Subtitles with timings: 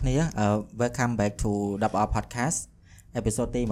[0.00, 0.16] គ្នា
[0.80, 1.50] welcome back to
[1.82, 2.58] WR podcast
[3.18, 3.70] episode ទី21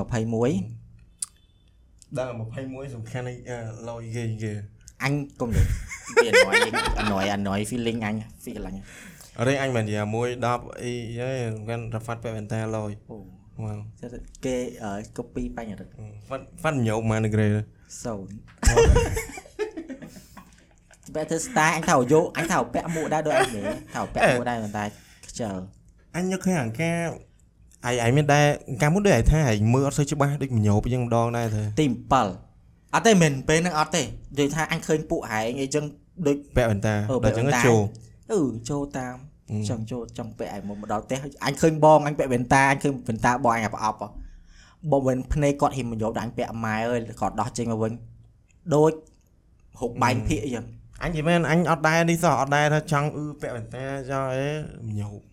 [2.19, 3.25] ដល់21សំខាន់
[3.89, 4.53] ឡយគេគេ
[5.03, 5.63] អញកុំនិ
[6.25, 8.75] យាយវា annoy អ annoy annoy feeling អញ feel អញ
[9.39, 11.31] អរេអញមិននិយាយមួយ10អីហេ
[11.69, 13.17] កាន់រ៉ាហ្វាត់ពាក់វ៉ែនតាឡយអូ
[13.63, 13.77] មក
[14.45, 14.57] គេ
[15.17, 17.47] copy បញ្ញរិទ្ធហ្វាត់ហ្វាត់ញោមមកនៅក្រេ
[18.05, 18.29] សូន
[21.15, 24.85] បែរទៅ style អញថាយកអញថាពាក់មួកដែរដូចអញនិយាយថាពាក់មួកដែរប៉ុន្តែ
[25.29, 25.57] ខ្ជិល
[26.19, 26.97] អញយកឃើញអាការ
[27.87, 28.47] អាយអាយមានដែរ
[28.83, 31.87] កាលមុនដូចអាយថាអាយមើលអត់សូវច្បាស់ដូចញោមយ៉ាងម្ដងដែរទៅទី
[32.41, 34.07] 7អត់ទេមិនពេលហ្នឹងអត់ទេនិ
[34.39, 35.85] យាយថាអញឃើញពួកហែងអីចឹង
[36.27, 37.81] ដូចពាក់វ៉ែនតាអឺដល់ចឹងពាក់វ៉ែនតាចូល
[38.33, 38.41] អឺ
[38.71, 39.17] ចូលតាម
[39.51, 44.09] អឺចង់ចូលចង់ពាក់ឲ្យមកដល់ផ្ទះអញឃើញបងអញពាក់វ៉ែនតាអញឃើញវ៉ែនតាបងអញអាប្រអប់ហ៎
[44.91, 47.93] បងវិញភ្នែកគាត់ហ៊ានមកយកដល់អញពាក់ម៉ែអើយគាត់ដោះចេញមកវិញ
[48.75, 48.93] ដូច
[49.81, 50.67] ហុកបាញ់ភាកអញ្ចឹង
[51.03, 54.49] អញនិយាយមែនអញអត់ដែរនេះសោះអត់ដែរថាចង់អឺពាក់វ៉ែនតាចោលអី
[54.99, 55.28] ញោមអឺ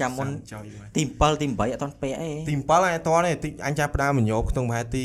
[0.00, 5.04] ចាំមុនចោលយីមកទី7ទី8អត់ទាន់ពាក់អីទី7អញអត់តនេះទីអញចាប់ផ្ដើមញោមក្នុងប្រហែលទី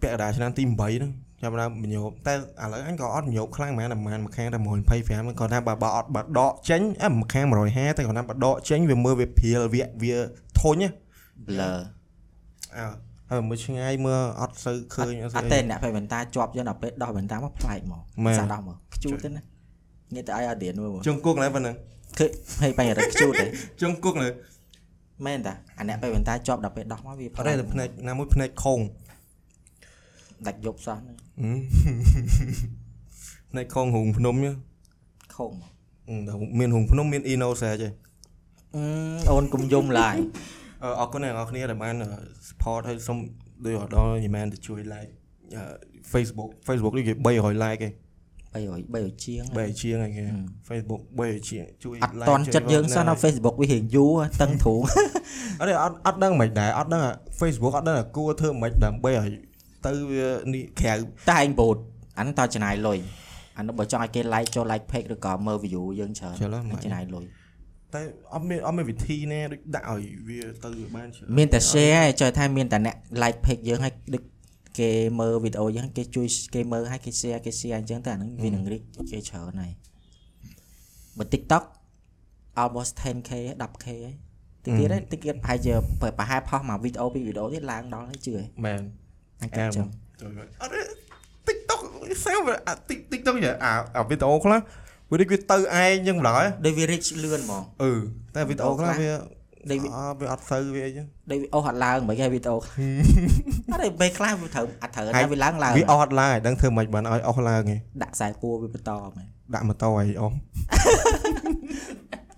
[0.00, 2.36] ពាក់កណ្ដាលឆ្នាំទី8ហ្នឹងចាប់ផ្ដើមញោមតែឥ
[2.72, 10.14] ឡូវអញក៏អត់ញោមខ្លាំងហ្មងតែប្រហែលមួយខាងតែ125ហ្នឹងគាត់ថាបើបើអត់បើដកចេញអើមួយខាង150តែគាត់ថាបើដកចេញវាមើលវាព្រាលវាវា
[10.60, 10.88] ធុញណា
[11.46, 11.78] blur
[12.76, 12.86] អើ
[13.30, 19.42] ហើយមើលឆ្ងាយមើលអត់សូវឃើញអត់អសូវត់ទេអ្នកពាក់វ៉ែនតាជាប់យើងដល់ពេលដោះវ៉ែនតាមកប្លែកមកមែនសាដោះមកខ្ជូតទេណា
[20.14, 21.74] ងាកទៅឲ្យអត់រៀនមើលមកជង្គគុកឡើយប៉ុណ្ណឹង
[22.18, 22.30] ឃើញ
[22.62, 23.46] ហើយបញ្ញរិទ្ធខ្ជូតទេ
[23.80, 24.28] ជង្គគុកលើ
[25.26, 28.80] មែនតាអាអ្នកពាក់វ៉ែនតាជាប់ដល់ពេលដោះមកវាអត់ទេតែភ្នែកណាមួយភ្នែកខង
[30.46, 31.58] ដាច់យប់សោះហ្នឹងហឹម
[33.50, 34.56] ភ្នែកខងរូងភ្នំហ្នឹង
[35.36, 35.70] ខំមក
[36.08, 37.88] អឺតែមានរូងភ្នំមាន Innocent ទេ
[38.76, 38.82] អឺ
[39.30, 40.16] អូនកុំយំឡាយ
[40.82, 41.94] អរអរគុណអ្នកនរគ្នាដែលបាន
[42.48, 43.18] support ហើយសូម
[43.64, 45.12] ដូចដល់យីមែនទៅជួយ like
[45.56, 45.62] អឺ
[46.12, 47.92] Facebook Facebook នេះគេ300 like ឯង
[48.54, 50.24] 300 300ជាង3ជាងឯងគេ
[50.68, 54.80] Facebook 3ជាងជួយអត់ like តន់ចិត្តយើងសោះនៅ Facebook វារៀងយូរតឹងធូង
[55.60, 59.28] អត់ទេអត់អត់ដឹងមិនដែរអត់ដឹងអា Facebook អត់ដឹងអាគួរធ្វើមិនដើម្បីឲ្យ
[59.86, 60.94] ទៅវានេះក្រៅ
[61.30, 61.76] តែឯងបូត
[62.18, 62.98] អានោះតើចំណាយលុយ
[63.58, 67.24] អានោះបើចង់ឲ្យគេ like ចូល like page ឬក៏មើល view យើងច្រើនច្រើនណាស់ចំណាយលុយ
[67.94, 68.02] តែ
[68.34, 74.22] អត់មានអត់មានវិធីណាដូចដាក់ឲ្យវាទៅវាបានច្រើនមានតែ share ឯងចុះថាមានតែអ្នក like page យើងឲ្យដូច
[74.78, 79.72] គេមើលវីដេអូយើងគេជួយគេមើលឲ្យគេ share គេ share អញ្ចឹងតែអាហ្នឹងវានឹង reach គេច្រើនហើយ
[81.18, 81.64] បើ TikTok
[82.62, 83.30] almost 10k
[83.62, 84.14] 10k ហើយ
[84.64, 85.74] តិចទៀតហើយតិចទៀតប្រហែលជា
[86.18, 88.80] ប្រហែលផុសមកវីដេអូពីរវីដេអូទៀតឡើងដល់ហើយជឿហើយមែន
[89.42, 89.86] អញគិតអញ្ចឹង
[90.62, 90.80] អត់ទេ
[91.48, 91.80] TikTok
[92.24, 94.58] សាវអា Tik- TikTok យ៉ាអាអាវីដេអូខ្លះ
[95.10, 97.92] វាដូចវាទៅឯងអញ្ចឹងម្ដងហ៎ដូចវា reach លឿនហ្មងអឺ
[98.34, 99.10] តែវីដេអូខ្លះវា
[99.68, 102.92] ដូចវាអត់វាអត់ទៅវាអីចឹងដូចវាអូសអត់ឡើងមិនគេវីដេអូខ្លះ
[103.72, 110.34] អត់ទេពេលខ្លះវាត្រូវអត់ត្រូវតែវាឡើងឡើងវាអស់អត់ឡើងឲ្យដឹងធ្វើមិនបានឲ្យអស់ឡើងឯងដាក់ខ្សែពួរវាបន្តមែនដាក់ម៉ូតូឲ្យអស់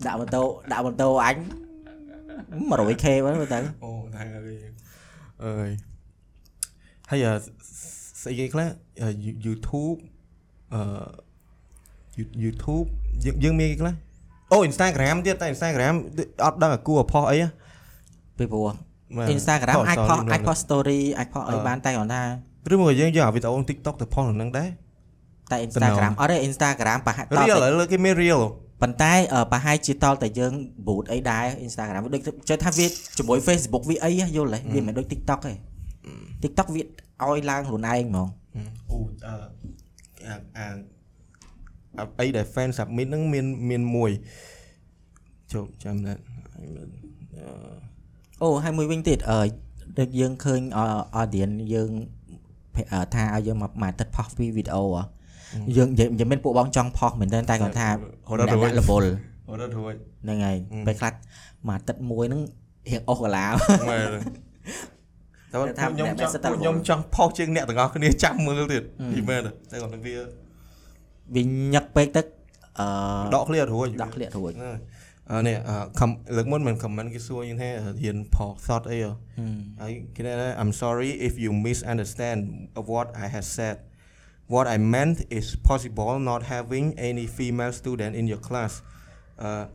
[0.07, 1.37] ដាក់ម៉ូតូដាក់ម៉ូតូអញ
[2.71, 4.57] 100k ហ្នឹងមើលទៅអូថាវា
[5.45, 5.71] អើយ
[7.11, 7.33] ហើយអឺ
[8.23, 8.69] ស្អីគេខ្លះ
[9.01, 9.09] អឺ
[9.47, 9.99] YouTube
[10.75, 10.83] អឺ
[12.45, 12.87] YouTube
[13.25, 13.95] យើងយើងមានគេខ្លះ
[14.53, 15.95] អូ Instagram ទៀតតែ Instagram
[16.45, 17.49] អត់ដឹងអាគួរផុសអីហ៎
[18.39, 18.69] ពីព្រោះ
[19.17, 22.23] មែន Instagram អាចផុស story អាចផុស story អាចផុសអីអឺបានតែគ្រាន់ថា
[22.73, 24.69] ឬមកយើងយកអាវីដេអូ TikTok ទៅផុសក្នុងហ្នឹងដែរ
[25.53, 28.41] តែ Instagram អត់ទេ Instagram ប្រហែលត real តែឥឡូវគេមាន real
[28.83, 30.53] ប៉ុន្តែអឺប្រហែលជាតតែយើង
[30.87, 32.87] boot អីដែរ Instagram វាដូចចេះថាវា
[33.19, 35.55] ជាមួយ Facebook វាអីហ៎យល់ទេវាមិនមែនដូច TikTok ទេ
[36.43, 38.29] TikTok វាឲ្យឡើងខ្លួនឯងហ្មង
[38.91, 38.99] អូ
[40.59, 40.67] អឺ
[41.99, 44.11] អាអាអាអីដែល fan submit ហ្នឹងមានមានមួយ
[45.53, 46.19] ជប់ចាំដែរ
[46.57, 47.83] អឺ
[48.43, 49.39] អូហើយមួយវិញទៀតអឺ
[49.99, 50.61] ដូចយើងឃើញ
[51.21, 51.91] audience យើង
[52.93, 55.03] អឺថាឲ្យយើងមកមួយអាទិត្យផុសពីវីដេអូហ៎
[55.77, 57.89] យើងនិយាយនិយាយមិនពួកបងចង់ផុសមែនទែនតែគាត់ថា
[58.29, 59.09] ហូរដល់អ្នករួចអ្នករវល់
[59.49, 61.13] អត់រួចហ្នឹងហើយអឺពេលខ្លះ
[61.69, 62.41] មួយអាទិត្យមួយហ្នឹង
[62.89, 63.47] រៀងអស់កាឡា
[63.91, 64.09] មែន
[65.53, 70.15] តែតែថាខ្ញុំអ្នកចង់សិតតែពួកខ្ញុំចង់ផុសជាងអ្នកទាំងអស់គ្នាចាំមើលទៀតអឺពីមែនទេតែគាត់វា
[71.36, 71.44] វា
[71.74, 72.22] ញឹកពេកទៅ
[72.80, 72.88] អឺ
[73.36, 74.76] ដកឃ្លៀតរួច ដកឃ្លាករួច ហ្នឹង
[75.32, 77.70] អឺនេះអឺ com- លើកមុនមិន comment គេសួរយើងថា
[78.04, 82.40] រៀនផុសសតអីហ៎ ហឹម ហើយគេថា I'm sorry if you misunderstand
[82.80, 83.78] of what I have said
[84.54, 88.74] what I meant is possible not having any female student in your class
[89.46, 89.66] uh,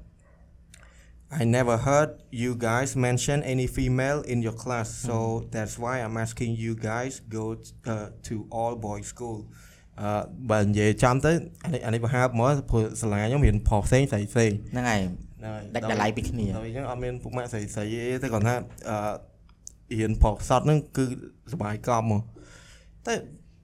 [1.40, 2.10] I never heard
[2.42, 5.16] you guys mention any female in your class so
[5.54, 7.44] that's why I'm asking you guys go
[7.92, 9.38] uh, to all boys school
[10.01, 10.09] អឺ
[10.51, 11.31] បើនិយាយចំទៅ
[11.65, 15.01] អានេះអានេះបង្ហើបមកព្រោះសាលាខ្ញុំរៀនផុសផ្សេងផ្សេងផ្សេងហ្នឹងហើយ
[15.39, 18.55] ហ្នឹងហើយដាច់តម្លៃពីគ្នាដល់អញ្ចឹងអត់មានពុកម៉ាក់ស្រីស្រីអីទេគាត់ថា
[18.89, 18.97] អឺ
[19.99, 21.05] រៀនប្រកសតហ្នឹងគឺ
[21.51, 22.21] សុបាយកំមក
[23.07, 23.13] តែ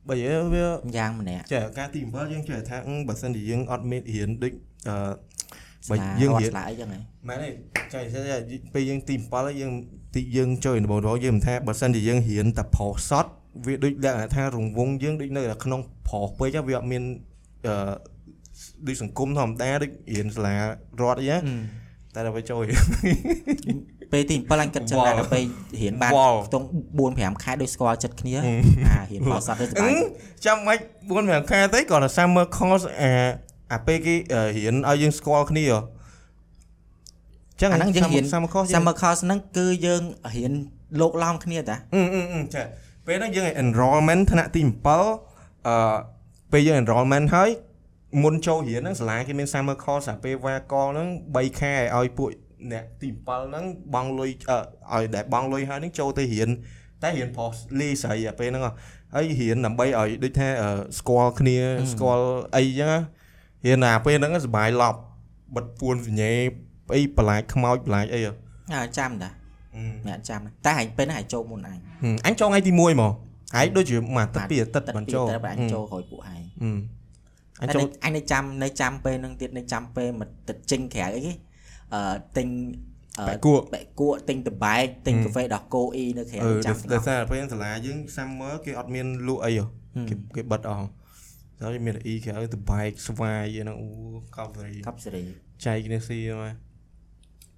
[0.09, 0.65] បើនិយាយវា
[0.97, 4.53] យ៉ាងម្នាក់ចេះការទី7យើងចេះថាអឺបើសិនជាយើងអត់មានរៀនដូច
[4.87, 4.95] អឺ
[5.89, 7.49] បើស្លាយើងរត់រៀនស្លាអីចឹងហ៎មែនទេ
[7.93, 8.37] ចៃចៃ
[8.73, 9.73] ពេលយើងទី7ហើយយើង
[10.15, 13.25] ទីយើងចូលដំបូងៗយើងមិនថាបើសិនជាយើងរៀនតែប្រុសសត
[13.65, 17.03] វាដូចលក្ខណៈថារង្វង់យើងដូចនៅតែក្នុងប្រុសពេកហ្នឹងវាអត់មាន
[17.67, 17.93] អឺ
[18.87, 20.59] ដូចសង្គមធម្មតាដូចរៀនសាលារ
[21.11, 21.43] ដ្ឋអីហ្នឹង
[22.15, 22.83] តែដល់ពេលចូលរៀន
[24.11, 25.43] ពេលទី7អញគិតចឹងវ៉ាដែរដល់ពេល
[25.79, 26.65] រៀនបានវ៉ាខ្ទង់
[26.99, 28.57] 4 5ខែដូចស្គាល់ចិត្តគ្នាហឹម
[28.87, 29.93] អារៀនបោះសតទៅសប្បាយ
[30.45, 30.77] ចាំមិន
[31.09, 33.11] 4 5ខែទៅគាត់ថា summer course អា
[33.73, 35.79] អាពេលគេអឺរៀនឲ្យយើងស្គាល់គ្នាហ៎
[37.61, 40.03] ចឹងអាហ្នឹងយើងរៀន summer course យើង summer course ហ្នឹងគឺយើង
[40.35, 40.53] រៀន
[40.99, 42.63] លោកឡំគ្នាតាអឺអឺអឺចា
[43.07, 45.95] ពេលហ្នឹងយើង enrollment ថ្នាក់ទី7អឺ
[46.51, 47.49] ពេលយើង enrollment ហើយ
[48.23, 52.29] មុនចូលរៀនហ្នឹងសាលាគេមាន summer course អាពេលវ៉ាកហ្នឹង3ខែឲ្យពួក
[52.71, 54.57] អ្នកទី7ហ្នឹងបង់លុយអឺ
[54.93, 56.49] ឲ្យដែលបង់លុយហើយហ្នឹងចូលទៅរៀន
[57.03, 58.71] តែរៀនប្រុសលីស្រីអាពេលហ្នឹងហ៎
[59.15, 60.69] ហើយរៀនដើម្បីឲ្យដូចថាអឺ
[60.99, 61.57] ស្គាល់គ្នា
[61.93, 62.99] ស្គាល់អីចឹងណា
[63.65, 64.99] រៀនអាពេលហ្នឹងសប្បាយឡប់
[65.55, 66.31] បិទពួនសញ្ញេ
[66.93, 68.31] អីបន្លាចខ្មោចបន្លាចអីហ៎
[68.73, 69.42] អាចាំតា
[69.75, 73.11] អឺអ្នកចាំតែហែងពេលហ្នឹងហែងចូលមុនអញហឹមអញចូលថ្ងៃទី1ហ្មង
[73.55, 76.77] ហើយដូចជាមួយអាទិត្យពីរអាទិត្យបានចូលតែអញចូលក្រោយពួកឯងហឹម
[77.61, 81.33] អអញញចូលអញនៅចាំនៅចាំពេលហ្នឹងទៀតនៅចាំពេលមកទៅចេញក្រៅអីគេ
[81.93, 82.47] អឺទិញ
[83.19, 89.65] អឺបែកគក់បែកគក់ទិញតបែកទិញកាហ្វេដោះគោអ៊ីនៅក្រៅអឺចាំដោយសារពេលសាលាយើង summer គេអត់មានលក់អីហ៎
[90.09, 90.87] គេគេបិទអស់
[91.61, 93.87] ហើយមានអ៊ីគេឲ្យទៅបែកស្វាយហ្នឹងអូ
[94.35, 95.23] កប់សេរីកប់សេរី
[95.65, 96.72] ចែកគ្នាស៊ីមក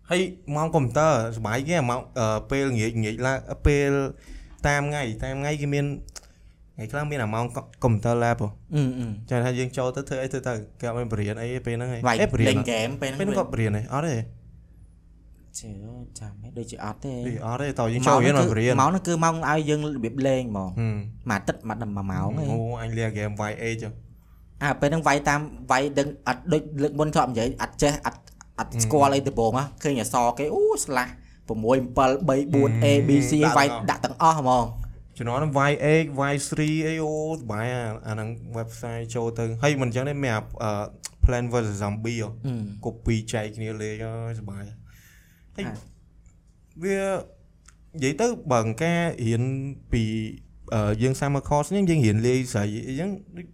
[0.10, 0.22] ហើយ
[0.56, 3.92] ម៉ោងកុំព្យូទ័រសប្បាយគេម៉ោងអឺពេលងាកងាកឡើងពេល
[4.68, 5.86] តាមថ្ងៃតាមថ្ងៃគេមាន
[6.76, 7.46] ថ្ងៃខ្លះមានអាម៉ោង
[7.84, 14.16] កុំព្យូទ័រ lab ហ៎អឺអឺចាថាយើងចូលទៅធ្វើអីទៅទៅគេអត់មានបរៀនអីពេលហ្នឹងឯងវាយអេបរៀលេនងហ្គេមពេលពេលហ្នឹងហ្នឹងក៏បរៀនឯងអត់ទេ
[15.60, 15.70] ជឿ
[16.20, 20.98] ចាំហេដូចជាអត់ទេអីអត់ទេតើយើងចូលរៀនមកបរៀនម៉ោងហ្នឹងគឺម៉ោងឲ្យយើងរបៀបលេងហ្មងហឹម
[21.30, 23.94] មួយអាទិត្យមួយដល់មួយម៉ោងឯងអូអញលាហ្គេម YA ចឹង
[24.64, 25.40] អាពេលហ្នឹងវាយតាម
[25.72, 28.20] វាយដឹងអត់ដូចលើកមុនធ្លាប់និយាយអត់ចេះអត់
[28.60, 31.12] អត់ស្គាល់អីដំបងហ៎ឃើញអក្សរគេអូស្លាស់
[31.48, 31.54] 6 7
[31.98, 32.32] 3
[32.76, 34.66] 4 A B C វាយដាក់ទាំងអស់ហ្មង
[35.18, 36.54] ជំនាន់ Y8 Y3
[36.88, 40.72] អីអូសប្បាយអាអាហ្នឹង website ចូលទៅហើយមិនអញ្ចឹងទេមានអាអឺ
[41.24, 42.54] Plan vs Zombie ហ៎អឺ
[42.86, 44.64] copy ចែកគ្នាលេងអើយសប្បាយ
[45.56, 45.76] ហើយហ่า
[46.84, 47.00] វា
[47.96, 49.44] និយាយទៅបើអង្ការរៀន
[49.92, 50.04] ពី
[50.74, 53.46] អឺយើង summer course ហ្នឹងយើងរៀនលេងស្រីអីចឹងដូច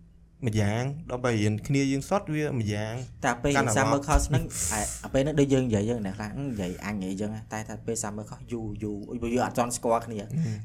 [0.48, 2.94] ម្យ៉ាងដល់បើរៀនគ្នាយើងសតវាម្យ៉ាង
[3.26, 4.44] តែពេលកាន់តែ summer មក course ហ្នឹង
[4.74, 10.20] អាអាពេលហ្នឹងដូចយើងនិយាយយើងអ្នកខ្លះអឺនិយាយអញនិយាយចឹងតែថាពេល summer course យូរយូរអុយបើយើងអត់ចង់ស្គាល់គ្នា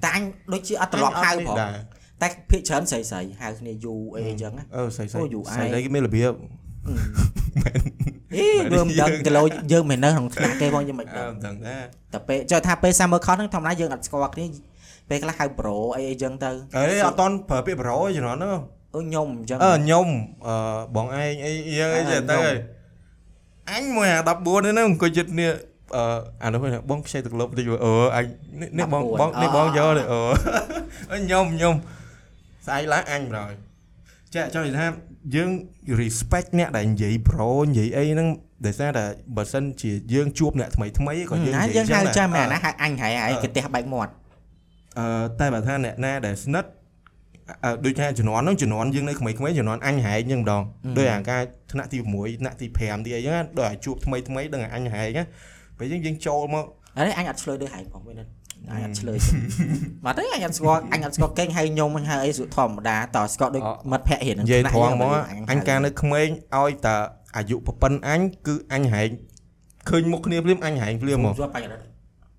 [0.04, 1.72] តែអញដូចជាអត់ត្រឡប់ហៅផងដែរ
[2.22, 6.32] តែភាកច្រើនស្រីស្រីហៅគ្នាយូរអីចឹងណាអឺស្រីស្រីអូយូរឯងស្រីស្រីគេមានរបៀប
[8.36, 9.42] អីយើងមិនដឹងគីឡូ
[9.72, 11.82] យើងមិននៅក្នុងថ្នាក់គេផងយើងមិនអឺដឹងមិនដឹងដែរ
[12.12, 14.46] តែពេលចុះថាពេល summer course ហ្នឹងធម្មតាយើងអត់ស្គាល់គ្នា
[15.10, 18.58] ពេលខ្លះហៅ bro អីអីចឹងទៅអេអត់តន់ប្រើពាក្យប្រូឯជំនាន់ហ្នឹង
[18.96, 20.06] អូខ្ញុំអញ្ចឹងអឺខ្ញុំ
[20.46, 20.54] អឺ
[20.96, 22.56] បងឯងអីយើងអីអឺចេះទៅខ្ញុំហើយ
[23.70, 25.50] អញមួយអា14នេះអង្គុយចិត្តនេះ
[25.96, 26.02] អឺ
[26.42, 28.24] អានោះហ្នឹងបងខ្ចីទឹកលប់តិចអឺអញ
[28.60, 30.20] នេះនេះបងបងនេះបងយកនេះអឺ
[31.12, 31.74] អឺខ្ញុំខ្ញុំ
[32.66, 33.52] ស្អែកឡើងអញប្រយ
[34.34, 34.86] ចាចង់និយាយថា
[35.34, 35.50] យើង
[36.00, 38.28] respect អ្នកដែលនិយាយ bro និយាយអីហ្នឹង
[38.66, 39.04] ដោយសារតែ
[39.36, 44.12] បើសិនជាយើងជួបអ្នកថ្មីថ្មីក៏យើងណានិយាយយើងហៅដែរចាំមែនអឺណាហៅអញហើយហើយអឺគេផ្ទះបែកមាត់
[44.98, 45.06] អឺ
[45.40, 46.85] តែបើថាអ្នកណាដែលស្និទ្ធអឺ
[47.84, 50.62] ដូចថាជំនាន់ហ្នឹងជំនាន់យើងនៅក្មេងៗជំនាន់អញហែកហ្នឹងម្ដង
[50.98, 51.40] ដោយអាការ
[51.72, 55.24] ថ្នាក់ទី6ថ្នាក់ទី5ទីអីហ្នឹងណាដោយអាជួបថ្មីថ្មីដឹងអាអញហែកណា
[55.78, 56.64] ពេលយើងយើងចូលមក
[56.96, 58.24] អីអញអត់ឆ្លើយដូចហែងផងវិញណា
[58.72, 59.18] អញអត់ឆ្លើយ
[60.04, 63.62] មកទៅអញអត់ស្គាល់អញអត់ស្គាល់កេងហៅខ្ញុំអញហៅអីស្រួលធម្មតាតស្គាល់ដូច
[63.92, 65.16] មិត្តភក្តិរៀននិយាយត្រង់មក
[65.48, 66.96] ថ្អញកាលនៅក្មេងឲ្យតែ
[67.36, 69.08] អាយុប្រពន្ធអញគឺអញហែក
[69.88, 71.76] ឃើញមុខគ្នាភ្លាមអញហែកភ្លាមមកជួបបញ្ហា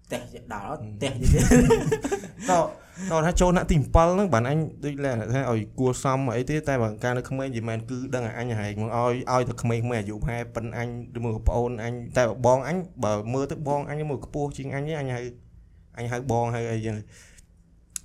[0.08, 0.22] ផ្ទះ
[0.54, 2.64] ដល់ផ្ទះ
[3.12, 10.88] តតថាចូលថ្នាក់ទី7ហ្នឹងបានអញដូចលក្ខណៈថាឲ្យគួសមអីទេតែបើកាលនៅក្មេងនិយាយមែនគឺដឹងអាអញហែកមកឲ្យឲ្យតែក្មេងៗអាយុប្រហែលប៉ិនអញ
[11.18, 15.22] ឬមកប្អូនអញតែបងអញបើមើលទៅបងអញមើលខ្ពស់ជាងអញទេអញហៅ
[15.98, 16.96] អញហៅបងហៅអីចឹង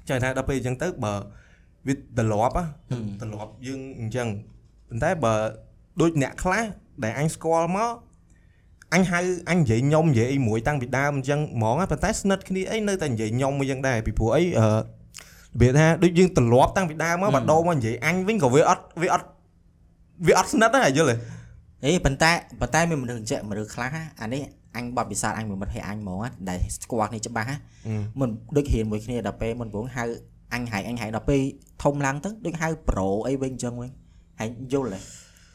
[0.08, 1.14] ចាថាដល់ពេលអញ្ចឹងទៅបើ
[1.86, 2.64] វាត្រឡប់ណា
[3.20, 4.28] ត្រឡប់យើងអញ្ចឹង
[4.88, 5.34] ប៉ុន្តែបើ
[6.00, 6.64] ដូចអ្នកខ្លះ
[7.04, 7.90] ដែលអញស្គាល់មក
[8.94, 9.18] អញហៅ
[9.50, 14.78] អញនិយាយខ្ញុំនិយាយអីមួយតាំងពីដើមអញ្ចឹងហ្មងណាប៉ុន្តែស្និទ្ធគ្នាអីនៅតែនិយាយខ្ញុំអញ្ចឹងដែរពីព្រោះអីអឺរ
[15.60, 19.26] បៀបថាដូចយើងត្រឡប់តាំងពីដើមមកបាត់ដោមកនិយាយអញវិញក៏វាអត់វាអត់
[20.26, 21.16] វាអត់ស្និទ្ធដែរយល់ទេ
[21.84, 23.88] អេប៉ុន្តែប៉ុន្តែមានមនុស្សចេះមនុស្សខ្លះ
[24.20, 24.42] អានេះ
[24.76, 26.18] អញបបពិសោធន៍អញមួយមិត្តភក្តិអញហ្មង
[26.48, 27.48] ដែលស្គាល់គ្នាច្បាស់
[28.20, 30.04] មិនដូចរៀនមួយគ្នាដល់ពេលមិនព្រោះហៅ
[30.54, 31.40] អញហៅអញហៅដល់ពេល
[31.82, 33.90] ធំឡើងទៅដូចហៅ pro អីវិញអញ្ចឹងវិញ
[34.40, 35.00] ហើយយល់ទេ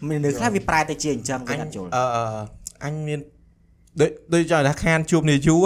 [0.07, 2.03] មានមនុស្សខ្លះវាប្រែទៅជាអញ្ចឹងវិញអត់យល់អឺ
[2.85, 3.19] អញមាន
[4.01, 5.65] ដូចដូចចង់ថាខានជួបនេះយូរ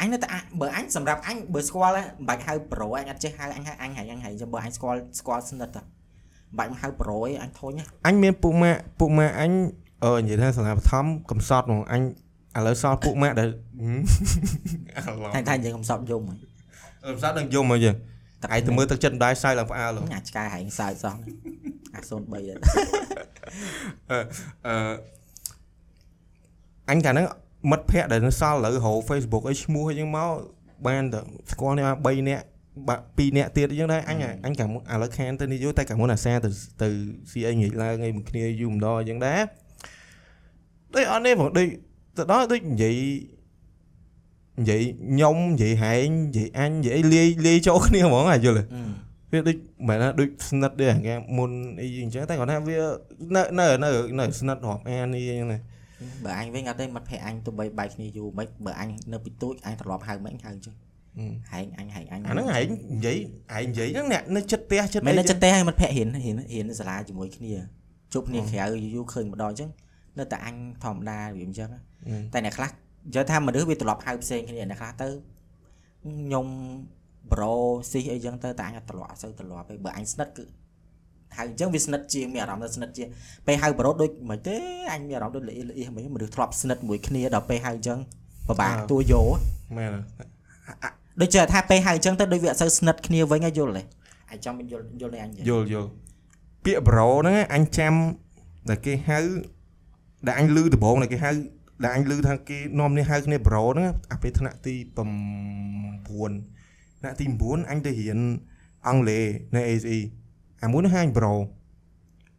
[0.00, 0.28] អញនៅតែ
[0.60, 5.88] បើអញសម្រាប់អញបើស្គាល់មិនបាច់ហៅ pro អញអត់ចេះហៅអញហៅអញហៅអញហៅចាំបើអញស្គាល់ស្គាល់ស្និទ្ធទៅមិន
[6.58, 7.72] បាច់ហៅ pro អីអញធុញ
[8.06, 9.52] អញមានពុកម៉ាក់ពុកម៉ាក់អញ
[10.04, 12.02] អឺនិយាយថាសាលាបឋមកំសត់ហ្មងអញ
[12.56, 13.48] ឥឡូវសល់ពួកម៉ាក់ដែល
[14.96, 16.34] អាឡងតែតែយើងកំសត់យំហ៎
[17.10, 17.96] កំសត់នឹងយំមកយើង
[18.54, 21.16] ឯងទៅមើលទឹកចិត្តម្ដាយសើចឡើងផ្អើលហ៎អាចឆ្កែហែងសើចសោះ
[21.94, 22.58] អា03ដែរ
[24.66, 24.76] អឺ
[26.88, 27.26] អឺអញកាលហ្នឹង
[27.70, 30.30] មិត្តភ័ក្តិដែលនៅសល់ឥឡូវរក Facebook អីឈ្មោះអីចឹងមក
[30.86, 31.20] បានតែ
[31.52, 32.44] ស្គាល់នេះ3នាក់
[32.88, 36.48] បាក់2នាក់ទៀតអញ្ចឹងដែរអញអញកាលមុនឥឡូវខានទៅនេះយូរតែកាលមុនអាសាទៅ
[36.82, 36.88] ទៅ
[37.30, 39.40] ស៊ីអីងាកឡើងអីមួយគ្នាយូរម្ដងអញ្ចឹងដែរ
[40.94, 41.66] ដូចអត់នេះបងដូច
[42.16, 42.96] ទៅដល់ដូចនិយាយ
[44.60, 48.64] និយាយខ្ញុំនិយាយហែងនិយាយអញនិយាយអីលាយលាយចូលគ្នាហ្មងអាយល់ទេ
[49.32, 49.56] វាដូច
[49.88, 51.50] មិនថាដូចស្និទ្ធដែរគេមុន
[51.80, 52.78] អីអញ្ចឹងតែគាត់ថាវា
[53.34, 55.60] នៅនៅនៅនៅស្និទ្ធរាប់អាននេះអញ្ចឹងណា
[56.24, 60.76] បើអញវិញអត់ទេមិត្តភក្តិអញទោះបីបែកគ្នាយូរមិនបើអញនៅពីទូចអញត្រឡប់ហៅមិនហៅអញ្ចឹង
[61.50, 63.16] ហែងអញហែងអញអាហ្នឹងឯងនិយាយ
[63.54, 67.54] ឯងនិយាយហ្នឹងអ្នកនៅចិត្តផ្ទះចិត្តមិនអីនៅចិត្តទេឲ្យមិត្តភក្តិរៀនរៀនរៀននៅសាលាជាមួយគ្នា
[68.12, 69.70] ជួបគ្នាក្រៅយូរៗឃើញម្ដងអញ្ចឹង
[70.18, 71.68] នៅតែអញធម្មតាវាអញ្ចឹង
[72.32, 75.08] តែអ្នកខ្លះនិយាយថាមនុស្សវាត្រឡប់ហៅផ្សេងគ្នាអ្នកខ្លះទៅ
[76.04, 76.46] ខ្ញុំ
[77.32, 77.54] ប្រូ
[77.90, 80.44] ស៊ីអីចឹងទៅតែអញអត់ត្រឡប់អត់សូវត្រឡប់ទេបើអញស្និទ្ធគឺ
[81.36, 83.08] ហៅអញ្ចឹងវាស្និទ្ធជាងមានអារម្មណ៍ថាស្និទ្ធជាង
[83.46, 84.56] ពេលហៅប្រូដូចមិនទេ
[84.92, 87.98] អញមានអារម្មណ៍ដូចល្អិតល្អៀមិនមនុស្សធ្លាប់ស្និទ្ធមួយគ្នាដល់ពេលហៅអញ្ចឹង
[88.48, 89.22] ពិបាកទួយោ
[89.76, 89.92] មែន
[91.20, 93.82] ដូចជាថាពេលហៅអញ្ចឹងទៅដូចវាអត់សូវស្និទ្ធគ្នាវិញហើយយល់ទេ
[94.32, 95.88] អញចង់មានយល់យល់នេះអញនិយាយយល់យល់
[96.64, 97.92] ពាក្យ bro ហ្នឹងអញចាំ
[98.70, 99.18] ដែលគេហៅ
[100.26, 101.30] ដែលអញលឺដំបងដែលគេហៅ
[101.84, 104.96] ដែលអញលឺថាគេនាំនេះហៅគ្នា bro ហ្នឹងអាពេលថ្នាក់ទី9
[107.00, 108.18] ថ្នាក់ទី9អញទៅរៀន
[108.88, 109.22] អង់គ្លេស
[109.54, 109.98] នៅ ASE
[110.62, 111.32] អាមួយហ្នឹងហៅអញ bro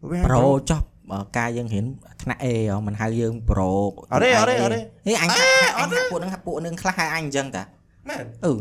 [0.09, 0.81] វាហៅប្រូចុះ
[1.11, 1.85] បើការយើងរៀន
[2.21, 3.71] ថ្នាក់ A ហ៎មិនហៅយើងប្រូ
[4.11, 5.47] អត់ទេអត់ទេអត់ទេហេអញអេ
[5.77, 7.63] អត់ពួកហ្នឹងពួកហ្នឹងខ្លះហៅអញអញ្ចឹងតា
[8.09, 8.53] មែនអឺ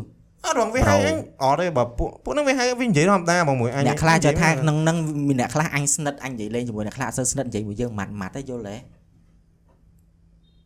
[0.44, 4.96] អត់រងវាហៅអញអត់ទេបើពួកពួកហ្នឹងវាហៅវានិយាយធម្មតាមកមួយអញអ្នកខ្លះចូលថាក្នុងហ្នឹង
[5.28, 8.76] មានអ្នកខ្លះអញស្និទ្ធអញនិយាយលេងជាមួយអ្នកខ្លះអត់សូវស្និទ្ធនិយាយមួយយើងម៉ាត់ម៉ាត់ទេយល់ទេ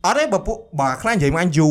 [0.05, 1.69] អត់ទេបើពួកបើខ្លះនិយាយមកអញយូ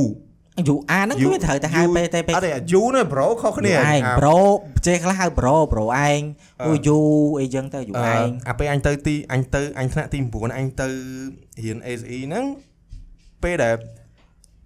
[0.68, 4.38] យូអាហ្នឹងយូគឺត្រូវតែហៅយូពេលតែពេលអត់ទេយូនេះ bro ខុសគ្នាឯងអាប្រូ
[4.86, 6.20] ចេះខ្លះហៅប្រូប្រូឯង
[6.62, 6.98] អឺអូយូ
[7.40, 10.88] អីចឹងទៅយូអឺឯងអាពេលអញទៅទីអញទៅអញថ្នាក់ទី9អញទៅ
[11.62, 12.44] រៀន SE ហ្នឹង
[13.42, 13.74] ពេលដែល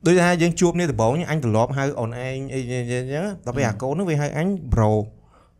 [0.07, 4.91] ដូចថាយើងជួបនេះដំបូងអញត្រឡប់ហៅអូនឯងអីចឹងចឹងចឹងដល់ពេលអាកូនហ្នឹងវាហៅអញ bro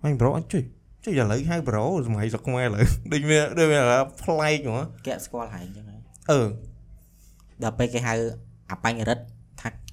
[0.05, 0.63] អញ bro អញជួយ
[1.05, 3.81] ជួយឥឡូវហៅ bro សម័យស្រុកខ្មែរឥឡូវដូចវាដូចវា
[4.23, 6.01] ប្លែកហ្មងគេអត់ស្គាល់ហែងចឹងហើយ
[6.31, 6.41] អឺ
[7.63, 8.15] ដល់ពេលគេហៅ
[8.71, 9.34] អាបាញ់រិទ្ធថា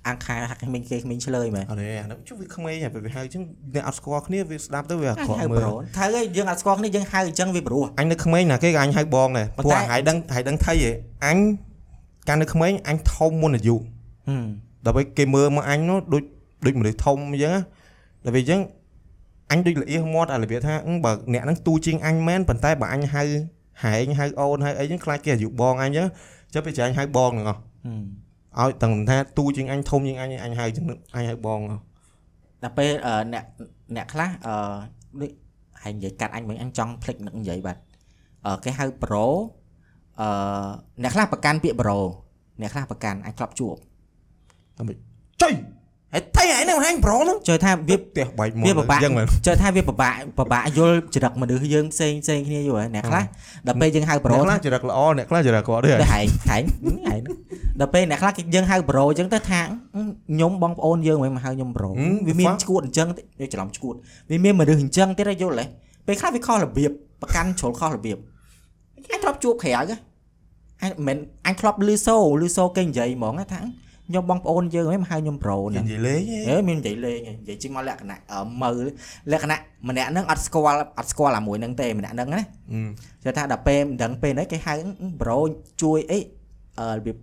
[0.07, 3.41] អាំងខាថាគេមិនគេមិនឆ្លើយមែនអត់ទេអាហ្នឹងជួយវាក្មេងហើយពេលវាហៅចឹង
[3.75, 10.91] អ្នកអត់ស្គាល់គ្នាវាស្ដាប់ទៅវាអាក្រក់ហៅមើប្លរូត្រូវហើយយើងអត់ស្គាល់គ្នាយើងហៅអញ្ចឹងវាព្រោះអញនៅក្មេងណាគេក៏អញហៅបងដែរប៉ុន្ព្រោះតែហើយដឹងហើយដឹងថៃហ៎
[11.25, 11.37] អញ
[12.27, 13.75] កាលនៅក្មេងអញធំមុនអាយុ
[14.27, 14.45] ហឹម
[14.85, 16.23] ដល់ពេលគេមើលមកអញនោះដូច
[16.65, 17.61] ដូចមនុស្សធំអញ្ចឹងណា
[18.25, 18.61] ដល់ពេលអញ្ចឹង
[19.51, 23.23] អញដូចល្អៀសមាត់អារបៀបថាអឺបើអ្នកហ្នឹងទូជាងអញមែនប៉ុន្តែបើអញហៅ
[23.83, 26.07] ហែងហៅអូនហៅអីចឹងខ្លាចគេអាយុបងអញអញ្ចឹង
[26.53, 28.03] ចុះពេលចាញ់ហៅបងហ្នឹងអស់ហឹម
[28.59, 31.81] ឲ្យទាំងថាទូជាងអញធំជាងអញអញហៅចឹងអញហៅបងអស់
[32.63, 33.45] ដល់ពេលអឺអ្នក
[33.95, 34.55] អ្នកខ្លះអឺ
[35.21, 35.31] ដូច
[35.81, 37.81] ហែងនិយាយកាត់អញវិញអញចង់ភ្លេចនឹងនិយាយបាត់
[38.45, 39.25] អឺគេហៅប្រូ
[40.21, 40.27] អឺ
[41.03, 41.99] អ្នកខ្លះប្រកាន់ពាក្យប្រូ
[42.61, 43.75] អ្នកខ្លះប្រកាន់អញធ្លាប់ជួប
[45.41, 45.53] ចុយ
[46.15, 53.23] ហេតុថៃឯហ្នឹងហែងប្រូហ្នឹងចូលថាវាផ្ទះបែកមកវាពិបាកចឹងមែនចូលថាវាពិបាកពិបាកយល់ចរិតមនុស្សយើងផ្សេងផ្សេងគ្នាយល់ហើយអ្នកខ្លះ
[53.67, 56.63] ដល់ពេលយើងហៅប្រូអ្នកខ្លះចរិតល្អអ្នកខ្លះចរិតគាត់ទេទៅហែងហែង
[57.07, 57.21] ហែង
[57.79, 63.07] ដល់ពេលអ្នកខ្លះគេយើងហៅប្រូអញ្ចឹងទៅថាខ្ញុំបងប្អូនយើងមិនមកហៅខ្ញុំប្រូវាមានឈួតអញ្ចឹង
[63.41, 63.93] យកច្រឡំឈួត
[64.31, 65.65] វាមានមនុស្សអញ្ចឹងទៀតយល់ទេ
[66.07, 66.91] ពេលខ្លះវាខុសរបៀប
[67.21, 68.17] ប្រកាន់ជ្រុលខុសរបៀប
[68.95, 69.97] អញធ្លាប់ជួបក្រៅហ៎
[70.83, 73.61] អញមិនអញធ្លាប់លឺសូលឺសូគេនិយាយហ្មងថា
[74.07, 78.19] ខ្ញុំបងប្អូនយើងហ្នឹងហៅខ្ញុំប្រូហ្នឹងនិយាយលេងហ៎មាននិយាយលេងនិយាយជិះមកលក្ខណៈ
[78.61, 78.85] មើល
[79.31, 79.57] លក្ខណៈ
[79.89, 82.41] ម្នាក់ហ្នឹងអត់ស្គាល់អត់ស្គាល់អាមួយហ្នឹងទេម្នាក់ហ្នឹងណា
[83.23, 84.73] ចេះថាដល់ពេលមិនដឹងពេលហ្នឹងគេហៅ
[85.21, 85.37] ប្រូ
[85.81, 86.19] ជួយអី
[86.95, 87.17] របៀប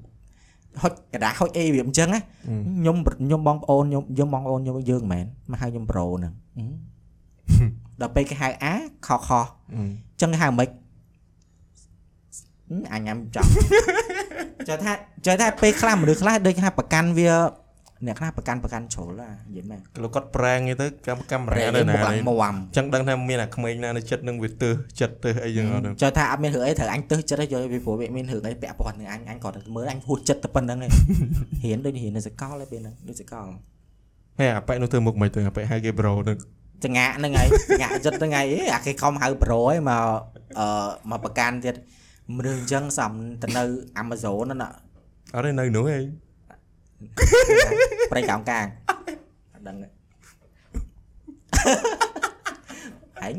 [0.83, 6.33] ហុចកដាហុចអីវាអញ្ចឹងណាខ្ញុំខ្ញុំបងប្អូនខ្ញុំខ្ញុំបងប្អូនខ្ញុំយើងមិនមែនមកហៅខ្ញុំប្រូហ្នឹង
[8.01, 8.75] ដល់ពេលគេហៅអា
[9.07, 9.31] ខខ
[9.75, 10.69] អញ្ចឹងគេហៅមិន
[12.93, 13.51] អញញ៉ាំចង់
[14.69, 14.93] ចូលថា
[15.27, 17.31] ចូលថាពេលខ្លះមនុស្សខ្លះដូចថាប្រកាន់វា
[18.07, 30.91] អ្នកខ្លះប្រកាន់ប្រកាន់ជ្រុលហ่ะនិយាយមែនលោកគាត់ប្រែងទៅកម្មកាមេរ៉ាប្រែនៅមុណាខអានេះមួមចឹងដឹងថាមានអាក្មេងណានៅចិត្តនឹងវាទើសចិត្តទើសអីចឹងអត់ចូលថាអត់មានរឿងអីត្រូវអញទើសចិត្តទេយកពីព្រោះវាមានរឿងអីពាក់ព័ន្ធនឹងអញអញគាត់តែមើលអញហួសចិត្តតែប៉ុណ្្នឹងឯង
[31.65, 33.47] រៀនដូចរៀននៅសកលឯពេលហ្នឹងដូចសកល
[34.39, 36.37] ហេអាប៉ែនោះធ្វើមុខមិនទៅអាប៉ែហៅគេ bro នឹង
[36.85, 40.05] ចងាក់ហ្នឹងហើយចងាក់ចិត្តហ្នឹងហើយអេអាគេខំហៅប្រូឯងមក
[40.59, 40.67] អឺ
[41.11, 41.75] មកប្រកាន់ទៀត
[42.37, 43.65] មនុស្សអញ្ចឹងសំទៅនៅ
[44.03, 44.71] Amazon ហ្នឹងណា
[45.35, 46.05] អត់ទេនៅនោះឯង
[48.13, 48.67] ប្រៃកោងកាង
[49.55, 49.89] អត់ដឹងទេ
[53.27, 53.35] ឯង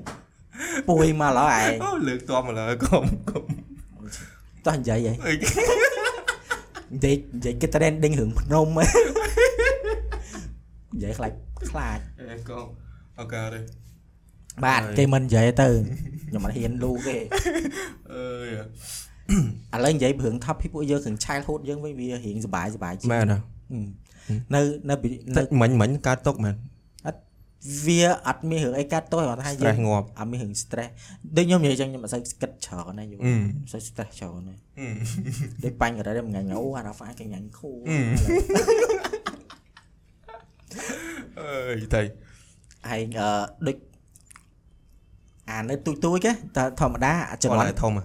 [0.87, 5.33] ពួយមកឡើយឯងអូលើកតមកលើកុំកុំតតោះនិយាយហីអី
[6.93, 8.85] និយាយនិយាយគេ trending រឿងភ្នំហ៎
[10.93, 11.33] និយាយខ្លាច
[11.71, 12.59] ខ្លាចអេកូ
[13.19, 13.59] អូខេទេ
[14.65, 15.67] បាទគេមិននិយាយទៅ
[16.29, 17.17] ខ្ញុំអត់ហ៊ានលូគេ
[18.13, 18.49] អើយ
[19.73, 23.25] ឥឡូវនិយាយរឿង topic ពួកយើងរឿង childhood យើងវិញវារឿងសុបាយសុបាយជាងមែន
[24.55, 24.95] នៅនៅ
[25.37, 26.55] នៅមិញមិញកើតຕົកមែន
[27.07, 27.19] អត់
[27.85, 30.91] វាអត់មានរឿងអីកើតຕົកគាត់ថាយើងងាប់អត់មានរឿង stress
[31.35, 33.23] ដូចខ្ញុំនិយាយចឹងខ្ញុំអត់សូវគិតច្រើនណាយល់អ
[33.67, 34.55] ត់សូវ stress ច្រើនណា
[35.63, 37.69] ដូចបាញ់ករ៉េមួយថ្ងៃអូអារ៉ាហ្វាគេញ៉ាំខូ
[41.39, 43.29] អើយតៃឯងអឺ
[43.67, 43.77] ដូច
[45.49, 48.03] អានៅទូចទូចគេតែធម្មតាអាជំនាន់ធំហ៎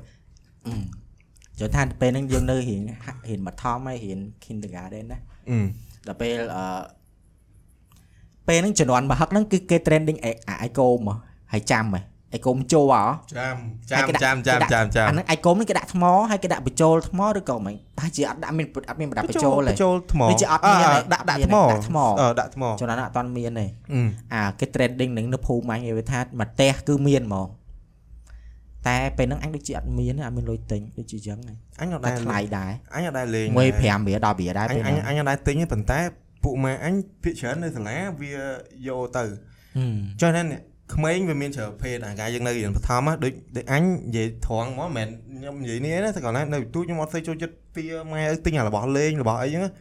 [1.60, 5.18] ចូលថាពេលហ្នឹងយើងនៅរៀនហាក់រៀនបឋមហើយរៀន kindergarten ណា
[5.50, 5.58] អឺ
[6.06, 6.64] ដល់ពេលអឺ
[8.48, 10.30] ពេលហ្នឹងជំនាន់មហឹកហ្នឹងគឺគេ trending អា
[10.62, 11.16] អៃកូមហ៎
[11.52, 12.00] ហើយចាំហ៎
[12.34, 13.02] អៃកូមជោហ៎
[13.36, 13.56] ចាំ
[13.90, 24.00] ចាំចាំចាំចាំចាំអាហ្នឹងអៃកូមនេះគេដាក់ថ្មហើយគេដាក់បញ្ចូលថ្មឬក៏មិនតែជាអត់ដាក់មានអត់មានប្រដាប់បញ្ចូលទេបញ្ចូលថ្មវាជាអត់មានទេដាក់ដាក់មានថ្មដាក់ថ្មអឺដាក់ថ្មជំនាន់ហ្នឹងអត់ទាន់មានទេអឺ
[24.32, 27.48] អាគេ trending ហ្នឹងនៅភូមិអញគេថាមកផ្ទះគឺមានហ្មង
[28.88, 35.98] តែពេលហ្នឹងអញដូចជាអត់មានទេអត់មានលុយទិញដូចជាចឹងហ្នឹងអញអត់តែដែរថ្លៃដែរអញអត់ដែរលេងមួយដែរ5រៀល10រៀលដែរអញពេលអញហ្នឹងអញអត់ដែរទិញទេប៉ុន្តែ
[36.44, 38.32] ពួកម៉ែអញភាគច្រើននៅសាលាវា
[38.88, 39.24] យកទៅ
[39.76, 40.46] ហឹមចុះហ្នឹង
[40.92, 49.72] ក្មេងវាមានច្រើនភេទអាកាយើងនៅរៀនបឋមដូចដូចអញនិយាយត្រង់មកមិនមែនខ្ញុំនិយាយនេះណាតែគាត់ណានៅទូខ្ញុំអត់ស្អីចូលចិត្តពីម៉ែឲ្យទិញអារបស់លេងរបស់អីហ្នឹង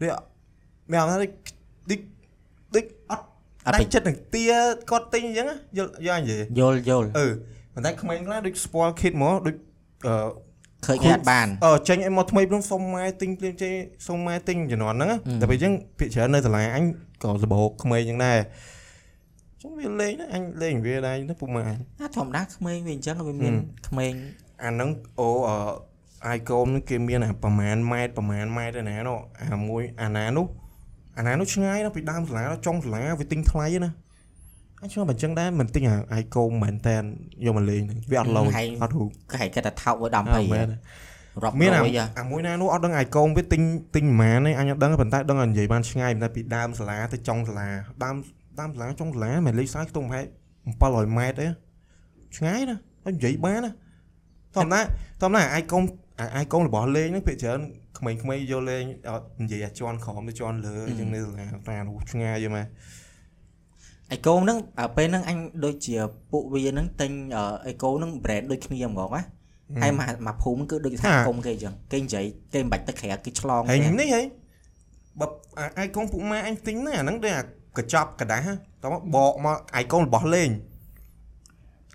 [0.00, 0.10] ដូច
[0.90, 1.30] មានអាថាដូច
[1.90, 2.00] ដូច
[2.74, 3.24] ដូចអត់
[3.66, 4.44] អត់ដៃពេញចិត្តនឹងទា
[4.90, 7.26] គាត់ទិញអញ្ចឹងយល់យល់និយាយយល់យល់អឺ
[7.74, 9.56] ប៉ុន្តែក្មេងខ្លះដូច spoil kid មកដូច
[10.06, 10.12] អឺ
[10.86, 13.72] ឃើញគេអត់បានអឺចេញឲ្យមកថ្មីព្រមសុំម៉ែទិញភ្លាមចេញ
[14.06, 16.84] សុំម៉ែទិញជំនាន់ហ្នឹងណាតែពេលអញ្ចឹងភាគច្រើននៅសាលាអញ
[17.22, 24.12] ក៏សបោកក្មេងអញ្ចឹងដែរអញ្ចឹងវាលេងណាអញលេងវាដែរណាពុកម៉ែអញអាធម្មតាក្មេងវាអញ្ចឹងវាមានហឹមក្មេង
[24.64, 25.56] អាហ្នឹងអូអឺ
[26.26, 30.46] អាយកូមហ្នឹងគេមានអាប្រមាណម៉ែត្រប្រមាណម៉ែត្រឯណានោះអាមួយអាណានោះ
[31.18, 33.90] អាណានោះឆ្ងាយណាស់ពីដើមសាលាដល់ចុងសាលាវាទិញថ្លៃណា
[34.82, 37.02] អញឆ្ងល់បើអញ្ចឹងដែរមិនទិញអាអាយកូមមែនតែន
[37.46, 38.46] យកមកលេងហ្នឹងវាអត់ឡូវ
[38.82, 40.68] អត់រូបគេហៅគេថាថោក với អើ10 20មែន
[41.44, 43.62] រាប់មានអារយហ៎អាមួយណានោះអត់ដឹងអាយកូមវាទិញ
[43.94, 47.68] ទិញប្រហែលទេអញអត់ដឹងទេប៉ុន្តែដឹងតែនិយាយបានឆ្ងាយប៉ុន្តែពីដើមសាលាទៅចុងសាលា
[48.04, 48.16] ដើម
[48.60, 50.26] ដើមសាលាចុងសាលាមិនលេខខ្សែខ្ទង់ប្រហែល
[51.06, 51.46] 700ម៉ែត្រទេ
[52.36, 53.72] ឆ្ងាយណាហើយនិយាយបានណា
[54.54, 54.80] ធម្មតា
[55.22, 55.84] ធម្មតាអាយកូម
[56.20, 57.60] អាអាយកូមរបស់លេងហ្នឹងភាគច្រើន
[57.98, 62.66] ក្មេងៗយកលេងអត់និយាយអាជន់ក្រោមទៅជន់លើអញ្ចឹងនៅសាលាតានោះឆ្ងាយយល់មក
[64.12, 65.96] អីកូនហ្នឹងអាពេលហ្នឹងអញដូចជា
[66.32, 69.22] ពួកវាហ្នឹងទិញអឺអីកូនហ្នឹង brand ដូចគ្នាហ្មងណា
[69.82, 74.22] ហើយមកមកភូមិគឺដូចថាអាគុំគេអញ្ចឹងគេនិយាយគេមិនបាច់ទៅក្រៅគេឆ្លងហើយគេនេះហី
[75.20, 75.26] បើ
[75.58, 77.42] អាអាយកូនពួកម៉ែអញទិញណាអាហ្នឹងដូចអា
[77.77, 80.49] កញ្ចប់กระดาษហ៎តោះមកបកមកអាយកូនរបស់លេង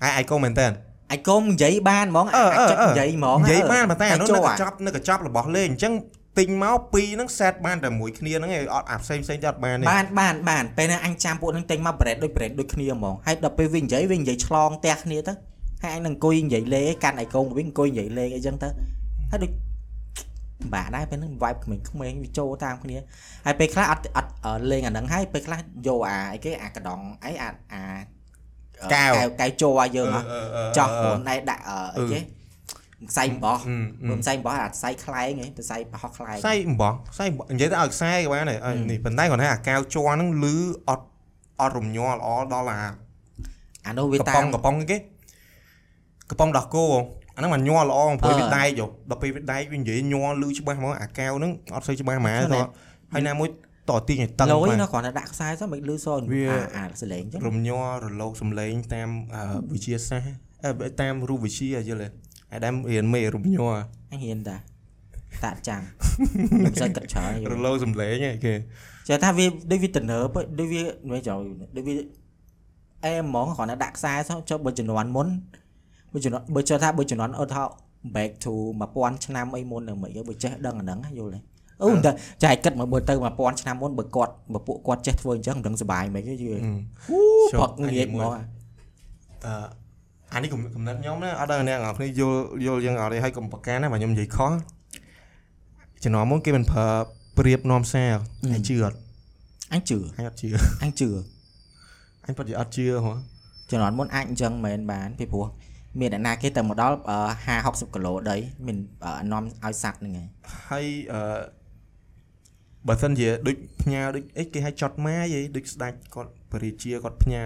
[0.02, 0.66] អាអាយកូនមែនតើ
[1.12, 5.94] អីកូននិយាយបានហ្មង អឺអឺ អាចចិត្ត អឺ និយាយហ្មង និយាយ អឺ បានប៉ុន្តែអានោះ ចូល នៅក អា ញ្ចប់នៅកញ្ចប់របស់លេងអញ្ចឹង
[6.38, 15.32] ទិញមកពីរហ្នឹង set បានតែមួយគ្នាហ្នឹងឯងអត់អាផ្សេងផ្សេងទៅអត់បានទេ បានបានបានពេលហ្នឹងអញចាំពួកហ្នឹងទិញមក brand ដូច brand ដូចគ្នាហ្មងហើយដល់ពេលវានិយាយវានិយាយឆ្លងផ្ទះគ្នាទៅ
[15.82, 18.68] ហើយអញនឹងអង្គុយនិយាយលេងកាន់អីកូនវិញអង្គុយនិយាយលេងអីចឹងទៅ
[19.30, 19.50] ហើយដូច
[20.63, 22.97] ពិបាកដែរពេលហ្នឹង vibe ក្មេងៗវាចូលតាមគ្នា
[23.45, 27.81] ហើយពេលខ្លះអត់អត់អឺលេងអាហ្នឹងហើយពេលខ្លះយកអាអីគេអាកដងអីអាអា
[28.81, 32.19] អឺកែវកែវចូលឲ្យយើងហ៎អឺអឺអឺចោះខ្លួនឯងដាក់អឺអីគេ
[33.09, 40.55] ខ្សែអំបោះអឺអឺមិនខ្សែអំបោះអាខ្សែខ្លែងហ៎ខ្សែប្រហោះខ្លែងខ្សែអំបោះខ្សែអំបោះនិយាយទៅឲ្យខ្សែក៏បានដែរអើហឹមនេះប៉ុន្តែគាត់ថាអាកៅជ័រហ្នឹងលឺ
[40.89, 41.05] អត់
[41.59, 42.81] អត់រំញ័រល្អដល់អា
[43.87, 44.97] អានោះវាកំតាប៉ុមងកំប៉ុងគេ
[46.29, 46.99] កំប៉ុងដោះគោអា
[47.41, 52.65] ហ្នឹងមិនញ័រល្អព្រោះអឺវាដែកយោដល់ពេលវាដែកវានិយាយញ័រលឺច្បាស់ហ្មងអាកៅហ្នឹងអត់សូវច្បាស់ហ្មងហ្នឹងតោះហើយ
[53.13, 53.49] ហើយណាមួយ
[53.89, 60.33] តទាញឲ្យតឹងលយបាទណាគ្រាន់តែដាក់ខ្សែទៅមិនលឺសនវាអាអាសលេងចឹងរំញ័ររលកសំឡេងតាមអឺវិទ្យាសាស្ត្រ
[60.65, 62.07] អឺតាមរូបវិទ្យាយល់ទេ
[62.53, 63.75] អាដើមរៀនមេរំញ័រ
[64.11, 64.57] អញហ៊ានតា
[65.45, 65.81] តាក់ចាំ
[66.65, 68.53] មិនសូវគិតច្រើនយរល់លកសំឡេងហ្នឹងគេ
[69.07, 71.39] ចេះថាវាដូចវាទៅនើបដូចវាមិនចូល
[71.75, 71.95] ដូចវា
[73.05, 75.27] អែហ្មងគ្រាន់តែដាក់ខ្សែទៅចុះបើជំនាន់មុន
[76.13, 77.63] បើជំនាន់បើចុះថាបើជំនាន់អត់ថា
[78.15, 78.53] back to
[78.89, 81.39] 1000ឆ្នាំអីមុននឹងមិនបើចេះដឹងអាហ្នឹងយល់ទេ
[81.83, 82.11] អូតែ
[82.43, 86.57] ចាយគិតមកមើលទៅ1000ឆ្នាំមុនបើគាត់បើពួកគាត់ចេះធ្វើអញ្ចឹងមិនដឹងសុបាយមិនយល់អឺ
[87.09, 87.19] អូ
[87.51, 88.21] ចុះផឹកងាយហ្មង
[89.45, 89.53] អឺ
[90.33, 94.51] អានេះកំកំណត់ខ្ញុំណាអត់ដឹងអ្នកនរគ្នាយល់យល់យ៉ាងអត់ទេហើយកុំប្រកាន់ណាបើខ្ញុំនិយាយខុស
[96.03, 96.87] ចំណងមុនគេមិនប្រើ
[97.37, 98.11] ប្រៀបនាំសារ
[98.51, 98.97] ហើយជឿអត់
[99.73, 100.49] អញជឿអញអត់ជឿ
[100.83, 101.09] អញជឿ
[102.25, 103.13] អញពិតជាអត់ជឿហ៎
[103.69, 105.45] ជំនាន់មុនអាចអញ្ចឹងមិនបានពីព្រោះ
[106.00, 106.96] មានអ្នកណាគេទៅមកដល់
[107.46, 110.26] 50 60គីឡូដីមានអឺនាំឲ្យសัตว์ហ្នឹងឯង
[110.68, 111.20] ហើយអឺ
[112.88, 117.42] បើសិនជាដូចផ្ញើដូចអីគេឲ្យចត់ម៉ាយអីដូចស្ដាច់គាត់បរិជាគាត់ផ្ញើ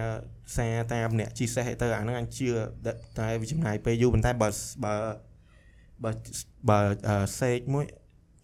[0.57, 2.49] សារតាមអ្នកជីសេះអីទៅអាហ្នឹងអញជឿ
[2.85, 4.49] តែតែវាចំណាយពេលយូរប៉ុន្តែបើ
[4.83, 4.93] បើ
[6.03, 6.11] បើ
[6.69, 7.85] បើអឺសេកមួយ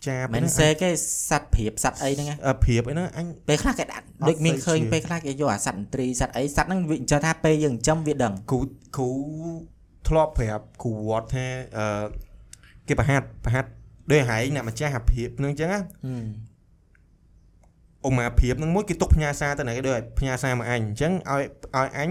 [0.08, 0.90] ចាប មិន ហ្នឹង សេគេ
[1.30, 8.60] សัตว์ព្រៀបសัตว์អីហ្នឹងណា អឺព្រៀបអីហ្នឹងអញ ពេលខ្លះគេដាក់ អត់ ដូចមាន សូវ ឃើញ ជឿ ពេលខ្លះគេយកអាសัตว์ឥន្ទ្រីសัตว์អីសัตว์ហ្នឹងវាចេះថាពេលយើងចិញ្ចឹមវាដឹង គ្រូ
[8.98, 9.12] គ្រូ
[10.09, 11.47] ធ្លាប់ប្រាប់គ្រូវត្តថា
[11.79, 12.05] អឺ
[12.89, 13.69] គេប្រហាត់ប្រហាត់
[14.11, 16.25] ដូចហែងអ្នកម្ចាស់អាព្រៀបហ្នឹងអញ្ចឹងណាហឹម
[18.05, 21.43] អ៊ុំអាព្រៀបហ្នឹងមួយគេទុកផ្ញើសារទៅណាគេដូចឲ្យផ្ញើសារមកអញអញ្ចឹងឲ្យ
[21.77, 22.11] ឲ្យអញ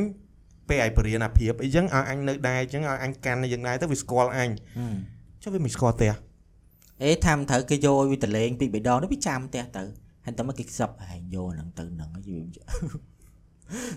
[0.69, 4.95] ពេលឲ្យបរៀនអាព្រៀបអីចឹងឲ្យអញនៅដែរអញ្ចឹងឲ្យអញកាន់នៅយ៉ាងដែរទៅវាស្គាល់អញហឹម
[5.43, 6.07] ចុះវាមិនស្គាល់ទេ
[7.03, 9.83] អេថាមិនត្រូវគេយកវាតលេងពីបេដងនេះវាចាំផ្ទះទៅ
[10.25, 12.41] ហើយតែមកគេខ្សឹបហែងយកហ្នឹងទៅហ្នឹងហើយវា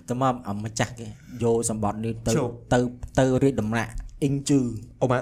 [0.08, 1.06] តែមកអាម្ចាស់គេ
[1.42, 2.32] យកសម្បត្តិនេះទៅ
[2.72, 2.78] ទៅ
[3.18, 4.60] ទៅរៀបដំណាក់អ៊ីងជឺ
[5.00, 5.20] អ៊ុំអា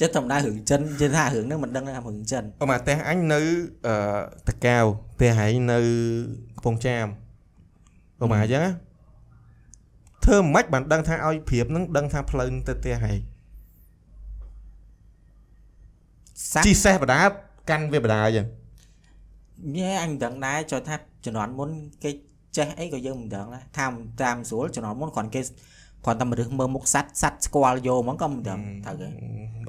[0.00, 3.40] ចិត្តធម្មតារឿងចិននិយាយថារឿងហ្នឹងមិនដឹងថារឿងចិនអ៊ុំអាផ្ទះអញនៅ
[3.86, 3.94] អឺ
[4.48, 4.76] តកៅ
[5.16, 5.78] ផ្ទះហែងនៅ
[6.54, 7.06] កំពង់ចាម
[8.20, 8.72] អ៊ុំអាអញ្ចឹងណា
[10.24, 13.18] ធ្វើមិនខ្មិចបានដឹងថាឲ្យព្រៀបហ្នឹងដឹងថាផ្លូវទៅផ្ទះហែង
[16.52, 17.20] សัตជីว์សេះបដា
[17.70, 18.46] កាន់វាបដាអញ្ចឹង
[19.76, 21.70] ញ៉ែអញមិនដឹងដែរចូលថាជំនាន់មុន
[22.04, 22.10] គេ
[22.57, 23.85] ចេះអីក៏យើងមិនដឹងដែរថា
[24.21, 25.41] តាមស្រួលជំនាន់មុនគ្រាន់គេ
[26.05, 29.07] គ្រាន់តែមរឹសមើលមុខសัตว์សัตว์ស្គាល់យកហ្មងក៏មិនដឹងត្រូវគេ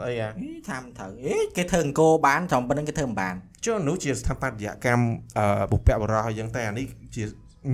[0.05, 5.05] អីអា អីថាមិនត្រូវអេគេធ្វើអង្គរបានត្រឹមប៉ុណ្្នឹងគេធ្វើមិនបាន ចុះនោះជាស្ថាបត្យកម្ម
[5.39, 7.25] អឺបុព្វបុរសអញ្ចឹងតែអានេះជា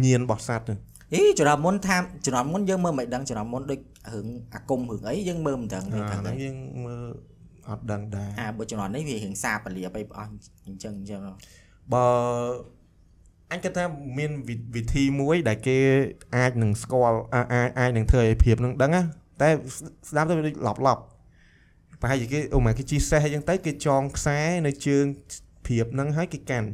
[0.04, 0.74] ញៀនរបស់សត្វទៅ
[1.14, 3.80] អីជំនាន់មុនថាជំនាន់មុនយើងមើលមិនដឹងជំនាន់មុនដូច
[4.12, 7.02] រឿងអាគមរឿងអីយើងមើលមិនដឹងទេ អា ថា ហ្នឹងយើងមើល
[7.68, 10.30] អត់ដឹងដែរ អាបើជំនាន់នេះវារឿងសាពលាបអីអស់
[10.66, 11.20] អញ្ចឹងអញ្ចឹង
[11.92, 12.06] បើ
[13.51, 13.83] អញគិតថា
[14.17, 15.77] មានវិវិធីមួយដែលគេ
[16.35, 19.01] អាចនឹងស្គាល់អាអាចអាចនឹងធ្វើឲ្យភាពនឹងដឹងណា
[19.41, 19.49] តែ
[20.09, 21.01] ស្ដាប់ទៅវាដូចឡប់ឡប់
[22.01, 25.05] ប្រហែលជាគេអូម៉ែគេជីសេះអញ្ចឹងទៅគេចងខ្សែនៅជើង
[25.67, 26.67] ភាពនឹងហើយគេកាន់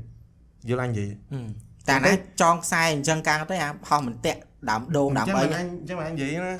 [0.69, 1.47] យល់អញនិយាយហឹម
[1.89, 6.53] តែណាចងខ្សែអញ្ចឹងកាងទៅអាហោះមិនតាក់ដើមដូងដើមអីអញ្ចឹងអញអញ្ចឹងអញនិយាយណា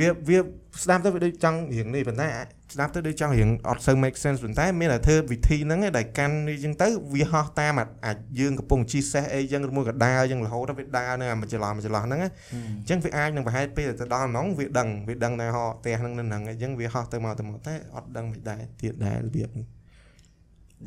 [0.00, 0.38] វាវា
[0.82, 2.28] ស្ដាប់ទៅវាដូចចង់រៀងនេះប៉ុន្តែ
[2.74, 19.66] ស្ដាប់ទៅដូចចង់រៀងអត់សូវ make sense ប៉ុន្តែមានតែធ្វើវិធីហ្នឹងឯងដែលកាន់នេះអញ្ចឹងទៅវាហោះតាមអាអាចយើងកំពុងជីសេះអីអញ្ចឹងឬមួយកដាលអញ្ចឹងរហូតដល់វាដើរនៅអាមួយចន្លោះមួយចន្លោះហ្នឹងណាហឹមអញ្ចឹងវាអាចនឹងប្រហែលពេលទៅដល់ហ្នឹងវាដឹងវាដឹងថាហោផ្ទះហ្នឹងនៅហ្នឹងអញ្ចឹងវាហោះទៅមកទៅមកតែអត់ដឹងមិនដែរទៀតដែររបៀបហ្នឹង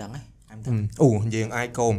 [0.01, 0.71] ដឹងហើយអញអឺទៅ
[1.03, 1.95] អូយើងអាយកូម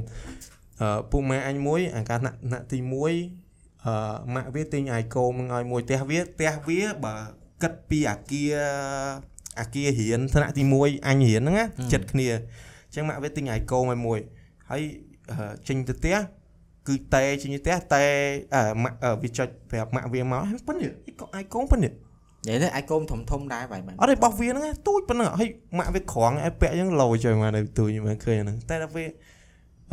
[0.81, 2.79] អឺពុកម៉ែអញមួយអាកាសណាក់ណាក់ទី
[3.13, 3.44] 1
[3.87, 3.97] អឺ
[4.35, 7.15] ម៉ាក់វាទិញអាយកូមនឹងឲ្យមួយផ្ទះវាផ្ទះវាបើ
[7.63, 8.55] គិតពីអាគារ
[9.61, 14.19] អាគាររៀនថ្នាក់ទី1អញរៀនហ្នឹងណាចិត្តគ្នាអញ្ចឹងម៉ាក់វាទិញអាយកូមឲ្យមួយ
[14.71, 14.83] ហើយ
[15.31, 15.37] អឺ
[15.69, 16.17] ចេញទៅផ្ទះ
[16.89, 18.05] គឺតែចេញទៅផ្ទះតែ
[18.55, 20.91] អឺម៉ាក់អឺវាចុចប្រាប់ម៉ាក់វាមកហេប៉ុណ្នេះ
[21.37, 21.93] អាយកូមប៉ុណ្នេះ
[22.47, 29.05] និយាយទៅអាយកូនធំធំដែរបែបហ្នឹងអត់ទេបោះវាហ្នឹងណាទូចប៉ុណ្ណឹងហើយម៉ាក់វាក្រងឲ្យពាក់អញ្ចឹងលោចឲ្យមកនៅទូចមកឃើញអាហ្នឹងតែដល់វា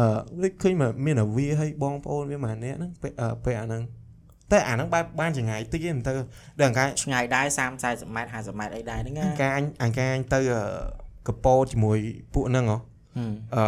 [0.02, 0.08] អឺ
[0.42, 3.84] វាឃើញមកមានអាវាឲ្យបងប្អូនវាម្នាក់ហ្នឹងពាក់អឺពាក់អាហ្នឹង
[4.52, 6.14] តែអាហ្នឹងបែបបានចង្ងាយតិចទេមិនទៅ
[6.60, 10.62] ដល់អង្ការឆ្ងាយដែរ30 40ម៉ែត្រ50ម៉ែត្រអីដែរហ្នឹងណាអង្ការអញអង្ការអញទៅអឺ
[11.28, 11.98] កប៉ោតជាមួយ
[12.34, 12.78] ពួកហ្នឹងហ៎
[13.16, 13.64] ហឹមអឺ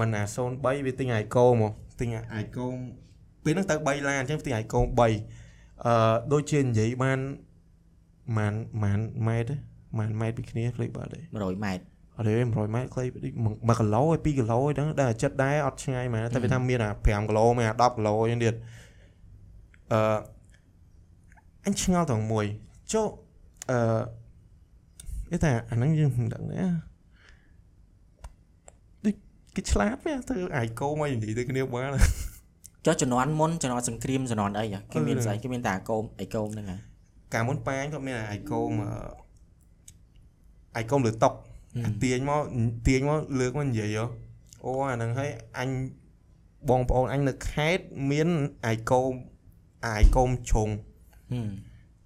[0.00, 2.66] មិនអា03វាទិញអាយកោមកទិញអាយកោ
[3.44, 7.18] ពេលហ្នឹងទៅ3ឡានអញ្ចឹងទិញអាយកោ3អឺដូចជានិយាយបាន
[8.36, 9.54] ម៉ានម៉ានម៉ែត្រ
[9.98, 11.84] ម៉ានម៉ែត្រពីគ្នាភ្លេចបាត់ទេ100ម៉ែត្រ
[12.18, 18.54] អត់ទេ100ម៉ែត្រខ្លីដូច1គីឡូឯ2គីឡូឯហ្នឹងតែចិត្តដែរអត់ឆ្ងាយមែនតែវាថាមានអា5គីឡូមានអា10គីឡូឯនេះទៀត
[19.92, 20.00] អឺ
[21.66, 22.46] អញឆ្ងល់ត្រង់មួយ
[22.92, 23.06] ចុះ
[23.70, 23.78] អឺ
[25.30, 26.64] នេះតែអាហ្នឹងយើងមិនដឹងណា
[29.04, 29.14] ដូច
[29.56, 31.90] គេឆ្លាតវាទៅអាយកោមកនិយាយទៅគ្នាបាន
[32.86, 36.78] ចុះជំនាន់មុនជំនាន់សង្គ្រាមជំនាន់អីហ៎គេមានអឺស្អីគេមានតែអាកូមអីកូមហ្នឹងហ៎
[37.34, 38.90] កាលមុនប៉ាញគាត់មានអាយកោមអឺ
[40.76, 41.47] អាយកោមលើតុកអា
[42.02, 42.42] ទាញមក
[42.86, 44.04] ទាញមកលើកមកនិយាយហ៎
[44.64, 45.68] អូអាហ្នឹងហើយអញ
[46.68, 48.28] បងប្អូនអញនៅខេត្តមាន
[48.66, 49.12] អាយកោម
[49.86, 50.68] អាយកោមជ្រុង
[51.32, 51.48] ហឹម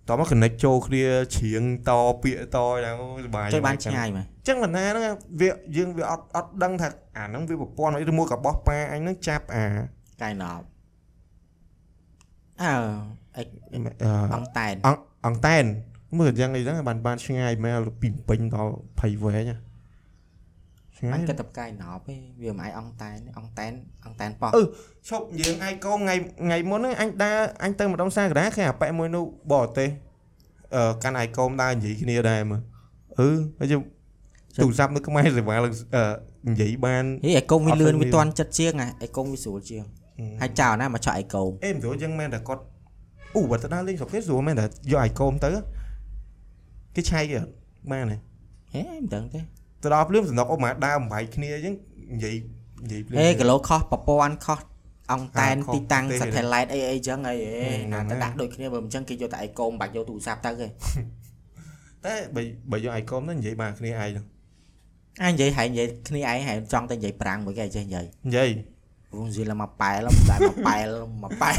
[0.08, 1.04] តោះមក connect ចូលគ្នា
[1.36, 1.90] ច្រៀងត
[2.22, 5.04] ពាក្យតយ៉ាងសុបាយចុះបានឆ្ងាយមែនអញ្ចឹងបណ្ណាហ្នឹង
[5.40, 9.64] វាយើងវាអត់អត់ដឹងថាអាហ្នឹងវាប្រព័ន្ធអីឬមួយក៏បោះប៉ាអញហ្នឹងចាប់អា
[10.22, 10.64] កាយណប់
[12.62, 12.74] អើ
[13.36, 13.80] អីអឺ
[14.34, 15.64] អង្គតែនអង្គអង្គតែន
[16.18, 19.56] មើលយ៉ាងអីហ្នឹងបានបានឆ្ងាយមែនពីពេញដល់ភ័យវែងណា
[20.98, 23.72] ឆ្ងាអយញគិតតែកាយណប់ទេវាមិនអាយអង្គតែនទេអង្គតែន
[24.06, 24.64] អង្គតែនប៉ោះអឺ
[25.08, 29.88] ឈប់យើងឯងកូនថ្ងៃថ្ងៃមុនហ្នឹងអញដើរអញទៅម្ដុំសាករាឃើញអាប៉ែមួយនោះបរទេស
[30.76, 32.60] អឺកាន់ឯកូនដើរនិយាយគ្នាដែរមើល
[33.20, 33.80] អឺហើយជិះ
[34.62, 36.04] ទូរស័ព្ទនៅខ្មែរសេវាឡើងអឺ
[36.50, 39.84] និយាយបានហេអីកូមវាអត់លឿនទៅវាវាតន់ចិត្តជាងហ៎អីកូមវាស្រួលជាង
[40.40, 42.62] ហើយចោលណាមកឆក់អីកូមអេមិនស្រួលចឹងមែនតែគាត់
[43.36, 45.50] អូបើទៅដើរលេងស្រុកគេស្រួលមែនតែយកឯកូនទៅ
[46.96, 47.50] គេឆែកគេអត់
[47.90, 48.16] បានទេ
[48.74, 49.40] ហេមិនដឹងទេ
[49.82, 51.74] ទៅដល់ភ្លាមសំណុកអូម៉ាដើរបំបែកគ្នាអញ្ចឹង
[52.14, 52.34] និយាយ
[52.84, 54.60] និយាយភ្លាមអេគីឡូខុសប្រព័ន្ធខុស
[55.12, 60.66] អង្គតែនអាខុសទីតាំងទេ satellite អីអីចឹងអីអេហឹមណាហ្នឹងទៅហើយដាក់ដូចគ្នាបើមិនចឹងគេយកតែអីកូមបាច់យកទូរស័ព្ទទៅគេ
[62.04, 64.26] តែបើបើយក icon ទៅនិយាយបានគ្នាឯងហ្នឹង
[65.22, 68.48] អញនិយាយហែងនិយាយគ្នាឯងហែងចង់តែនិយាយប្រាំងមួយគេចេះនិយាយនិយាយ
[69.10, 70.88] ព្រោះនិយាយឡើងមកប៉ែលតែមកប៉ែល
[71.22, 71.56] មកប៉ែល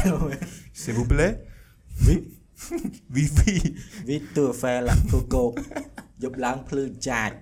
[0.80, 1.32] s'il vous plaît
[2.06, 2.14] oui
[3.16, 3.54] wifi
[4.08, 5.44] វីទូហ្វែលទូកោ
[6.22, 7.34] យប់ឡើងភ្លឺចាច់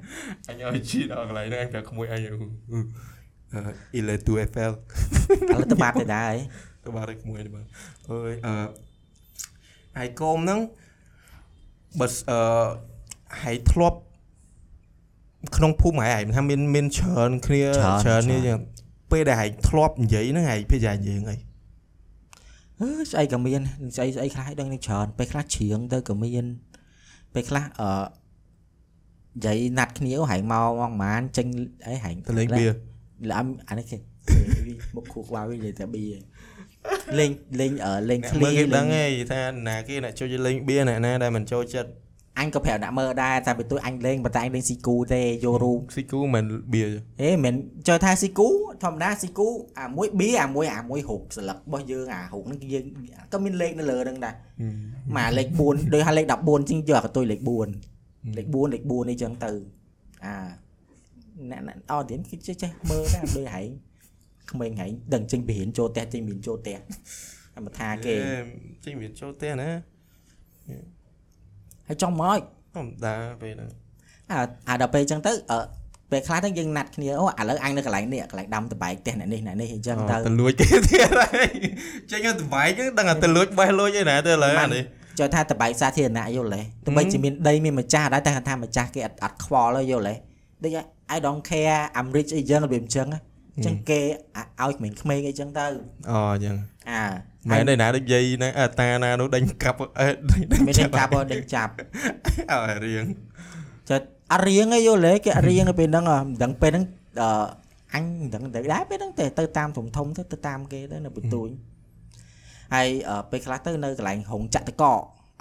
[0.48, 2.32] អញឲ្យជីដល់កន្លែងហ្នឹងអញប្រាប់ក្មួយអញអឺ
[3.94, 6.35] អ៊ីលេទូ FL ឥឡូវទៅបាត់ទៅដែរ
[6.85, 7.66] ទៅបាទឲ្យក្មួយនេះបាទ
[8.11, 8.54] អើយអឺ
[9.98, 10.61] ហើយកុំហ្នឹង
[12.00, 12.38] បើអឺ
[13.42, 13.98] ហើយធ្លាប់
[15.56, 17.62] ក្នុងភូមិហើយថាមានមានច្រើនគ្នា
[18.04, 18.58] ច្រើននេះចឹង
[19.12, 21.51] ពេលដែលហើយធ្លាប់និយាយហ្នឹងហើយពេលយ៉ាងនិយាយហ្នឹងអឺ
[23.11, 23.61] ស្អីក៏មាន
[23.96, 26.44] ស្អីស្អីខ្លះឲ្យដឹងនេះច្រើនពេលខ្លះជ្រៀងទៅក៏មាន
[27.35, 27.88] ពេលខ្លះអឺ
[29.35, 31.46] និយាយណាត់គ្នាហែងមកមកប្រហែលចេញ
[31.88, 32.66] អីហែងទៅលេងបៀ
[33.30, 33.96] លំអានេះគេ
[34.96, 36.04] មុខខួរក្បាលវិញនិយាយតែបៀ
[37.18, 37.30] លេង
[37.61, 41.90] លេងអឺលេងអ្នកឃ្លីមើលគេដឹងហីថាណាគេអ្នកចូលលេងបៀអ្នកណាដែលមិនចូលចិត្ត
[42.38, 46.84] អញក៏ប្រាប់អ្នកមើលដែរតែពីទួយអញលេងប៉ុន្តែអញលេងស៊ីគូទេយករូបស៊ីគូមិនបៀ
[47.20, 47.54] អេមិន
[47.88, 48.48] ចូលថាស៊ីគូ
[48.84, 52.84] ធម្មតាស៊ីគូអាមួយបៀអាមួយអាមួយរូបស្លឹករបស់យើងអារូបហ្នឹងគឺយើង
[53.32, 54.34] ក៏មានលេខនៅលើហ្នឹងដែរ
[55.16, 59.50] មកលេខ4ដូចថាលេខ14ជាងយកអាកតុយលេខ4លេខ4លេខ4នេះចឹងទៅ
[60.24, 60.34] អា
[61.50, 63.68] អ្នកអ្នកអត់ទៀតគឺចេះចេះមើលដែរដូចហែង
[64.50, 66.78] ក្មេងហែងដឹងចេញពីរៀនចូលផ្ទះចេញពីរៀនចូលផ្ទះ
[67.54, 68.14] តែមកថាគេ
[68.84, 69.70] ចេញវាចូលផ្ទះណា
[71.92, 72.38] ហើយចង់មក
[72.74, 73.68] ធម្មតាពេលហ្នឹង
[74.31, 75.59] អាអាដល់ពេលចឹងទៅអឺ
[76.11, 81.48] ពេលខ្លះទៅយើងណាត់គ្នាអូឥឡូវអញនៅកន្លែងនេះកន្លែងដាំតបែកផ្ទះអ្នកនេះអ្នកនេះអញ្ចឹងទៅទៅលួចគេទៀតហើយ
[82.11, 84.85] ចេញទៅតបែកហ្នឹងដឹងតែទៅលួចបេះលួចអីណាទៅឡើយអានេះ
[85.18, 90.14] ចូលថាតបែកសាធារណៈយល់ទេទោះបីជាមានដីមានម្ចាស់ដែរតែគាត់ថាម្ចាស់គេអត់អត់ខ្វល់ទេយល់ទេ
[90.64, 90.78] ដូច
[91.14, 93.20] I don't care I'm rich អីចឹងរបៀបអញ្ចឹងណា
[93.54, 94.00] អញ្ចឹងគេ
[94.62, 95.66] ឲ្យក្មេងក្មេងអីចឹងទៅ
[96.10, 96.56] អូអញ្ចឹង
[96.90, 97.02] អា
[97.50, 101.72] មែនទេណាដូចយាយណាអើតាណានោះដេញកាប់អឺដេញដេញមានដេញចាប់ដេញចាប់
[102.52, 103.04] អើរៀង
[103.88, 104.00] ចុះ
[104.32, 106.84] អត់រៀងអីយល់ទេគេអត់រៀងទៅពេលហ្នឹងមិនដឹងពេលហ្នឹង
[107.20, 107.28] អឺ
[107.94, 111.48] អញមិនដឹងទៅដែរពេលហ្នឹងតែទៅតាមធំធំទៅទៅតាមគេទៅនៅបន្ទួយ
[112.74, 112.88] ហើយ
[113.30, 114.82] ពេលខ្លះទៅនៅកន្លែងហងចតក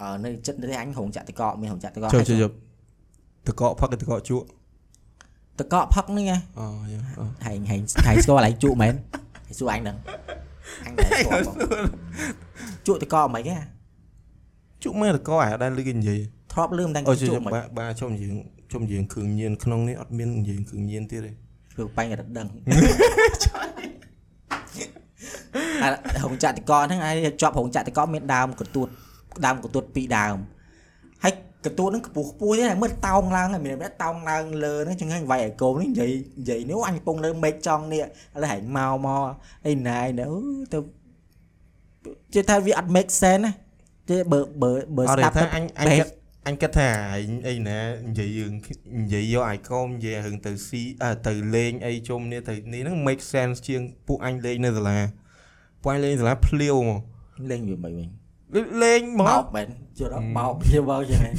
[0.02, 2.56] អឺនៅចិត្តនេះអញហងចតកមានហងចតកជប់ជប់ជប់
[3.48, 4.46] តកកផឹកតកកជក់
[5.64, 7.04] តកផឹកហ្នឹងហ៎អូយ៉ាង
[7.46, 8.96] ហែងហែងហែងស្គាល់កន្លែងជក់មែន
[9.46, 9.98] ហែងសួរអញហ្នឹង
[10.86, 11.56] អញតែស្គាល់បង
[12.88, 13.58] ជក់តកមិនហ៎
[14.84, 16.20] ជក់មែនតកអាដែលលឺគេនិយាយ
[16.54, 18.36] ធ្លាប់លឺមិនដឹងអូជជក់ប់មិនបាបាជុំយើង
[18.72, 21.32] ជុំយើងគ្រឿងញៀនក្នុងនេះអត់មានយើងគ្រឿងញៀនទៀតទេ
[21.78, 22.48] គឺបាញ់រត់ដឹង
[25.84, 25.90] អា
[26.24, 28.88] ហងចតកហ្នឹងឯងជាប់ហងចតកមានដើមកន្ទួត
[29.46, 30.38] ដើមកន្ទួតពីរដើម
[31.24, 31.34] ហើយ
[31.66, 38.06] កន្ទួតហ្នឹងខ្ពស់ខ្ពស់ទេមើលតោងឡើងហើយមានតែតោងឡើងលើហ្នឹងចឹងហ្នឹងវាយឲ្យកូននេះនិយាយនិយាយនេះអញកំពុងនៅមេឃចង់នេះឥ
[38.42, 39.24] ឡូវហែងមកមក
[39.68, 40.40] អីណាយណាអឺ
[40.74, 40.80] ទៅ
[42.34, 43.52] ជឿថាវាអត់ make sense ណា
[44.10, 46.08] ទេបើបើបើអត់ស្ដាប់ទេទៅថាអញអញគិត
[46.48, 48.52] អញគិតថាឯងអីណានិយាយយើង
[49.02, 54.98] និយាយយកអាយកោមនិយាយរឿងទៅស៊ីអើទៅលេងអីជុំនេះទៅនេះហ្នឹង make sense ជាងពួកអញលេងនៅសាលា
[55.82, 57.02] ពួកអញលេងសាលាភ្លាវមក
[57.52, 58.21] លេងវាមិនវិញ
[58.84, 61.36] លេងមកបោកមែនជឿដល់បោកវាបោកចឹងហ្នឹង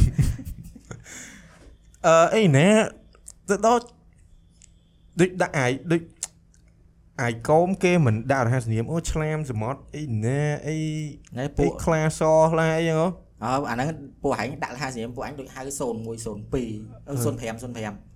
[2.07, 2.69] អឺអីណា
[3.49, 3.83] ទៅដល់
[5.21, 6.03] ដូចដាក់អាយដូច
[7.21, 10.79] អាយកោមគេមិនដាក់រហស្សនាមអូឆ្លាមសមុទ្រអីណាអី
[11.39, 12.23] ហើយពួកពួកខ្លាស
[12.53, 13.09] ខ្លាអីហ្នឹងហ៎
[13.45, 13.89] អើអាហ្នឹង
[14.23, 15.69] ពួកហែងដាក់លហាសញ្ញាពួកអញដូចហៅ01
[18.03, 18.12] 02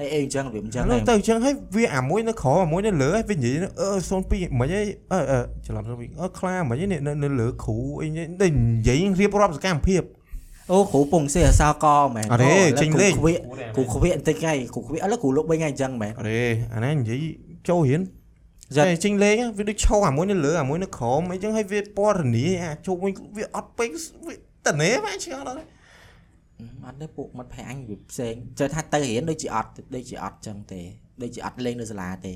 [0.00, 3.88] 05 05អីអីអញ្ចឹងវាអញ្ចឹងហ្នឹងទៅអញ្ចឹងហើយវាអាមួយនៅក្រោមអាមួយនៅលើហើយវានិយាយអឺ
[4.28, 4.82] 02មិនអី
[5.12, 8.48] អឺអឺច្រឡំ02អឺខ្លាមិនអីនេះនៅនៅលើគ្រូអីនេះនិ
[8.88, 10.02] យាយរៀបរាប់សកម្មភាព
[10.72, 13.32] អូគ្រូពងសេះអសកមែនអត់ទេចេញលេងគ្រូខ្វៀ
[13.76, 16.42] គ្រូខ្វៀបន្តិចហើយគ្រូខ្វៀឥឡូវគ្រូលោក3ថ្ងៃអញ្ចឹងមែនអរេ
[16.74, 17.20] អានេះនិយាយ
[17.68, 18.00] ចូលរៀន
[18.76, 23.88] យ៉ាតែចេញលេងវាដូចឈោអាមួយនៅលើអាមួយនៅក្រោមអីចឹងហើយវាពណ៌នាអាជុំវិញវាអត់ពេក
[24.26, 24.34] វា
[24.66, 25.64] តនេមកឆ្ងល់ដល់
[26.86, 30.80] អត់ទេពួកមិត្តភ័ក្ដិអញវាផ្សេងចើថាទៅរៀនដូចជាអត់ដូចជាអត់អញ្ចឹងទេ
[31.22, 32.32] ដូចជាអត់លេងនៅសាលាទេ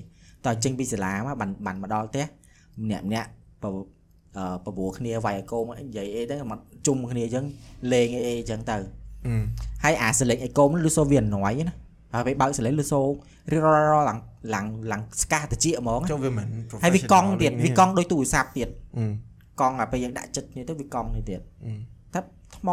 [0.46, 2.24] តើចេញពីសាលាមកបានបានមកដល់ផ្ទះ
[2.84, 3.28] ម្នាក់ម្នាក់
[3.62, 7.44] បអឺបបួលគ្នាវាយឲ្យកូនមកនិយាយអីទៅមកជុំគ្នាអញ្ចឹង
[7.92, 8.76] លេងអីអីអញ្ចឹងទៅ
[9.84, 11.74] ហើយអាសលេងអីកុំលឺសូវាអណយណា
[12.14, 13.06] ហើយពេលបើកសលេងលឺសូរ
[13.52, 14.18] ររឡើង
[14.54, 16.46] ឡើងឡើងស្កាតិចហ្មងចូលវាមិន
[16.82, 19.04] ហើយវាកង់ទៀតវាកង់ដោយទូរស័ព្ទទៀតអឺ
[19.60, 21.72] កង់អាពេលយើងដាក់ចិត្តគ្នាទៅវាកង់នេះទៀតអឺ
[22.14, 22.20] តែ
[22.56, 22.68] ថ្ម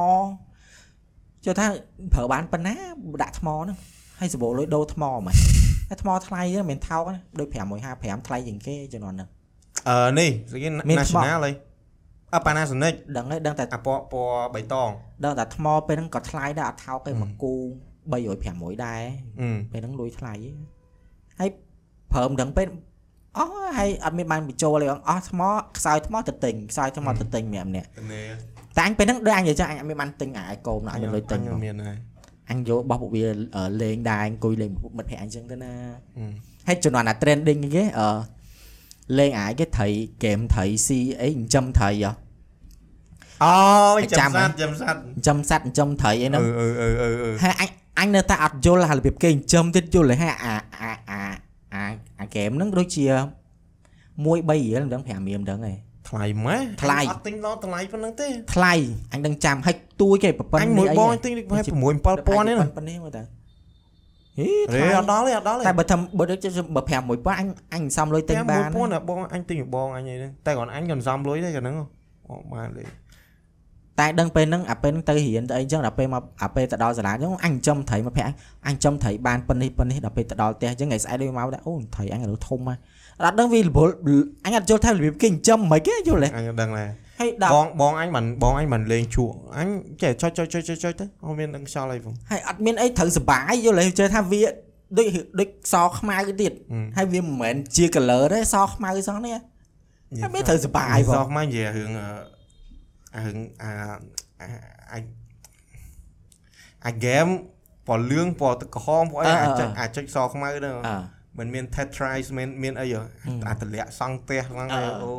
[1.46, 1.66] ចូលថា
[2.14, 2.76] ប្រើបានប៉ុណ្ណា
[3.22, 3.78] ដាក់ថ្មហ្នឹង
[4.20, 5.36] ហើយសបោលុយដូរថ្មហ្មង
[5.90, 7.48] ហើយថ្មថ្លៃហ្នឹងមិនមែនថោកណាដូច
[7.88, 9.30] 555ថ្លៃជាងគេជំនាន់ហ្នឹង
[9.90, 11.52] អឺនេះស្អីមាន national អី
[12.36, 14.90] អ Panasonic ដឹងហើយដឹងតែអាពណ៌ពណ៌បៃតង
[15.26, 17.54] ដឹងតែថ្មពេលហ្នឹងក៏ថ្លៃដែរអត់ថោកទេអឺមកគូ
[18.02, 19.04] 300 500ដែរ
[19.40, 20.34] អឺពេលហ្នឹងលុយថ្លៃ
[21.40, 21.50] ហើយ
[22.12, 22.68] ប្រើមិនដឹងពេល
[23.38, 25.42] អស់ហើយអត់មានបានបញ្ចូលទេបងអស់ថ្ម
[25.78, 27.88] ខ្សោយថ្មទៅទិញខ្សោយថ្មទៅទិញម្នាក់ម្នាក់
[28.78, 31.98] តែអញពេលហ្នឹងដូចអញនិយាយចឹងអញអត់មានបានទិញអាឯកូនអញលុយទិញអញមានហើយ
[32.52, 33.26] អញយករបស់ពួកវា
[33.82, 35.74] លេងដែរអង្គុយលេងមិត្តភ័ក្ដិអញចឹងទៅណា
[36.68, 38.08] ហើយជំនាន់អា trending គេអឺ
[39.20, 42.12] លេងអាយគេត្រីហ្គេមត្រីស៊ីអីចិញ្ចឹមត្រីហ៎
[43.44, 43.54] អូ
[44.12, 51.22] ចិញ្ចឹមសត្វចិញ្ចឹមសត្វចិញ្ចឹមសត្វចិញ្ចឹមត្រីអីហ្នឹងអឺអឺអឺអឺហើយអញអញនៅតែអត់យល់ហើយរបៀបគេចិញ្ចឹមទៀតយល់ហើយអាអាអា
[51.74, 53.12] អាហ្គេមហ្នឹងដូចជា1
[54.26, 55.78] 3រៀលមិនដឹង5រៀលមិនដឹងឯង
[56.10, 58.74] ថ្លៃម៉េះថ្លៃអត់ទិញដល់ថ្លៃប៉ុណ្ណឹងទេថ្លៃ
[59.14, 63.24] អញដឹងចាំហើយទួយគេប្រប៉ុណ្អញ្នឹងមួយអីបងហ៎ទិញដូចប្រហែល6 7000នេះណាប៉ុណ្នេះមកតើ
[64.38, 71.76] ហេរេថ្លៃអត់ដល់ទេអត់ដល់ទេតែបើធ្វើបើដូចជាបើ5 1000អញអញសំលុយទិញបាន1000ណាបងអញទិញពីបងអញអីហ្នឹងតែគាត់អញក៏សំលុយដែរកាលហ្នឹង
[72.28, 72.86] អូបានលេ
[74.00, 78.32] តែដឹងពេលហ្នឹងអាពេលហ្នឹងទៅរៀនទៅអីចឹងដល់ពេលមកអាពេលទៅដល់សាលាអញ្ចឹងអញចំត្រីមកភ័ក្រ
[78.68, 82.78] អញចំត្រីបានប៉ុណ្នេះប៉ុណ្នេះដល់ពេលទៅដល់ផ្ទះអញ្ចឹងថ្ងៃស្អែកដូចមកដែរអូត្រីអញឥឡូវធំមក
[83.26, 83.94] អត់ដឹងវារវល់
[84.46, 89.68] អញអត់យល់ថារបៀបគេចិញ្ចឹមមិនគេយល់ទេអញក៏ដឹងដែរហើយដល់បងបងអញមិនបងអញមិនលេងជក់អញ
[90.02, 94.42] ចេះចុចចុចចុចចុចចុចទៅអត់មានដឹងខ្យល់អីផងហើយអត់មានអីត្រូវសុបាយយល់ទេជឿថាវា
[94.98, 95.08] ដូច
[95.40, 96.54] ដូចសខ្មៅទៀត
[96.98, 99.38] ហើយវាមិនមែនជា color ទេសខ្មៅសោះនេះ
[100.22, 101.92] ហើយវាត្រូវសុបាយបសោងះមកនិយាយរឿង
[103.16, 103.72] អឺរឿងអា
[104.42, 104.50] អា
[104.92, 105.04] អាច
[106.86, 107.28] អាហ្គេម
[107.88, 110.96] ពណ៌លឿងពណ៌ទឹកក្រហមពណ៌អីអាចុចអាចុចសខ្មៅហ្នឹងអើ
[111.38, 113.02] មិនមាន Tetris មានមានអីហ៎
[113.48, 115.12] អាតម្លាក់សង់ផ្ទះហ្នឹងអឺអូ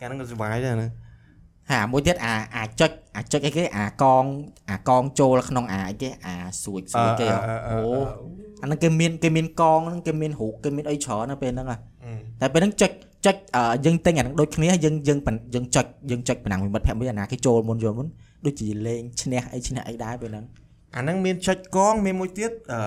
[0.00, 0.88] កាលហ្នឹងក៏សុបាយដែរណា
[1.70, 4.24] ហាមួយទៀតអាអាចុចអាចុចអីគេអាកង
[4.70, 7.78] អាកងចូលក្នុងអាអីគេអាស្រួចស្រួចគេហ៎អូ
[8.62, 11.76] អាហ្នឹងគេមានគេមានកងហ្នឹងគេមានរូបគេមានអីច្រើនណាពេលហ្នឹងហ៎
[12.40, 12.92] តែពេលហ្នឹងចុច
[13.26, 18.06] ចុចអឺយើងទិញអាហ្នឹងដូចគ្នាយើងយើងប៉ុនយើងចុចយើងចុចប៉ុណ្ណឹងមិត្តភក្តិមួយអាណាគេចូលមុនចូលមុន
[18.46, 20.44] ដូចជាលេងឈ្នះអីឈ្នះអីដែរពេលហ្នឹង
[20.96, 22.80] អាហ្នឹងមានចុចកងមានមួយទៀតអឺ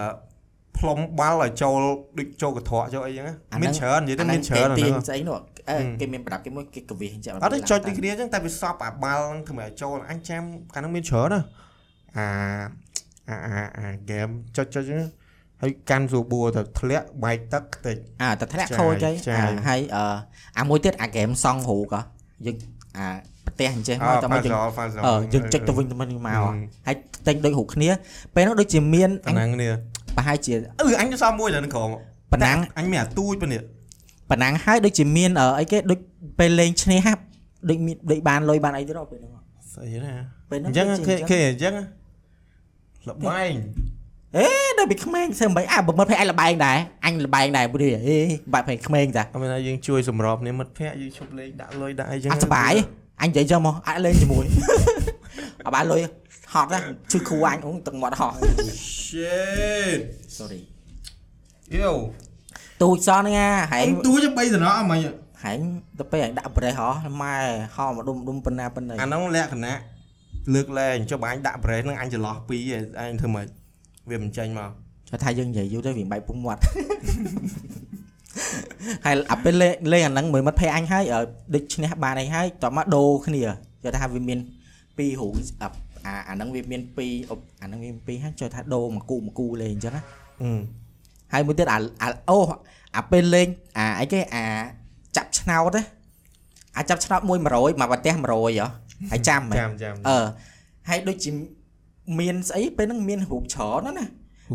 [0.77, 1.79] ផ្លុំបាល់ឲ្យចូល
[2.19, 5.37] ដូចចូលកត្រកចូលអីចឹងណាមានច្រើននិយាយទៅមានច្រើនអាទាហ្នឹងញស្អីនោះ
[5.69, 10.41] អឺគេមានប្រដាប់គេមួយគេកវិសអញ្ចឹងអត់ទេចុចដូចគ្នាចឹងតែវាសប់អាបាល់ហ្នឹងធ្វើឲ្យចូលអញចាំ
[10.73, 11.41] កាលហ្នឹងមានច្រើនណា
[12.17, 12.27] អា
[13.29, 14.99] អាអាអាហ្គេមចុចចុចចឹង
[15.61, 20.05] ហើយកាន់ស្រួលបួរទៅធ្លាក់បែកទឹកតិចអាតែធ្លាក់ចាយខូចអីចាយអាហើយអឺ
[20.59, 22.01] អាមួយទៀតអាហ្គេមសង់រូកហ៎
[22.45, 22.55] យើង
[22.97, 23.07] អា
[23.45, 26.53] ប្រទេសអញ្ចឹងអមកតែមកយើងហ្វាហ្វាហ្សាអឺយើងចុចទៅវិញទៅមកនេះមកហ៎អឺ
[26.87, 26.95] ហើយ
[27.27, 27.89] ទិញដូចរូបគ្នា
[28.35, 29.69] ពេលហ្នឹងដូចជាមានអប៉ុញណ្ណឹងគ្នា
[30.17, 31.89] ប្រហែលជាអឺអញទៅសំមួយដល់នឹងក្រម
[32.31, 33.61] ប៉ុណ្ណឹងអញមានអាទូចប៉ុណ្នេះ
[34.29, 35.99] ប៉ុណ្ណឹងហើយដូចជាមានអឺអីគេដូច
[36.39, 37.21] ពេលលេងឈ្នះហាប់
[37.69, 39.41] ដូចមានដូចបានលុយបានអីទៅដល់ពេលហ្នឹងហ៎
[39.73, 40.13] ស្អីណា
[40.49, 41.93] ពេលហ្នឹងអញ្ចឹងដូចជាគេអញ្ចឹងគេអញ្ចឹ
[43.03, 43.53] ងលបែង
[44.37, 44.47] អេ
[44.77, 48.17] ដល់ពីក្មេងធ្វើមិនអាបើមើលភ័យអញលបែងដែរអញលបែងដែរព្រោះអេ
[48.53, 52.73] បាក់ភ័យក្មេងតាអត់មានថាយើងជួយសម្របគ្នាមិត្តភក្តិយើងជប់លេងដាក់លុយដាក់អីចឹងអត់សុបាយ
[53.21, 54.45] អញនិយាយចឹងមកអាចលេងជាមួយ
[55.65, 56.01] អត់បានលុយ
[56.55, 56.79] ហត់ណា
[57.11, 58.31] ជឿគ្រូអញអូទឹកមាត់ហោះ
[59.05, 59.99] shit
[60.37, 60.61] sorry
[61.77, 61.91] yo
[62.81, 64.99] ទូចសោះហ្នឹងណាហែអងញទូចបីតំណអមិញ
[65.43, 65.59] ហែង
[65.99, 67.35] ទៅពេលអញដាក់ប្រេះហោះម៉ែ
[67.75, 69.77] ហោះមកដុំដុំប៉ុណ្ណាប៉ុណ្ណីអានោះលក្ខណៈ
[70.53, 73.47] លើកលែងចុះបើអញដាក់ប្រេសហ្នឹងអញច្រឡោះពីរឯងអញធ្វើម៉េច
[74.09, 74.69] វាមិនចេញមក
[75.09, 76.61] ចុះថាយើងនិយាយយូរទៅវាបែកពុំមាត់
[79.05, 81.19] ហើយអាពេលលេងលេងអាហ្នឹងមួយមិត្តភ័យអញហើយអឺ
[81.53, 83.41] ដូចឈ្នះបានអីហើយតោះមកដូរគ្នា
[83.83, 84.39] ចុះថាវាមាន
[84.97, 85.69] ពីររូបអា
[86.05, 90.03] អាអាហ្នឹងវាមានពីរអុបអាហ្នឹងវាមានពីរហើយចុះថាដូរមកគូមកគូលេងអញ្ចឹងណា
[90.43, 90.59] អឺ
[91.33, 92.39] ហើយមួយទៀតអាអាអូ
[92.95, 94.43] អាពេលលេងអាអីគេអា
[95.17, 95.83] ចាប់ឆ្នោតណា
[96.77, 98.67] អាចាប់ឆ្នោតមួយ100មកប្រទេស100ហ៎
[99.11, 100.25] ហើយចាំមែនចាំចាំអឺ
[100.89, 101.31] ហើយដូចជា
[102.19, 104.05] មានស្អីពេលហ្នឹងមានរូបច្រើនណាស់ណា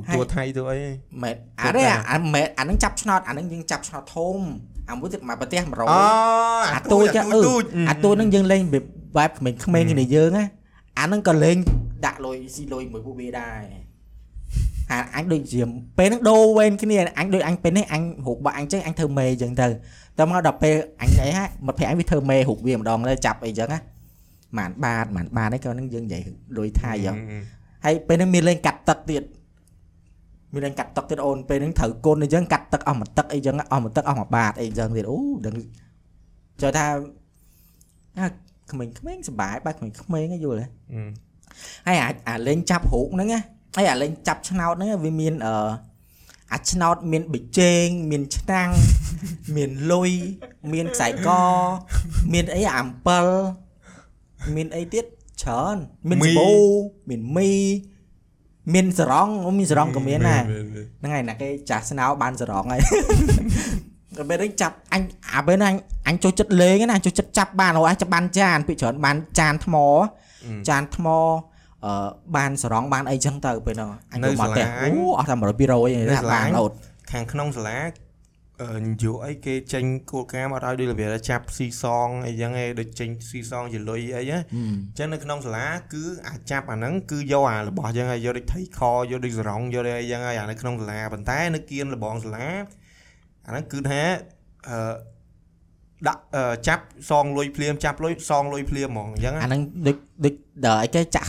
[0.09, 0.79] ហូបតួថៃតួអី
[1.23, 4.39] មែនអានេះអាមែនអាហ្នឹងចាប់ឆ្នោតអាហ្នឹងយើងចាប់ឆ្នោតធំ
[4.91, 5.87] អាមួយទៀតមកប្រទេស100អូ
[6.75, 7.41] អាទូចចឹងអឺ
[7.91, 8.63] អាទូចហ្នឹងយើងលេង
[9.17, 10.45] បែបក្មេងក្មេងៗគ្នាយើងណា
[10.99, 11.57] អាហ្នឹងក៏លេង
[12.07, 13.63] ដាក់លុយស៊ីលុយមួយពួកវាដែរ
[14.91, 15.63] ហាអញដូចជា
[15.99, 19.67] ពេលហ្នឹងដូរវេនគ្នាអញដូចអញពេលនេះអញរូបបាក់អញចឹងអញធ្វើមេចឹងទៅ
[20.19, 26.23] តែមកដល់ពេលអញអីហ่าមិត្តភក្តិអញវាធ្វើមេរូបវាម្ដងទៅចាប់អីចឹងណាហ្មានបាទហ្មានបាទហ្នឹងក៏ហ្នឹងយើងនិយាយ
[26.59, 27.17] លុយថៃចឹង
[27.85, 29.23] ហើយពេលហ្នឹងមានលេងកាត់ទឹកទៀត
[30.53, 35.17] មានលេងកាត់ទឹកទៀតអូនពេលហ្នឹងត្រូវគុណអីចឹងកាត់ទឹកអស់មួយទឹកអីចឹងអស់មួយទឹកអស់មួយបាទអីចឹងទៀតអូ
[35.47, 35.55] ដឹង
[36.63, 36.85] ចូលថា
[38.19, 38.27] អា
[38.73, 40.67] ក្មេងក្មេងៗសប្បាយបែបក្មេងក្មេងៗហ្នឹងយល់ទេ
[41.87, 43.41] ហើយអាអាលេងចាប់រូបហ្នឹងណា
[43.77, 45.55] ហើយអាលេងចាប់ឆ្នោតហ្នឹងវាមានអឺ
[46.53, 48.71] អាឆ្នោតមានប៊ីចេងមានឆ្នាំង
[49.57, 50.13] មានលុយ
[50.73, 51.29] មានខ្សែក
[52.33, 53.27] មានអីអាអំពិល
[54.57, 55.05] មានអីទៀត
[55.43, 55.77] ច្រើន
[56.09, 56.51] មានមីសាប៊ូ
[57.09, 57.51] មានមី
[58.75, 62.81] មានសរងអូមានសរងក៏មានដែរហ្នឹងហើយណាគេចាស់ស្នោបានសរងហើយ
[64.17, 65.03] ដល់ពេលហ្នឹងចាប់អញ
[65.33, 65.77] អាពេលហ្នឹងអញ
[66.09, 69.77] អញចូលចិត្តលេងណាចូលចិត្តចាប់បានអូអញចាប់បានចានពីច្រើនបានចានថ្ម
[70.69, 71.07] ចានថ្ម
[71.85, 76.73] អឺបានសរងបានអីចឹងទៅពេលហ្នឹងអញនៅយកមកផ្ទះសាលាអញអូអស់តែ100 200ឯងនៅថាសាលាបានអញអូត
[77.11, 77.79] ខាងក្នុងសាលា
[78.61, 88.81] អអឺយុអីគេចេញគោលការណ៍មកឲ្យដូចរបៀបថាចាប់ស៊ីសងអីចឹងឯងដូចចេញស៊ីសងជាលុយអីណាហឹមអញ្ចឹងនៅក្នុងសាលាគឺអាចចាប់អាហ្នឹងគឺយកអារបស់ចឹងហើយយកដូចថៃខ
[89.11, 92.47] យកដូចសរងយកដូចអីចឹងហើយអានៅក្នុងសាលាប៉ុន្តែនៅគៀនលបងសាលា
[93.51, 94.01] អាហ្នឹងគឺថា
[94.69, 94.95] អឺ
[96.09, 100.35] ដាក់អឺចាប់សងលុយភ្លាមចាប់លុយសងលុយភ្លាមហ្មងអញ្ចឹងអាណាហ្នឹងដូចដូច
[100.65, 101.29] ដល់អីគេចាក់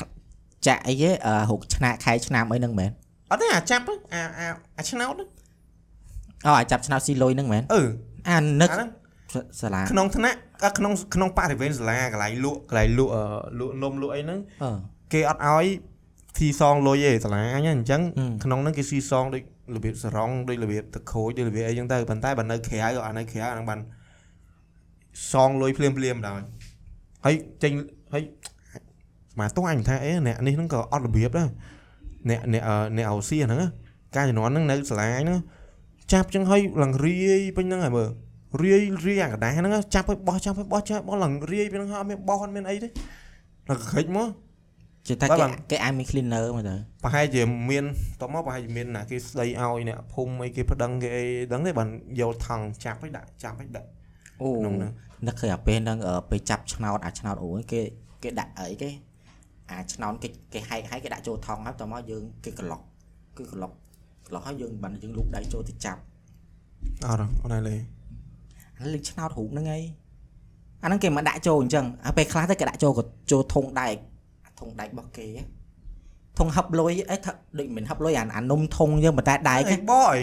[0.68, 2.92] ចាក់អីគេអឺហុកឆ្នាំខែឆ្នាំអីហ្នឹងមែន
[3.32, 4.48] អត់ទេអាចាប់ហ្នឹងអាអា
[4.78, 5.30] អាឆ្នោតហ្នឹង
[6.46, 7.84] អូអាចចាប់ឆ្នាំស៊ីលុយហ្នឹងមែនអឺ
[8.30, 8.90] អានឹកអាហ្នឹង
[9.62, 13.24] សាលាក្នុងថ្នាក់អ่ะក្នុងក្នុងបរិវេណសាលាកន្លែងលក់កន្លែងលក់អឺ
[13.60, 14.78] លក់នំលក់អីហ្នឹងអឺ
[15.14, 15.66] គេអត់ឲ្យ
[16.38, 19.42] ស៊ីសងលុយទេសាលាអញអញ្ចឹងហឹមក្នុងហ្នឹងគេស៊ីសងដូច
[19.76, 23.80] របៀបសរងដូចរបៀបទឹកខូចដូចរបៀបអីចឹងទៅប៉ុន្តែបើនៅក្រៅអានៅក្រៅអាហ្នឹងបាន
[25.32, 26.46] សងលុយភ្លាមភ្លាមដល់
[27.26, 27.72] ហើយចេញ
[28.14, 28.24] ហើយ
[29.34, 31.48] ស្មាទោះអញថាអេអ្នកនេះហ្នឹងក៏អត់របៀបដែរ
[32.30, 33.68] អ្នកអ្នកអឺអ្នកអូសៀហ្នឹងណា
[34.16, 35.40] ការជំនាន់ហ្នឹងនៅសាលាអញហ្នឹង
[36.14, 38.10] ចាប់ចឹងហើយឡើងរាយពេញហ្នឹងហើយមើល
[38.62, 42.88] រាយរាយអាកដាស់ហ្នឹងណាចាប់ឲ្យបោះចាប់ឲ្យបោះចាប់បោះឡើងរាយពេញហ្នឹងហើយអត់មានបោះអត់មានអីទេ
[43.70, 44.28] ឡើងក្រិចមក
[45.08, 47.86] ជាថាបាទគេបាទគេអាចមាន cleaner មកទៅប្រហែលជាមាន
[48.22, 51.90] តមកប្រហែលជាមានណាគេស្ដីឲ្យអ្នកភូមិអីគេប្តឹងគេអីដឹងទេបាន
[52.22, 53.90] យកថង់ចាប់ឲ្យដាក់ចាប់ឲ្យដាក់
[54.42, 54.92] អូក្នុងហ្នឹង
[55.28, 57.82] នឹកឃើញអាពេលហ្នឹងអឺពេលចាប់ឆ្នោតអាឆ្នោតអូគេ
[58.24, 58.90] គេដាក់អីគេ
[59.72, 62.82] អាឆ្នោតគេគេហែកហែកគេដាក់ចូលថង់ហើយតមកយើងគេក្លុក
[63.38, 63.72] គឺក្លុក
[64.28, 66.02] ក្លុកហើយយើងបានយើងលូកដៃចូលទៅចាប់
[67.06, 67.76] អត់អត់ដែរលេ
[68.80, 69.84] អាលេខឆ្នោតរូបហ្នឹងឯង
[70.84, 74.11] អាហ្នឹងគេមកដាក់ចូលអញ្ចឹងហើយពេលខ្លះទៅគេដាក់ចូលក៏ចូលធុងដែកអា
[74.62, 75.44] ធុងដែករបស់គេហ៎
[76.38, 80.20] ធុងហឹបលុយអីថាដូចមិនហឹបលុយអាអានំធុងយើងប៉ុន្តែដែកអីហ៎បអី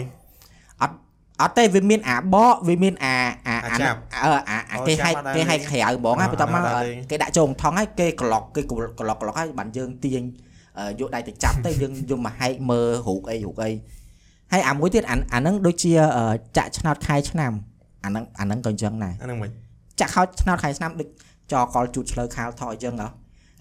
[1.41, 3.15] អត់ទេវាមានអាបកវាមានអា
[3.47, 10.21] អាអាចាប់អឺអាអាអូគេហែកចាប់អត់ដែរគេហែកក្រៅហ្មងអ่าហើយបន្ទាប់មកអត់ដែរទេគេដាក់ចូលក្នុងថងហើយគេក្លុកគេក្លុកក្លុកក្លុកហើយបានយើងទាញ
[10.79, 13.71] អឺយកដៃទៅចាប់ទៅយើងយកមកហែកមើលរូបអីរូបអី
[14.51, 16.25] ហើយអាមួយទៀតអាអាហ្នឹងដូចជាអឺ
[16.57, 17.51] ចាក់ឆ្នោតខែឆ្នាំ
[18.03, 19.51] អាហ្នឹងអាហ្នឹងក៏អញ្ចឹងដែរអាហ្នឹងមិន
[19.99, 21.09] ចាក់ខោឆ្នោតខែឆ្នាំដូច
[21.53, 23.07] ចកលជូតឆ្លើខាលថយអញ្ចឹងហ៎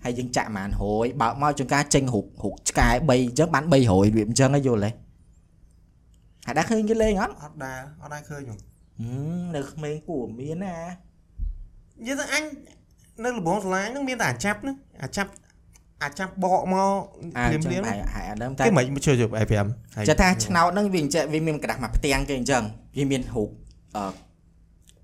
[0.04, 4.90] ហើយយើងចាក់ប្រហែលរយបើកមកចង្ការចេញរូបរូបឆ្កែ3អញ្ចឹងបាន300របៀបអញ្ចឹងហ៎យល់ទេ
[6.46, 10.76] ហើយដែរឃើញគេលេងអត់អត់ដែរអត់ដែរឃើញហ៎ហឹមនៅក្មេងគួរមានណា
[12.00, 12.42] និយាយទៅអញ
[13.24, 15.30] នៅលបងសាលាហ្នឹងមានតែអាចាប់ហ្នឹងអាចាប់
[16.02, 16.90] អាចាប់បកមក
[17.36, 22.62] អាភ្លាមចឹភ្លាងមហើយហើយអាដើមតែគេមិនមកជួយជួយឲ្យ5ហើយចេះថាឆ្នោតហ្នឹងវាអញ្ចឹងវាមានក្តាស់មកផ្ទាំងគេអញ្ចឹង
[22.96, 23.48] វាមានរូប
[23.96, 24.04] អឺ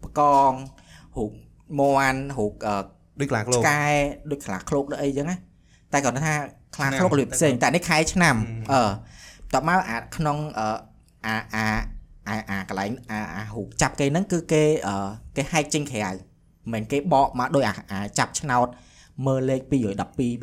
[0.02, 0.20] បក
[0.50, 0.52] ង
[1.16, 1.30] រូប
[1.80, 1.82] ម
[2.12, 2.76] ន់រូបអឺ
[3.20, 3.84] ដូចខ្លាឃ្លោកឆ្កែ
[4.30, 5.36] ដូចខ្លាឃ្លោកដូចអីអញ្ចឹងណា
[5.92, 6.34] តែគាត់ថា
[6.76, 8.82] ខ្លាឆ្នាំឃ្លោករបៀបផ្សេងតែនេះខែឆ្នាំហឹមអឺ
[9.54, 10.68] តបមកអាក្នុងអឺ
[11.26, 11.66] អាអា
[12.28, 14.94] អាអាកន្លែងអាអារូបចាប់គេហ្នឹងគឺគេអឺ
[15.36, 18.66] គេហែកចេញក្រៅមិនមែនគេបកមកដោយអាអាចាប់ឆ្នោត
[19.26, 19.72] មើលលេខ212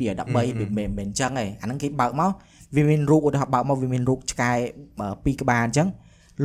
[0.00, 2.30] វាមិនមែនមិនអញ្ចឹងទេអាហ្នឹងគេបើកមក
[2.76, 4.52] វាមានរូបឧទាហរណ៍បើកមកវាមានរូបឆ្កែ
[5.00, 5.88] អឺពីរក្បាលអញ្ចឹង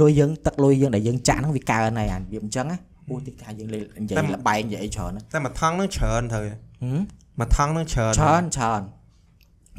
[0.02, 2.78] លុយយើងទឹកលុយយើងដែលយើងចាក់ហ្នឹងវាកើនហើយអាវាអញ្ចឹងណា
[3.10, 6.56] អូទីថាយើងលេងនិយាយលបែងនិយាយអីច្រើនណាតែមួយថង់ហ្នឹងច្រើនទៅហឹ
[6.96, 7.00] ម
[7.40, 8.82] មួយថង់ហ្នឹងច្រើនច្រើនច្រើន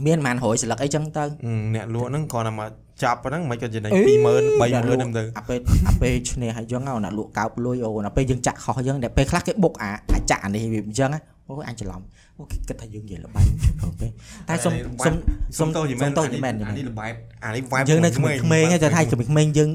[0.06, 2.70] មានប្រហែល100ស្លឹកអីចឹងទៅហឹមអ្នកលក់ហ្នឹងគ្រាន់តែមក
[3.02, 5.58] ចាប់ប៉ុណ្ណឹងមិនក៏ចំណេញអេ20000 30000ហ្នឹងទៅអាពេល
[5.88, 12.00] អាពេលឈ្នះហើយចឹងណាលក់កោបលុយអូអាពេលយើងចាក់ខុសចឹងតែពេលខ្លះគេបុកអាអាចាក់អានេះវាអញ្ចឹងណាអូយអញច្រឡំ
[12.38, 13.46] អូគេគិតថាយើងនិយាយលបែង
[13.84, 14.10] អូពេល
[14.48, 14.72] តែសុំ
[15.04, 15.14] សុំ
[15.58, 17.12] សុំតោះយីមែនសុំទោសយីមែនយីមែនអានេះលបែប
[17.44, 19.70] អានេះ vibe យើងនៅក្មេងៗឯងតែថាក្មេងៗយើង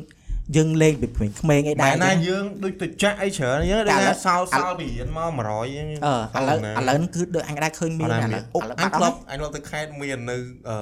[0.56, 5.88] យើងលេងពីក្មេងៗអីដែបែររណាយើងដូចទៅចាក់អីច្រើនយើងដូចថាសោសោពីរៀនមក100ហ្នឹង
[6.36, 10.38] អឺឥឡូវឥឡូវគឺដូចអញដែរឃើញមានអឥត់ឡូវអុកឥឡូវអបាញត់អធ្លាស់ប់អញធ្លាប់ទៅខេត្តមាននៅ
[10.70, 10.78] អឺ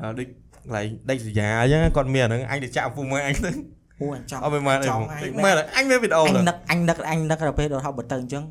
[0.00, 3.50] អឺដូចកន្លែងដេកសញ្ញាអញ្ចឹងគាត់មានអាហ្នឹងអញទៅចាក់ពុំមើលអញទៅ
[4.00, 8.44] អូអញចង់អត់មានមកអីចង់ហ្មងហើយមើលអញមានវីដេអូអញទៅនឹកអញនឹកអញនឹកដល់ពេលដល់ហប់បើទៅអញ្ចឹង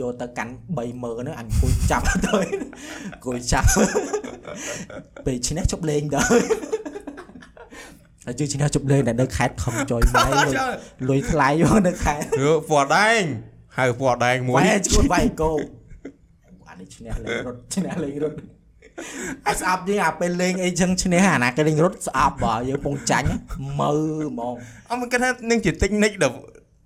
[0.00, 2.38] យកទៅកាន់30000ហ្នឹងអញអង្គុយចាប់ទៅ
[3.12, 3.68] អង្គុយចាប់
[5.26, 6.30] ពេលឈ្នះជប់លេងដល់
[8.28, 10.52] ហើយជឿឈ្នះជប់លេងតែនៅខេត្តខំចុយម៉ៃលុយ
[11.08, 13.22] លុយថ្លៃមកនៅខេត្តយើពណ៌ដែង
[13.78, 15.52] ហៅពណ៌ដែងមួយវ៉ែជួនវាយកោ
[16.68, 18.36] អានេះឈ្នះលេងរត់ឈ្នះលេងរត់
[19.46, 23.28] អាស្អប់យើងអាពេលលេងអីចឹងឈ្នះអាណាគេលេងរត់ស្អប់បើយើងពងចាញ់
[23.80, 23.92] មើ
[24.28, 24.54] ហ្មង
[24.88, 26.26] អត់មិនគិតថានឹងជាតិចនិចរ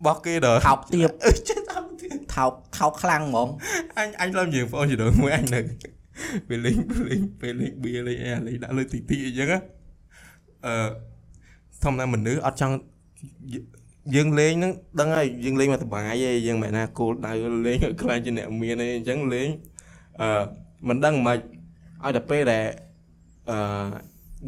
[0.05, 3.49] បស់គេដល់ថោកទៀបអឺចេះតាមទៀតថោកថោកខ្លាំងហ្មង
[3.99, 5.61] អញអញឡើងយើងបងអូនជាមួយមួយអញនៅ
[6.49, 9.59] ពេលលេងពេលលេងពេលលេងបៀលេងអីលេងដាក់លើទីទីអីចឹងណា
[10.67, 11.12] អឺ
[11.85, 12.75] ធម្មតាមនុស្សអត់ចង់
[14.15, 17.33] យើងលេងហ្នឹងដឹងហើយយើងលេងមកសប្បាយឯងយើងមិនណាគោលដៅ
[17.67, 19.49] លេងឲ្យខ្លាចជាអ្នកមានអីអញ្ចឹងលេង
[20.21, 20.29] អឺ
[20.89, 22.65] មិនដឹងមិនឲ្យតែពេលដែល
[23.51, 23.59] អឺ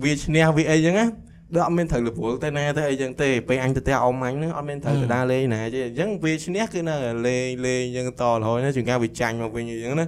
[0.02, 1.06] វាឈ្នះវាអីចឹងណា
[1.54, 10.06] ដូចអត់មានត្រូវលពលទៅណាទៅអីចឹងទេពេលអញទៅផ្ទះអ៊ំអញហ្នឹងអត់មានត្រូវទៅដើរលេងណាទេអញ្ចឹងវាឈ្នះគឺនៅតែលេងលេងអញ្ចឹងតរហូតណាជួនកាលវាចាញ់មកវិញអញ្ចឹងណា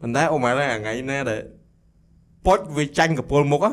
[0.00, 1.40] ប៉ុន្តែអ៊ំអញថ្ងៃណាដែល
[2.46, 3.72] ពុចវាចាញ់កពុលមុខណា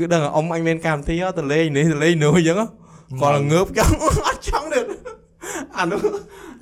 [0.00, 2.66] គឺដឹងថាអ៊ំអញមានកម្មវិធីហ៎ទៅលេងនេះទៅលេងនោះអញ្ចឹងហ៎
[3.20, 3.96] គាត់ងើបចង់
[4.26, 4.66] អត់ចង់
[5.76, 6.00] អានោះ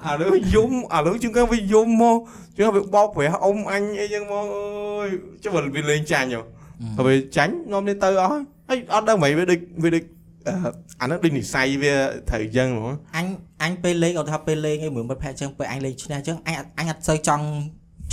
[0.07, 2.16] អានោះយំអានោះជាងគេវាយំមក
[2.57, 5.09] ជាងវាបោកប្រាស់អ៊ំអញអីចឹងមកអើយ
[5.43, 6.41] ចុះវាលេងចាញ់ហ៎
[6.97, 8.32] ហើយវាចាញ់នាំនេះទៅអស់
[8.68, 10.05] ហើយអត់ដឹងមិនវាដូចវាដូច
[10.47, 10.53] អឺ
[11.01, 11.93] អានោះដូចនិស័យវា
[12.30, 13.26] ត្រូវចឹងហ្មងអញ
[13.62, 17.45] អញពេលលេងឧទាហរណ៍ពេលលេងឯមួយមិត្តភក្តិចឹងពេលអញលេងឈ្នះចឹងអញអត់អញអត់សូវចង់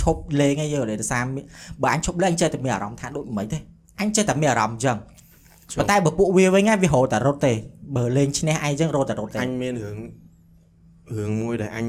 [0.02, 1.44] ឈប់លេងឯងយល់ទេដោយសារមាន
[1.82, 3.58] បើអញឈប់លេងអញចេះតែមានអារម្មណ៍ថាដូចមិនទេ
[4.00, 4.96] អញចេះតែមានអារម្មណ៍ចឹង
[5.74, 7.54] ប៉ុន្តែបើពួកវាវិញហ្នឹងវារត់តែរត់ទេ
[7.96, 9.98] បើលេងឈ្នះឯងចឹងរត់តែរត់ទេអញមានរឿង
[11.16, 11.86] រឿងមួយដែលអញ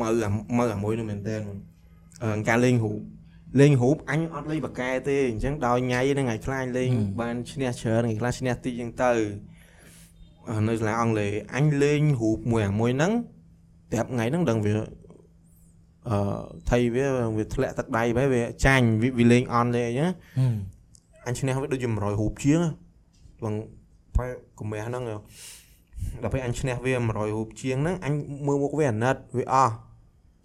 [0.00, 1.36] មើលអាមើលអាមួយនោះមែនតើ
[2.22, 3.00] អឺការលេងរូប
[3.60, 6.88] លេងរូបអញអត់លេងបកកែទេអញ្ចឹងដោយញ៉ៃហ្នឹងថ្ងៃខ្លះអញលេង
[7.20, 9.12] បានឈ្នះច្រើនថ្ងៃខ្លះឈ្នះតិចអញ្ចឹងទៅ
[10.48, 13.12] អឺនៅសាលាអង់គ្លេសអញលេងរូបមួយអាមួយហ្នឹង
[13.92, 14.74] តែថ្ងៃហ្នឹងដឹងវា
[16.08, 16.18] អឺ
[16.70, 17.06] ថៃវា
[17.36, 20.54] វាធ្លាក់ទឹកដៃបែបវាចាញ់វាវាលេងអន់លេងអញ្ចឹងហឹម
[21.26, 22.60] អញឈ្នះវាដូចជា100រូបជាង
[23.44, 23.54] បង
[24.16, 25.02] បែកកុំះហ្នឹង
[26.22, 28.14] ដល់ពេលអញឈ្នះវា100រូបជាងហ្នឹងអញ
[28.46, 29.74] មើលមុខវាអាណិតវាអស់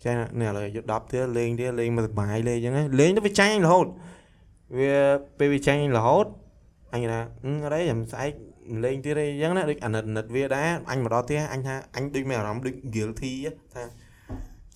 [0.03, 3.87] ចានេះឥឡូវយក10ទៀតលេងទៀតលេងមកសុបាយលេងអញ្ចឹងលេងទៅវាចាញ់អញរហូត
[4.79, 4.93] វា
[5.39, 6.25] ពេលវាចាញ់អញរហូត
[6.93, 8.31] អញថាអឺអត់អីចាំស្អែក
[8.83, 13.31] លេងទៀតអីអញ្ចឹងណាដូចអាណិតអាណិតវាដែរអញមកដល់ផ្ទះអញថាអញដូចមានអារម្មណ៍ដូច guilty
[13.73, 13.83] ថា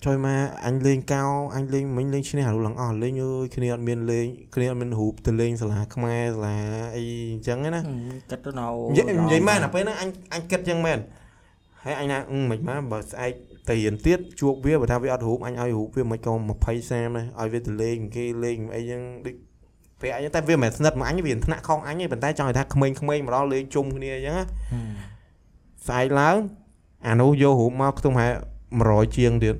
[0.04, 1.24] ចុយមកអញលេងកោ
[1.56, 6.56] អញលេងមិញលេងឈ្នះអានោះឡើងអស់លេងអើយគ្នាអត់មានលេងគ្នាអត់មានរូបទៅលេងសាលាខ្មែរសាលា
[6.96, 7.96] អីអញ្ចឹងណាហឹម
[8.30, 10.98] គិតទៅនៅនិយាយនិយាយមែនអាពេលហ្នឹងអញអញគិតអញ្ចឹងមែន
[11.84, 13.32] ហើយអញថាអឺមិនមកបើស្អែក
[13.68, 19.34] ទៅរៀនទៀតជួបវាបើថាវាអត់រូបអញឲ្យរូបវាមិនក៏20 30ដែរឲ្យវាទៅលេងគេលេងអីចឹងដូច
[20.00, 24.92] ពេលអញតែវាមិនមែនស្និទ្ធមកអញវាថ្នាក់ខុសអញទេប៉ុន្តែចង់ឲ្យថាក្មេងៗមកដល់លេងជុំគ្នាអញ្ចឹងណាហឹម
[25.86, 26.36] ស្អែកឡើង
[27.08, 28.28] អានោះយករូបមកខ្ទង់ហែ
[28.72, 29.56] 100ជាងទៀត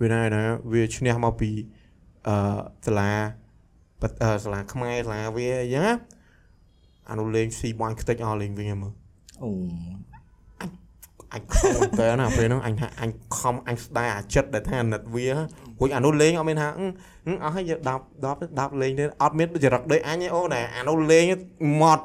[0.00, 0.42] វាណាណា
[0.72, 1.50] វាឈ្នះមកពី
[2.28, 3.12] អឺសាលា
[4.00, 5.92] បអឺសាលាខ្មែរសាលាវាអញ្ចឹងណា
[7.10, 8.92] អានោះលេងស៊ីបាញ់ខ្ទេចអស់លេងវិញហ្នឹងមើល
[9.42, 9.50] អូ
[11.32, 16.86] អញខំមែនតើណាពេលហ្នឹងអញថាអញខំអញស្ដាយអាចិត្តដែលថាអាណិតវារួចអានោះលេងអត់មានថាអឺ
[17.26, 17.90] អឺអស់ហើយយក10
[18.24, 21.24] 10 10លេងទេអត់មានចរិតដូចអញទេអូណែអានោះលេង
[21.82, 22.04] ម៉ត់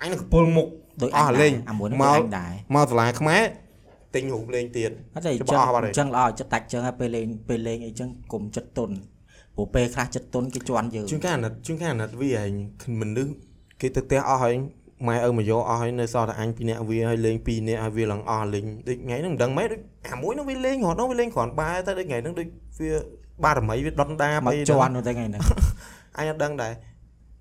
[0.00, 0.66] អញនឹងកពុលមុខ
[1.02, 3.42] ដូចអស់លេងអាមួយហ្នឹងមកដូចអញដែរមកសាលាខ្មែរ
[4.14, 8.90] ទិញរូបលេងទៀតអត់ទេអច្បាញ្ចឹងស់អស់បាត់ហើយអញ្ចឹងល្អចិត្តតាច់អញ្ចឹងហើយពេលលេងពេលលេងអីចឹងកុំចិត្តទុន
[9.56, 12.52] ព្រោះពេលខ្លះចិត្តទុនគេជន់យើងជួនកាលអាណិតជួនកាលអាណិតវាឯង
[13.00, 13.32] មនុស្ស
[13.80, 14.54] គេទៅផ្ទះអស់ហើយ
[15.08, 22.48] ម៉ែឪមកយកអស់ហើយនៅសល់តែអញពីរនាក់វាហើយលេងពីរនាក់ហើយវាឡើងអស់លេងដូចថ្ងៃហ្នឹងមិនដឹងម៉េចដូចអាមួយហ្នឹងវាលេងរត់ហ្នឹងវាលេងគ្រាន់បែទៅដូចថ្ងៃហ្នឹងដូច
[22.80, 22.92] វា
[23.44, 25.42] បារមីវាដុតដាមកអីជន់នោះតែថ្ងៃហ្នឹង
[26.18, 26.72] អញអត់ដឹងដែរ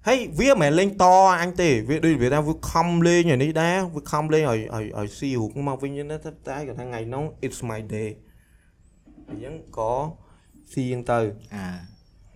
[0.08, 1.06] ហើយវាមិនមែនលេងត
[1.42, 8.10] អញទេវាដូចវាថាវាខំលេងឲ្យនេះដែរវាខំលេងឲ្យឲ្យឲ្យស៊ីរូបមកវិញហ្នឹងតែតែគាត់ថាថ្ងៃហ្នឹង it's my day
[9.30, 9.94] អញ្ចឹងក៏
[10.74, 11.66] ស៊ីអញ្ចឹងទៅអា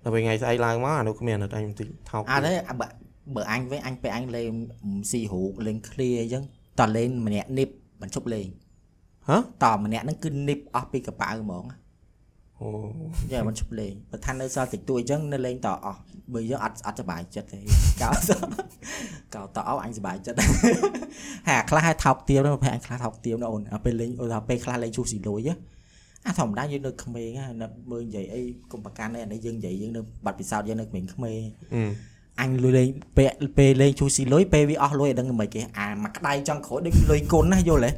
[0.03, 2.87] ដល់ពេលថ្ងៃស្អែកឡើងមកអានោះគ្មានអាណិតអញបន្តិចថោកអត់ទេបើ
[3.35, 4.51] បើអញវិញអញពេលអញលេង
[5.11, 6.43] ស៊ីរូបលេងឃ្លាអញ្ចឹង
[6.79, 7.69] តលេងម្នាក់នីប
[8.01, 8.47] បញ្ឈប់លេង
[9.29, 11.63] ហ៎តម្នាក់ហ្នឹងគឺនីបអស់ពីកប៉ៅហ្មង
[12.61, 12.69] អូ
[13.31, 15.99] យ៉ាបញ្ឈប់លេងបើថានៅសល់តិចតួចអញ្ចឹងនៅលេងតអស់
[16.33, 17.59] បើយើងអត់អត់សុបាយចិត្តទេ
[18.01, 18.19] កោត
[19.35, 20.37] កោតតអស់អញសុបាយចិត្ត
[21.47, 25.55] ហើយអាខ្លះឲ្យថោកទៀមនោះពេលអញខ្លះថោកទៀមណាអូនអាពេលលេងអូថាពេលខ្លះលេងជុះស៊ីលុយណា
[26.25, 28.41] អាធម្មតាយើងនៅក្មេងណានៅមើលនិយាយអី
[28.71, 31.41] កុំប្រកាន់អីអានេះយើងនិយាយយើងនៅបាត់ពិសោធន៍យើងនៅក្មេងក្មេង
[31.75, 31.83] អឺ
[32.41, 32.87] អញលុយលេង
[33.17, 37.91] ពេលពេលលេងជូស៊ីលុយពេលវាអស់លុយឲ្យដឹងមិនគេអាមួយក្តៅចង់ក្រោយដូចលុយគុណណាយល់ទេ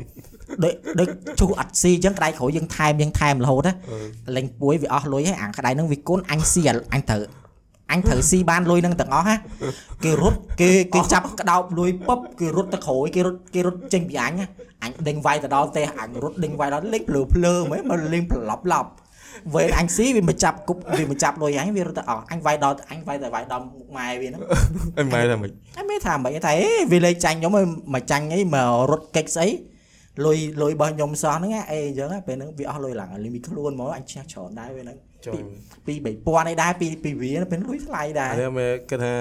[0.63, 3.73] ដូចដូចជូអត់ស៊ីអញ្ចឹងក្តៅក្រោយយើងថែមយើងថែមរហូតណា
[4.35, 6.61] លេងពួយវាអស់លុយហើយអាក្តៅហ្នឹងវាគុណអញស៊ី
[6.93, 7.23] អញត្រូវ
[7.91, 9.35] អញត្រូវស៊ីបានលុយហ្នឹងទាំងអស់ណា
[10.03, 14.45] គេរត់គេគេចាប់ក្តោបលុយពឹបគេរត់ទៅក្រោយគេរត់គេរត់ចេញពីអញណា
[14.83, 18.91] អញដេញវាយទៅដល់ផ្ទះអញរត់ដេញវាយដល់លេងភ្លើភ្លើហ្មងមកលេងប្រឡប់ឡប់
[19.55, 24.41] វេនអញស៊ីវាមកចាប់គប់វាមកចាប់លុយអញវារត់ទៅអស់អញវាយដល់អញវាយទៅវាយដល់មុខម៉ែវាហ្នឹង
[24.97, 27.51] អញម៉ែថាមិនអញមានថាមិនថាអេវាលេងចាញ់ខ្ញុំ
[27.93, 29.47] មកចាញ់អីមករត់កិច្ចស្អី
[30.25, 35.41] លុយលុយរបស់ខ្ញុំសោះហ្នឹងអេអញ្ចឹងពេលហ្នឹងវាអស់លុយឡើងលីមីខ្លួនមកអញឈ្នះច្រើនដែរពេលហ្នឹងចូល
[35.87, 35.93] ពី
[36.27, 39.13] 3000ឯដែរពីពីវាពេលលុយថ្លៃដែរអានេះមើលគិតថា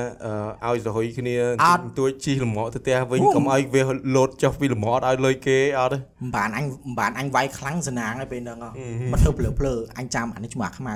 [0.65, 1.35] អឺឲ្យសហុយគ្នា
[1.65, 3.83] អត់ទួចជីលម្អទៅផ្ទះវិញហូកុំឲ្យវា
[4.17, 10.95] លោតចុះពីលម្អអត់ឲ្យលុយគេអត់ទេមិនបានអញមិនបានអញវាយខ្លាំងសណាងឯពេលហ្នឹងហ៎អឺមកធ្វើភ្លើភ្លើអញចាំអានេះឈ្មោះអាខ្មៅ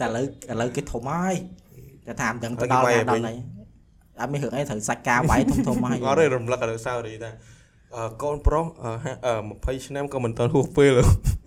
[0.00, 1.34] តែឥឡូវឥឡូវគេធំហើយ
[2.06, 3.34] តែថាមិនដឹងទៅដល់ណាដល់ណី
[4.20, 7.52] អត់មានរឿងអីត្រូវសាច់ការវាយធំធំហើយអត់ទេរំលឹកដល់សៅរីថាអឺ
[8.22, 9.34] កូនប្រុសអឺហាអឺ
[9.80, 10.90] 20ឆ្នាំក៏មិនទាន់ហួសពេល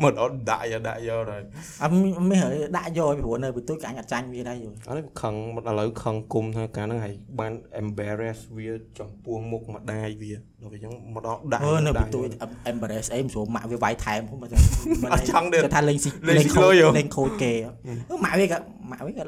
[0.03, 1.43] មកដល់ដាក់យកដាក់យកហើយ
[1.83, 8.69] អត់មានមានរឿងដាក់យកពីព្រោះនៅបន្ទួយក៏អញអត់ចាញ់វាដែរយល់អត់ទេខឹងមកឥឡូវខឹងគុំថាការហ្នឹងហើយបាន embarrass វា
[8.99, 12.27] ចំពោះមុខម្ដាយវាដល់វាអញ្ចឹងមកដល់ដាក់អឺនៅដាក់បន្ទួយ
[12.71, 14.57] embarrass អីមិនស្រួលម៉ាក់វាវាយថែមហ្នឹងមកទៅ
[15.13, 18.57] អត់ចង់ទេគេថាលេងស៊ីលេងស៊ីខូលុចយហ៎លេងខូចគេអឺម៉ាក់វាក៏
[18.91, 19.23] ម៉ាក់វាក៏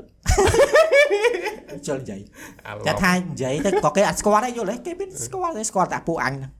[1.87, 2.21] ជិលនិយាយ
[2.65, 6.51] អាឡតែថានិយាយទៅក៏គេអត់ស្គាល់ដែរយល់ទេគេមានស្គាល់ទេស្គាល់តែពួកអញហ្នឹង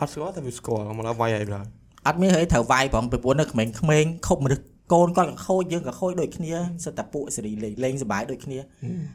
[0.00, 1.66] អត់ស្គាល់តែវាស្គាល់មកដល់វាយអីបាទ
[2.06, 6.52] អត់មានហីត្រូវវាយផងពីព្រោះនៅក្មេងក្មេងខុបមនុស្សកូនគាត់ក៏ខូចយើងក៏ខូចដូចគ្នា
[6.84, 8.58] សិតតែពួកសេរីលេងលេងសប្បាយដូចគ្នា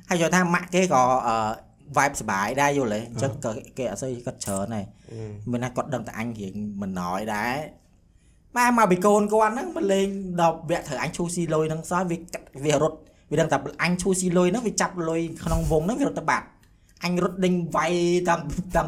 [0.09, 1.35] ហើយយល់ថាម៉ាក់គេក៏អឺ
[1.97, 4.85] vibe សប្បាយដែរយល់ទេអញ្ចឹងក៏គេអត់សូវគាត់ច្រើនដែរ
[5.51, 7.55] មានណាគាត់ដឹងតែអញរៀងមិនណយដែរ
[8.57, 10.07] ម៉ែមកពីកូនគាត់ហ្នឹងមកលេង
[10.41, 12.97] ដល់វគ្គត្រូវអញឈូស៊ីលុយហ្នឹងសោះវាកាត់វារត់
[13.31, 16.45] វាដឹងតែអញឈូស៊ីលុយហ្នឹងវាចាប់លុយក្នុងវងហ្នឹងវារត់ទៅបាត់
[17.03, 17.93] អញរត់ដេញវាយ
[18.27, 18.39] តាម
[18.75, 18.85] តាម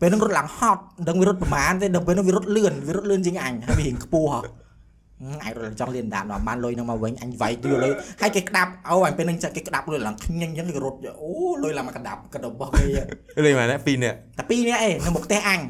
[0.00, 4.40] ពេលហ្នឹងរត់ឡើងហត់មិនដឹងវារត់ប្រមាណទេដល់ពេលហ្នឹងវារត់លឿនវារត់លឿនជាងអញហើយវារៀងខ្ពស់ហ៎
[5.44, 11.30] អញរត់ចង់លៀនដានដល់បានលុយនឹងមកវិញអញវាយទួលុយហើយគេក្តាប់អូអញពេលនឹងចាក់គេក្តាប់លុយឡើងខ្ញឹងអញ្ចឹងគេរត់អូ
[11.62, 12.86] លុយឡើងមកក្តាប់ក្តាប់របស់គេ
[13.44, 15.60] លេងមកណាពីរនាក់តែពីរនាក់ឯងនៅមុខផ្ទះអញ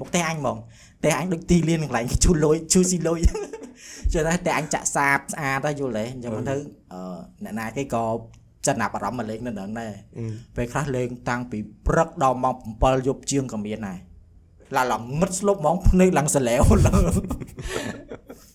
[0.00, 0.56] មុខផ្ទះអញហ្មង
[1.00, 3.18] ផ្ទះអញដូចទីលានកន្លែងគេជូលលុយជូស៊ីលុយ
[4.12, 6.56] ជឿថាផ្ទះអញចាក់សាបស្អាតហើយយល់ទេអញ្ចឹងមកទៅ
[6.92, 7.00] អឺ
[7.44, 8.04] អ្នកណាគេក៏
[8.68, 9.92] ចំណាប់អារម្មណ៍មកលេងនៅនឹងដែរ
[10.56, 13.98] ពេលខ្លះលេងតាំងពីព្រឹកដល់ម៉ោង7យប់ជាងក៏មានដែរ
[14.76, 17.02] ឡាឡងងឹតស្លុបហ្មងភ្នែកឡើងសលែវឡើង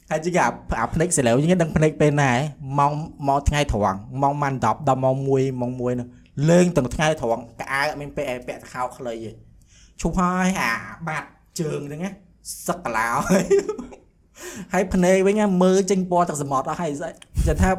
[0.09, 0.47] ហើយជាងអា
[0.81, 2.39] អាភ្នែកសលែវយើងដឹងភ្នែកពេលណាហ៎
[2.79, 2.93] ម៉ោង
[3.27, 6.07] មកថ្ងៃត្រង់ម៉ោងម៉ាន់10ដល់ម៉ោង1ម៉ោង1នោះ
[6.49, 9.31] លេងទាំងថ្ងៃត្រង់កៅអៅអត់មានពាក់ឯពាក់តែខោខ្លីទេ
[10.01, 10.73] ឈប់ហើយអា
[11.07, 11.27] បាត់
[11.59, 12.11] ជើងហ្នឹងណា
[12.67, 13.45] សឹកកឡោហើយ
[14.73, 17.11] ហើយភ្នែកវិញណាមើលចេញពណ៌ទឹកសមុទ្រអស់ហើយស្អី
[17.47, 17.69] ចាំថា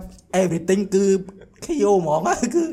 [0.43, 1.07] everything គឺ
[1.67, 2.21] ខៀវហ្មង
[2.55, 2.65] គឺ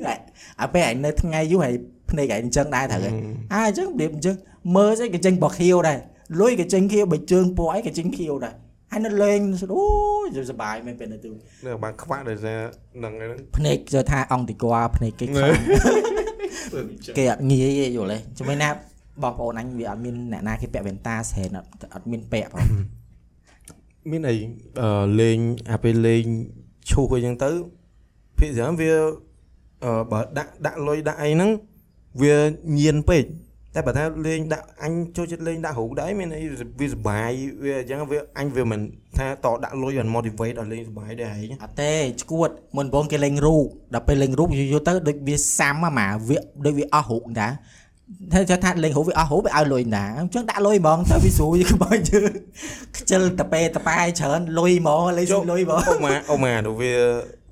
[0.62, 1.76] អាពេលឯងនៅថ្ងៃយូរហើយ
[2.10, 3.12] ភ្នែកឯងអញ្ចឹងដែរត្រូវហ៎
[3.54, 4.36] អាអញ្ចឹងប្រៀបអញ្ចឹង
[4.76, 5.98] មើលស្អីក៏ចេញបោះខៀវដែរ
[6.42, 8.54] លុយក៏ចេញខៀវបើជើងពណ៌អីក៏ចេញខៀវដែរ
[8.92, 9.39] ហើយនៅលេង
[9.74, 9.84] អូ
[10.36, 11.32] យសប្បាយមែនពេលនៅទូ
[11.66, 12.60] នៅបានខ្វាក់ដោយសារ
[13.04, 15.54] នឹងហ្នឹងភ្នែកចូលថាអង្គតិគាភ្នែកគេខ្លាំង
[17.18, 18.70] គេអត់ងាយទេយល់ទេជំនួយណា
[19.24, 22.66] បងប្អូនអញវាអត់មានអ្នកណាគេពាក់វ៉ែនតាស្រែនអត់អត់មានពាក់ផង
[24.12, 24.36] មានអី
[24.82, 25.38] អឺលេង
[25.72, 26.24] អាពេលលេង
[26.89, 27.50] ឈូសអីចឹងទៅ
[28.42, 28.92] ភាគច្រើនវា
[29.84, 31.52] អឺបើដាក់ដាក់លុយដាក់អីហ្នឹង
[32.22, 32.36] វា
[32.80, 33.24] ញៀនពេក
[33.76, 36.44] តែបើថាលេងដាក់អញចូលចិត្តលេងដាក់រូបដែរមានអី
[36.80, 37.32] វាសបាយ
[37.64, 38.80] វាអញ្ចឹងវាអញវាមិន
[39.18, 47.50] ថាតដាក់លុយឲ្យ motivate ឲ្យលេងសបាយដែរហីអត់ទេឈួតមុនបងគេលេងរូបដល់ពេលលេងរូបយូរយូរទៅដូចវាសាំហ្មងវាដូចវាអស់រូបតា
[48.50, 52.32] តែថាលេងរូបវាអស់រូបវាឲ្យលុយណាអញ្ចឹងដាក់លុយហ្មងទៅវាស្រួលក្បើយើង
[52.98, 56.94] ខ្ជិលតប៉េតប៉ែច្រើនលុយហ្មងលេងស៊ីលុយហ្មងអូម៉ាអូម៉ានោះវា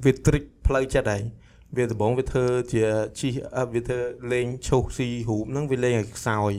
[0.03, 1.23] វា trick ផ្លូវចិត្តហើយ
[1.75, 2.83] វាដំបងវាធ្វើជា
[3.19, 3.99] ជីអឺវាធ្វើ
[4.31, 6.51] លេងឈូសស៊ីរូបហ្នឹងវាលេងឲ្យខ្សោយ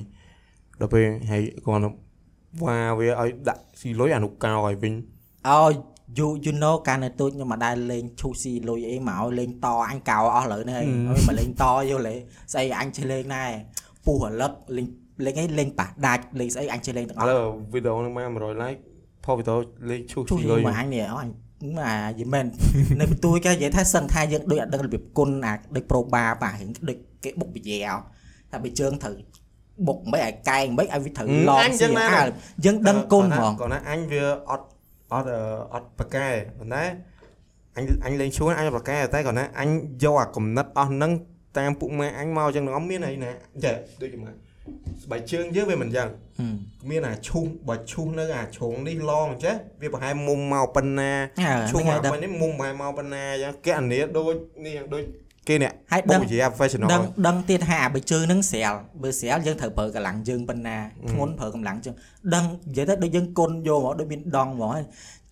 [0.81, 1.95] ដល់ពេលហើយគាត់
[2.63, 4.95] វ៉ាវាឲ្យដាក់ស៊ីលុយអានោះកោឲ្យវិញ
[5.49, 5.59] អូ
[6.19, 12.15] you you know កាលនៅទូចខ្ញុំមកដែរលេងឈូស៊ីលុយអីមកឲ្យលេងតអញកោអស់លើនេះហើយឲ្យមកលេងតយល់ទេ
[12.53, 13.51] ស្អីអញចេះលេងដែរ
[14.05, 14.87] ពុះរលឹកលេង
[15.27, 18.81] លេងអីលេងប៉ះដាច់លេងស្អីអញចេះលេងទាំងអឥស់ឡូវវីដេអូហ្នឹងមក100 like
[19.25, 19.59] ផុសវីដេអូ
[19.91, 21.29] លេងឈូសឈូស៊ីស៊ីលុយមកអញនេះអញ
[21.79, 22.47] មកយីមែន
[23.01, 27.81] នៅបន្ទួយគេនិយាយថាសឹងថាយើងដូចអត់ដឹងរបៀបគុណអាដូចប្រូបាបារឿងដូចគេបុកវិយា
[28.51, 29.15] ថាបើជើងត្រូវ
[29.89, 32.25] បុកមិនឲ្យកែងមិនឲ្យវាត្រូវឡងស៊ីអា
[32.65, 34.67] យើងដឹងគុណហ្មងគាត់ណាអញវាអត់
[35.13, 35.29] អត់
[35.73, 36.85] អត់ប្រកែប៉ុន្តែ
[37.77, 39.69] អញអញលេងឈួនអញប្រកែតែគាត់ណាអញ
[40.05, 41.13] យកអាកំណត់អស់ហ្នឹង
[41.59, 43.31] តាមពុកម៉ែអញមកអញ្ចឹងទាំងអស់មានអីណា
[43.65, 44.31] ចេះដូចម៉ែ
[45.05, 46.09] ស្បែកជើងយើងវាមិនអញ្ចឹង
[46.91, 54.35] មានអាឈូសបើឈូសនៅអាជ្រុងនេះឡងចេះវាប្រហែលមុំមកប៉ុណ្ណាអើឈូសហ្នឹងមកហើយដឹងវិញនេះមុំប្រហែលមកប៉ុណ្ណាអញ្ចឹងគេអានេះដូច
[54.67, 55.03] នេះដូច
[55.49, 60.77] គេនេះហើយបុដឹងកវិជា professional ដឹងដឹងទៀតថាបើជើងហ្នឹងស្រាលបើស្រាលយើងត្រូវប្រើកម្លាំងជើងប៉ុណ្ណា
[61.11, 61.95] ធ្ងន់ប្រើកម្លាំងជើង
[62.35, 64.87] ដឹងនិយាយទៅដូចយើងគុណយកមកដូចមានដងហ្មងហើយ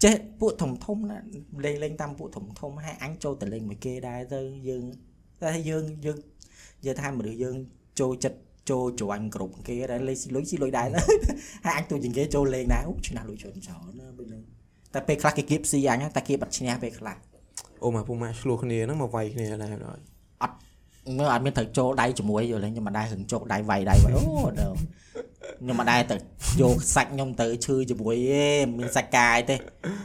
[0.05, 1.18] ចេះពួកធំធំណា
[1.64, 4.84] លេងលេងតាមពួកធំធំហើយអញចូលទៅលេងមួយគេដែរទៅយើង
[5.43, 6.18] តែយើងយើង
[6.80, 7.57] និយាយថាមនុស្សយើង
[8.01, 8.39] ចូលចិត្ត
[8.71, 11.01] ចូលច្រាញ់គ្រប់គេដែរលេងស៊ីលុយស៊ីលុយដែរទៅ
[11.64, 14.43] ហើយអញទូជាងគេចូលលេងដែរអូឈ្នះលុយច្រើនច្រើនណាពេលហ្នឹង
[14.95, 17.16] តែពេលខ្លះគេគៀបស៊ីអញតែគេបាត់ឈ្នះពេលខ្លះ
[17.85, 20.19] អូមកពុកម៉ាក់ឆ្លោះគ្នាហ្នឹងមកវាយគ្នាដែរដល់
[21.19, 24.23] មើលអត់មានត្រូវចូលដៃជាមួយយល់ទេខ្ញុំមិនដែរហឹងចូលដៃវាយដៃវាយអូ
[24.61, 24.77] ដល់
[25.61, 26.16] ខ្ញុំមិនដែរទៅ
[26.62, 28.47] យកសាច់ខ្ញុំទៅឈឺជាមួយទេ
[28.79, 29.57] មានសាច់កាយទេ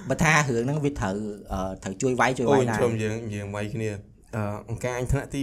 [0.10, 1.18] បើថារឿងហ្នឹងវាត្រូវ
[1.52, 3.90] អឺត្រូវជួយវាយជួយអូវាយដែរជុំយើងយើងវាយគ្នា
[4.36, 5.42] អឺអង្ការអញថ្នាក់ទី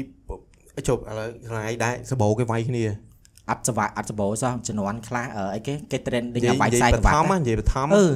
[0.88, 2.84] ជប់ឥឡូវខ្លាយដែរសបោគេវាយគ្នា
[3.50, 8.06] អត់សវាអត់សបោសោះជំនាន់ខ្លះអឺអីគេគេ trending និយាអាវាយខ្សែយក្រវ៉ាបត់ឋមនិយាយបឋមអឺ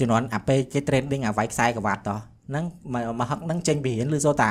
[0.00, 2.18] ជំនាន់អាពេលគេ trending អាវាយខ្សែក្រវ៉ាត់តោះ
[2.48, 2.64] ហ្នឹង
[2.94, 4.50] មកមកហឹកហ្នឹងចេញពីរៀនឬសូតា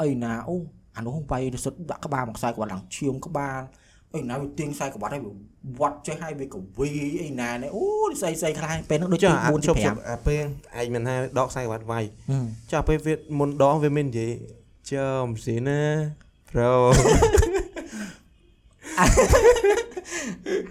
[0.00, 0.54] អីណាអូ
[0.96, 3.60] អានោះវាយសុទ្ធដាក់ក្បាលមកខ្សែក្រវ៉ាត់ឡើងឈាមក្បាល
[4.14, 5.32] អីណាវាទៀងខ្សែក្រវ៉ាត់ឲ្យវា
[5.80, 6.88] វត្តចេះឲ្យវាកវី
[7.22, 7.84] អីណានេះអូ
[8.20, 10.44] ស្អីស្អីខ្លះពេលហ្នឹងដូចចុះទីអា4ជប់ទីជប់អាពេល
[10.80, 12.04] ឯងមិនថាដកខ្សែក្រវ៉ាត់វាយ
[12.38, 14.32] 5ចុះពេលវាមុនដងវាមាននិយាយ
[14.90, 15.80] ចំស៊ីណា
[16.50, 16.72] ប្រូ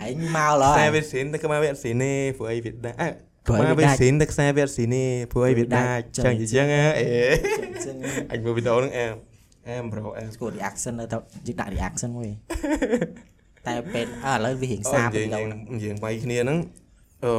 [0.08, 3.10] ឯងមកឡើខ្សែយវាស៊ីនតែកម្មាវាស៊ីនេះព្រោះអីវាដាច់អើ
[3.46, 7.08] ព្រោះកម្អីវាមាវាដាច់ស៊ីនតែខ្សែវាស៊ីនេះព្រោះអីវាដាច់ចឹចឹងងអញ្ចឹងហ៎អេ
[7.86, 7.96] ចឹង
[8.32, 9.14] អញមើលវីដេអូហ្នឹងអែម
[9.70, 11.18] អែមប្រូអែមស្គាល់ reaction នៅទៅ
[11.48, 12.30] យើងដាក់ reaction មួយ
[13.68, 15.40] តែពេលអើឥឡូវវារៀងអឺសាបនិយាយទៅ
[15.76, 16.58] និយាយវាយគ្នាហ្នឹង
[17.26, 17.34] អឺ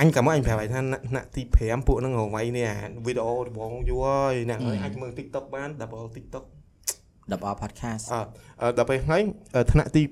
[0.00, 0.80] អញកាលមកអញប្រាប់ឲ្យថា
[1.10, 6.44] ថ្នាក់ទី5ពួកហ្នឹងវាយនេះអាវីដេអូដំបងយូរហើយអ្នកអើយអាចមើល TikTok បាន double TikTok
[7.30, 8.04] double podcast
[8.60, 9.22] អឺដល់ពេលហ្នឹង
[9.72, 10.02] ថ្នាក់ទី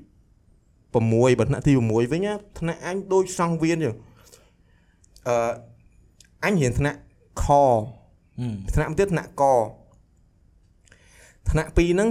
[0.95, 3.95] 6បើថ្នាក់ទី6វិញណាថ្នាក់អញដូចសង្វៀនចឹង
[5.29, 5.37] អឺ
[6.45, 6.99] អញរៀនថ្នាក់
[7.43, 7.79] ខហឹម
[8.75, 9.45] ថ្នាក់មួយទៀតថ្នាក់ក
[11.51, 12.09] ថ្នាក់2ហ្នឹង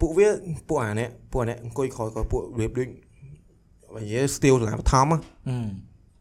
[0.00, 0.28] ពួកវា
[0.68, 2.88] ពួកអានេះពួកអានេះអង្គុយក្រោយក្រោយពួករៀបដូច
[3.94, 5.66] បើនិយាយ still សាលាបឋមហ៎ហឹម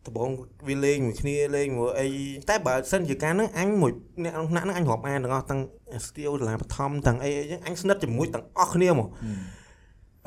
[0.05, 0.29] ដំបង
[0.67, 2.07] វាលេងមួយគ្នាលេងមួយអី
[2.49, 3.91] តែបើសិនជាការហ្នឹងអញមួយ
[4.23, 5.61] អ្នកក្នុងថ្នាក់ហ្នឹងអញរាប់អានទាំងអស់ទាំង
[6.07, 9.07] still សាលាបឋមទាំងអីអីចឹងអញស្និទ្ធជាមួយទាំងអស់គ្នាមក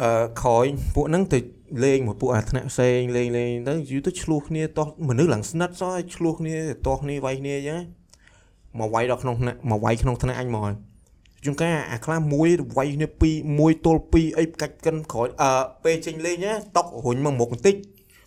[0.03, 0.11] អឺ
[0.43, 1.39] ក្រោយពួកហ្នឹងទៅ
[1.85, 6.57] លេងមួយពួកអាថ្នាក់ផ្សេងលេងលេងទៅយូរទៅឆ្លោះគ្នាតោះមនុស្សឡើងស្និទ្ធសោះឆ្លោះគ្នា
[6.87, 7.81] តោះគ្នាវាយគ្នាអញ្ចឹង
[8.81, 10.75] មកវាយដល់ក្នុងថ្នាក់មកវាយក្នុងថ្នាក់អញមកហើយ
[11.45, 12.49] ជួនកាលអាខ្លះមួយ
[12.79, 15.51] វាយគ្នាពីរមួយទល់ពីរអីកាច់កិនក្រោយអឺ
[15.85, 17.75] ពេលចេញលេងណាតុករុញមកមុខបន្តិច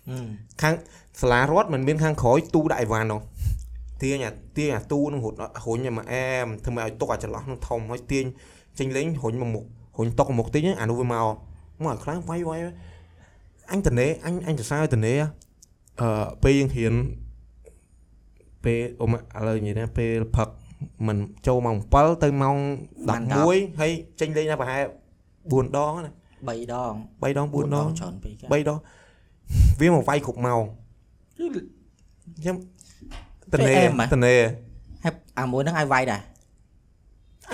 [0.10, 0.28] ហឹម
[0.62, 0.74] ខាង
[1.22, 3.20] សាលារដ្ឋมันមានខាងក្រោយទូដាក់អីវ៉ាន់នោះ
[4.02, 8.26] ទាញអាទាញអាទូនឹងរត់រុញមកអែមធ្វើឲ្យទុកអាចន្លោះនឹងធំហើយទាញ
[8.80, 9.66] ចេញលេងរុញមកមុខ
[9.97, 11.26] រុញតុកមកមុខតិចអានោះវាមក
[11.84, 12.60] មកឲ្យខ្លាំងវាយវាយ
[13.72, 15.14] អញតនេអញអញសរសើរតនេ
[16.02, 16.93] អឺពេលយើងរៀន
[18.64, 20.50] ពេលអ៊ំឥឡូវនិយាយណាពេលផឹក
[21.08, 22.58] มันចូលម៉ោង7ទៅម៉ោង
[23.18, 24.84] 11ហើយចេញលេងណាប្រហែល
[25.50, 26.12] 4ដងណា
[26.47, 28.80] 3ដង3ដង4ដងច្រើនពេកហ៎3ដង
[29.80, 30.64] វាមកវាយគ្រប់ម៉ោង
[31.36, 32.56] ខ្ញុំ
[33.54, 33.74] តនេ
[34.14, 34.36] តនេ
[35.04, 36.22] ហើយអាមួយហ្នឹងឲ្យវាយដែរ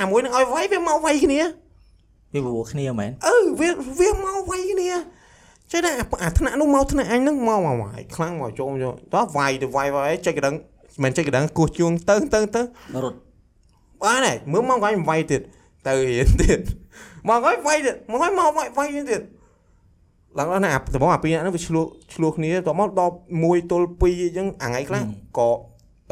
[0.02, 1.40] អាមួយនឹងឲ្យវាយវាមកវាយគ្នា
[2.34, 3.70] វាព្រោះគ្នាមែនអឺវា
[4.00, 4.90] វាមកវាយគ្នា
[5.72, 5.92] ចេះតែ
[6.24, 10.56] អាថ្នាក់នោះមកថ្នាក់អញហ្នឹងមកមកវាយខ្លាំងមកចូលចូលតោះវាយទៅវាយវាយចេះកណ្ដឹង
[11.04, 12.62] មិនចេះកណ្ដឹងគោះជួងទៅទៅទៅ
[13.04, 13.18] រត់
[14.04, 15.42] បានហើយមើលមកវាយវាយទៀត
[15.88, 16.60] ទៅរៀនទៀត
[17.28, 19.22] មកហើយវាយទៀតមកហើយមកវាយវាយទៀត
[20.38, 25.02] ឡើងដល់ណាដំបងអាពីរហ្នឹងវាឆ្លោះឆ្លោះគ្នាតមកដល់1ទល់2អញ្ចឹងអាថ្ងៃខ្លះ
[25.38, 25.50] ក៏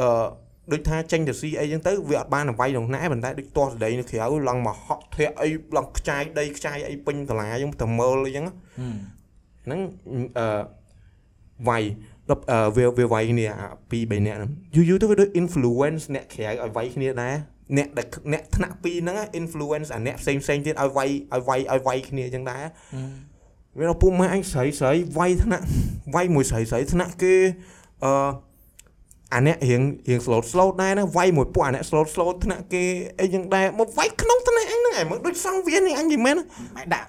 [0.02, 0.26] អឺ
[0.72, 4.18] ដូចថាចេញទៅស៊ីអីចឹងទៅវាអត់បានវាយក្នុងណែប៉ុន្តែដូចទាស់សដីនៅក្រៅ
[4.50, 8.96] ឡើងមកហក់ធាក់អីឡើងខ្ចាយដីខ្ចាយអីពេញសាលាចឹងទៅមើលអីចឹងហឹម
[9.66, 9.80] ហ្នឹង
[10.38, 10.48] អឺ
[11.70, 11.84] វាយ
[12.30, 17.36] ដល់អឺវាវាវាយគ្នាអាពីរបីនាក់ហ្នឹងយូរយូរទៅវាដូច influence អ្នកក្រៅឲ្យវាយគ្នាដែរ
[17.78, 22.64] អ្នកដែលអ្នកថ្នាក់ពីរហ្នឹង influence អាអ្នកផ្សេងផ្សេងទៀតឲ្យវាយឲ្យវាយឲ្យវាយគ្នាចឹងដែរ
[22.94, 25.66] ហឹមវាដល់ពុកម៉ែអញស្រីស្រីវាយថ្នាក់
[26.16, 27.36] វាយមួយស្រីស្រីថ្នាក់គេ
[28.06, 28.14] អឺ
[29.34, 32.84] អាអ្នករៀងរៀង slow slow ដែរណាវាយមួយពួកអាអ្នក slow slow ថ្នាក់គេ
[33.22, 36.44] អីចឹងដែរមកវាយក្នុងថ្នាក់អញហ្នឹងឯងមើលដូចសង្វៀននេះអញនិយាយមែនណា
[36.78, 37.08] អាចដាក់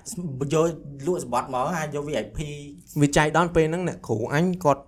[0.54, 0.68] យក
[1.06, 2.38] លក់សបត់មកហើយយក VIP
[3.00, 4.82] វាចៃដន្យពេលហ្នឹងអ្នកគ្រូអញគាត់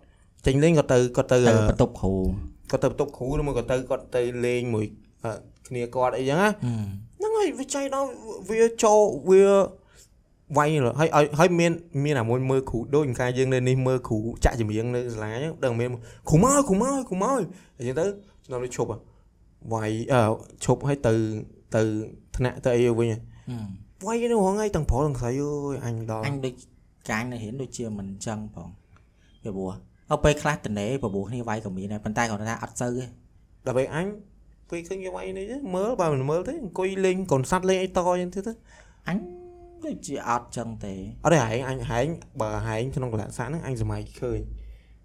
[0.47, 2.13] ចេញលេងគាត់ទៅគាត់ទៅទៅបន្ទប់គ្រូ
[2.71, 4.87] គាត់ទៅបន្ទប់គ្រូឬមកគាត់ទៅគាត់ទៅលេងមួយ
[5.25, 5.33] អឺ
[5.69, 8.09] គ្នាគាត់អីចឹងណាហឹមហ្នឹងហើយវាចៃដល់
[8.51, 9.45] វាចូលវា
[10.55, 11.73] វាយលើហើយឲ្យហើយមាន
[12.05, 15.89] មានអាមួយមើលគ្រូដូចកាយើងនៅនេះមើលគ្រូចាក់ចម្រៀងនៅសាលាអញ្ចឹងដឹងមាន
[16.29, 17.41] គ្រូមកគ្រូមកគ្រូមក
[17.79, 18.05] អញ្ចឹងទៅ
[18.45, 18.99] ខ្ញុំនេះឈប់ហ៎
[19.73, 20.21] វាយអឺ
[20.65, 21.15] ឈប់ហើយទៅ
[21.77, 21.83] ទៅ
[22.37, 23.19] ថ្នាក់ទៅអីវិញហ៎
[23.49, 23.69] ហឹម
[24.07, 26.55] វាយនៅរងថ្ងៃទាំងប្រុសទាំងស្រីអើយអញដល់អញដូច
[27.11, 28.69] កាញនៅរៀនដូចជាមិនចឹងផង
[29.43, 29.73] ពីព្រោះ
[30.11, 33.07] អត់ពេលខ្លះតនេប្របួគ្នាវាយក៏មានដែរប៉ុន្តែគាត់ថាអត់សូវទេ
[33.67, 34.07] ដល់ពេលអញ
[34.71, 38.53] ពេលឃើញគេវាយនេះទេមើលបើមិនមើលទេអង្គុយលេងកូនសัตว์លេងអីតអញ្ចឹងទៀតទៅ
[39.09, 39.19] អញ
[39.85, 42.07] ដូចជាអត់ចឹងទេអត់ទេហែងអញហែង
[42.41, 44.41] បើហែងក្នុងកលៈសាហ្នឹងអញសម័យឃើញ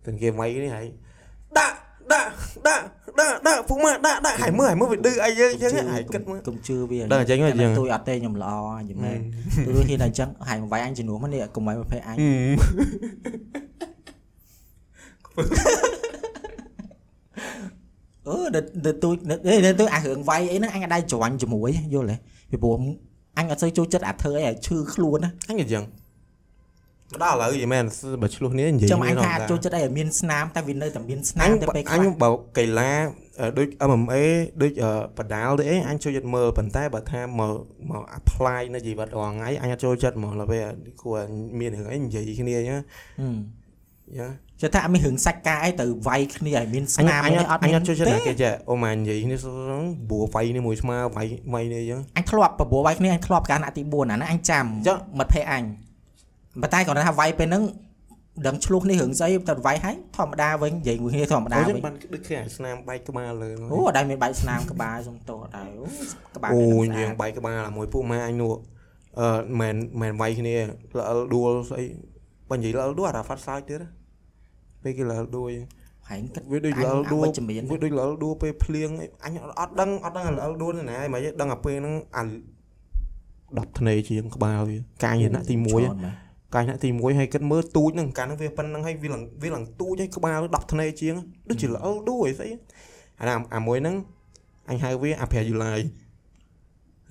[0.06, 0.88] តែគេវាយនេះហែង
[1.58, 1.76] ដាក់
[2.12, 2.30] ដាក់
[2.68, 2.84] ដាក់
[3.20, 8.52] ដាក់ដាក់ពុកម៉ាដាក់ដាក់ហែងមើលហែងមើលវាឌឺអីយើងអញ្ចឹងហែងគិតមើលកុំជឿវាដឹងអញ្ចឹងហ៎អញ្ចឹងទួយអត់ទេខ្ញុំល្អ
[8.90, 9.20] យមែន
[9.66, 12.18] ទួយហ៊ានតែអញ្ចឹងហើយមកវាយអញជំនួសមកនេះកុំឲ្យប្រភេទអញ
[18.28, 22.16] អឺដល់ទួយដល់ទួយអារឿងវាយអីហ្នឹងអញអាចដៃច្រាញ់ជាមួយយល់ទេ
[22.52, 22.78] ពីព្រោះ
[23.38, 25.84] អញអត់សូវចូលចិត្តអាធ្វើអីឲ្យឈឺខ្លួនណាអញអញ្ចឹង
[27.24, 27.86] ដល់ឥឡូវយីមែន
[28.22, 32.92] បើឆ្លោះនេះនិយាយចឹងអញថាចូលចិត្តអីឲ្យមានស្នាមតែវានៅតែមានស្នាអមញទៅពេលអខ្លះញបើកីឡា
[33.58, 34.16] ដូច MMA
[34.62, 34.72] ដូច
[35.18, 37.54] បដាល់ទេអីអញចូលចិត្តមើលប៉ុន្តែបើថាមក
[37.90, 40.64] មក apply នៅជីវិតរាល់ថ្ងៃអញអត់ចូលចិត្តហ្មងដល់ពេល
[41.02, 41.20] គួរ
[41.60, 42.80] មានរឿងអីនិយាយគ្នាអញ្ចឹង
[43.20, 43.38] ហឹម
[44.20, 44.30] យ៉ា
[44.62, 49.38] ចេះថាអត់មានរឿងសាច់ការអីទៅវាយគ្នាឲ្យមានអស្ញនាមអញអីអអត់ត់អញមានអត់ចូលចិត្តទេតែគេចេះអូម៉ានិយាយគ្នា
[50.12, 55.64] បួវាយនេះមួយស្មើវាយវាយនេះអញ្ចឹងអញធ្លាប់បបួរវាយគ្នាអញធ្លាប់កាលណាទី4អាហ្នឹងអញចាំចឹងមិត្តភ័ក្ដិអញ
[56.62, 57.64] ប៉ុន្តែគាត់ថាវាយពេលហ្នឹង
[58.48, 65.86] ដឹងឆ្លោះនេះរឿងស្អីទៅវាយហើយធម្មតាវិញនិយាយមួយគ្នាធម្មតាអូចឹងវិញបានដូចគេអាស្នាមបែកក្បាលលើអូអត់ដែលមានបែកស្នាមក្បាលសុំតោះអត់ដែរអូ
[66.36, 68.54] ក្បាលអូមានយើងបែកក្បាលមួយពួកម៉ែអញនោះ
[69.20, 70.56] អឺមិនមែនវាយគ្នា
[70.98, 71.84] ល្អិលដួលស្អី
[72.50, 73.80] បើនិយាយល្អិលដួលអារ៉ាហ្វាត់សើចទៀត
[74.84, 75.52] ពេលគេល្អិលដួល
[76.10, 78.90] ហែងគិតវាដូចល្អិលដួលវិជ្ជមានវាដូចល្អិលដួលពេលភ្លៀង
[79.26, 82.24] អញអត់ដឹងអត់ដឹងល្អិលដួលណាហ្មងដឹងអាពេលហ្នឹងអា
[83.68, 86.18] 10ធ្នេជាងក្បាលវាកាយណាទី1ច្រើនណាស់
[86.56, 91.16] កាយអ្នកទី1ហើយគិតមើលទូចហ្នឹងកាលហ្នឹងវាប៉ុណ្្នឹងហើយវាឡើងវាឡើងទូចហើយក្បាល10ធ្នេជាង
[91.50, 92.50] ដូចជាល្អដួអីស្អី
[93.20, 93.96] អាណាអាមួយហ្នឹង
[94.70, 95.80] អញហៅវាអាប្រាយុឡាយ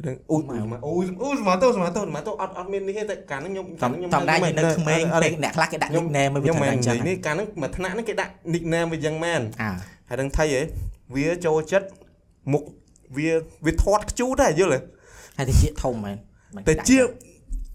[0.03, 0.43] ហ្នឹងអូយ
[0.87, 9.71] អូយអូយស្មាតូស្មាតូស្មាតូអត់អត់មាននេះទេតែកាលហ្នឹងខ្ញុំតំតំដែរនៅក្មេងពេកអ្នកខ្លះគេដាក់ nickname ឲ្យវាខ្ញុំធ្វើមិនអញ្ចឹងនិយាយនេះកាលហ្នឹងមួយថ្នាក់ហ្នឹងគេដាក់ nickname វាយ៉ាងមែនអើ
[10.09, 10.61] ហើយនឹងថៃហ៎
[11.15, 11.87] វាចូលចិត្ត
[12.53, 12.63] មុខ
[13.17, 13.31] វា
[13.67, 14.79] វាធាត់ខ្ជូតដែរយល់ទេ
[15.39, 16.17] ហើយទៅជាធំមែន
[16.55, 16.99] មិនតែដាក់ជា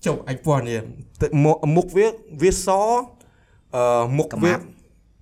[0.05, 0.79] ចុះអញពណ៌នេះ
[1.21, 2.07] តែមុខមុខវា
[2.41, 2.67] វាស
[3.75, 4.63] អឺមុខកម្វាមាប់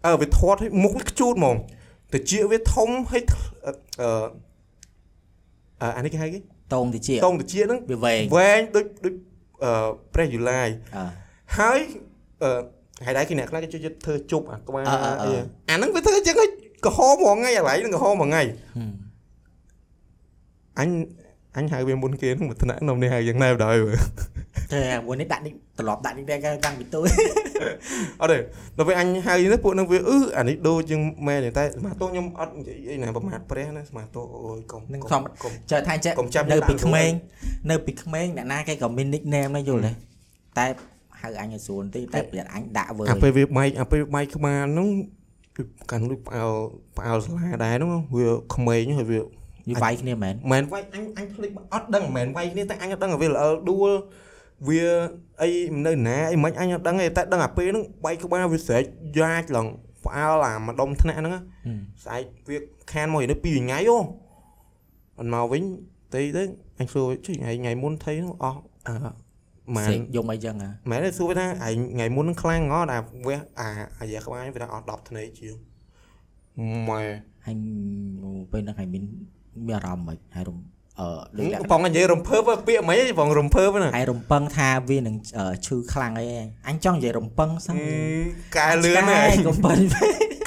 [0.05, 1.55] អឺវាធាត់ហើយមុខវាខ្ជូតហ្មង
[2.13, 3.23] តែជាវាធំហើយ
[3.65, 3.71] អឺ
[5.81, 6.39] អឺអានេះគេហៅគេ
[6.75, 9.13] តងទៅជាតងតិចហ្នឹងវាវែងវែងដូចដូច
[9.63, 9.71] អឺ
[10.13, 11.03] ព្រះយូឡាយអើ
[11.57, 11.79] ហើយ
[12.43, 12.49] អឺ
[13.05, 15.31] ហើយដែរគេអ្នកខ្លះគេចូលចិត្តធ្វើជប់អាក្បាលអឺអឺអឺអី
[15.69, 16.49] អាហ្នឹងវាធ្វើអញ្ចឹងហើយ
[16.85, 18.43] ក្រហមហ្មងថ្ងៃអាឡៃហ្នឹងក្រហមហ្មងថ្ងៃ
[18.77, 18.91] ហឹម
[20.79, 20.89] អញ
[21.57, 23.97] អញហៅវាមុនគេហ្នឹងមួយថ្នាក់នំនេះហៅយ៉ាងណាបណ្ដោយមើល
[24.71, 26.99] តែមួយនេះដាក់នេះត្រឡប់ដាក់នេះដែរតាំងពីទូ
[28.21, 28.37] អត់ទេ
[28.77, 39.91] ដល់ពេលអញហៅនេះពួកហ្នឹងវាអឺអានេះដូចជាងមែនទេតែស្មាតោខ្ញុំអត់និយាយអីណាប្រមាថព្រះណាស្មាតោអូយកុំនឹងកុំធម្មកុំចើថាចេះកុំចាប់នៅដាក់ពីក្មេងខ្លួននៅពីក្មេងអ្នកណាគេក៏មាន nickname ដែរយល់ទេ
[40.57, 40.65] តែ
[41.21, 44.87] ហៅអញឲ្យស្រួលបន្តិចតែប្រយ័ត្នអញដាក់វើយអាពេលវាបែកអាពេលវាបែកក្បាលហ្នឹង
[45.57, 46.51] គឺកាន់ដូចផ្អើល
[46.97, 49.19] ផ្អើលសាលាដែរហ្នឹងវាក្មេងហើយវា
[49.69, 53.91] វាវាយគ្នាមែនមិនមែនវាយអញអញភ្លេចអត់ដឹងមិនមែនវាយគ្នាតែអញអត់ដឹងថាវាល្អដួល
[54.67, 54.83] វា
[55.41, 55.49] អី
[55.85, 58.83] នៅណាអីមិនអញអត់ដឹងទេតែដឹងអាពេលហ្នឹងបែកក្បាលវាស្រែក
[59.17, 59.67] យ៉ាចឡើង
[60.05, 61.43] ផ្អើលអាម្ដុំថ្នាក់ហ្នឹងហឹម
[62.03, 62.57] ស្អែកវា
[62.93, 63.97] ខានមកនេះពីរថ្ងៃអូ
[65.19, 65.63] អត់មកវិញ
[66.13, 66.43] ទីទៅ
[66.79, 68.95] អញសួរចុះថ្ងៃថ្ងៃមុនថៃហ្នឹងអស់អឺ
[69.75, 75.55] ម៉ានសេកយំអីចឹងហ៎មែនទេសួរថាឯងថ្ងៃមុនហ្នឹងខ្លាំងងត់អាវះអាអាយ៉ាក្បាលវាថាអស់10ធ្នេជាង
[76.89, 77.01] ម៉ែ
[77.45, 77.55] ហើយ
[78.51, 79.03] ពេលហ្នឹងហើយមាន
[79.67, 80.57] មានអារម្មណ៍មិនហើយរំ
[81.37, 86.25] អឺដូចលក្ខណៈបងនិយាយរំភើបហ៎ពាក្យមិនអីបងរំភើបណាហើយរំពឹងថាវានឹងអឺឈឺខ្លាំងអី
[86.67, 87.95] អញចង់និយាយរំពឹងសោះអឺ
[88.57, 89.77] កែលឿនហើឆ្យកែក៏ប៉ុន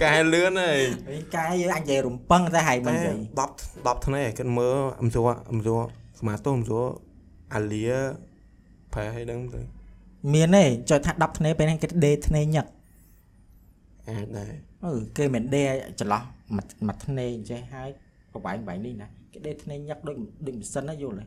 [0.04, 0.80] កែលឿនហើយ
[1.10, 5.80] វិញកាយអញនិយាយរំពឹងតែហើយមិនតែនិយាយ10 10ធ្នេគិតមើលអំសួរអំសួរ
[6.18, 6.84] ស្មាតោអំសួរ
[7.54, 7.86] អាលៀ
[8.92, 9.60] ប្រែឲ្យដឹងទៅ
[10.34, 12.66] មានទេចុចថា10ធ្នេពេលហ្នឹងគេដេធ្នេញឹក
[14.08, 14.52] អាចដែរ
[14.84, 15.64] អឺគេមិនដេ
[16.00, 16.22] ចន្លោះ
[16.56, 17.88] មួយមួយធ្នេអញ្ចេះហើយ
[18.32, 20.16] ប្របែងបែងនេះណា គេដេធ្នេញឹកដូច
[20.46, 21.24] ដូចម៉ាស៊ីនណាយល់ទេ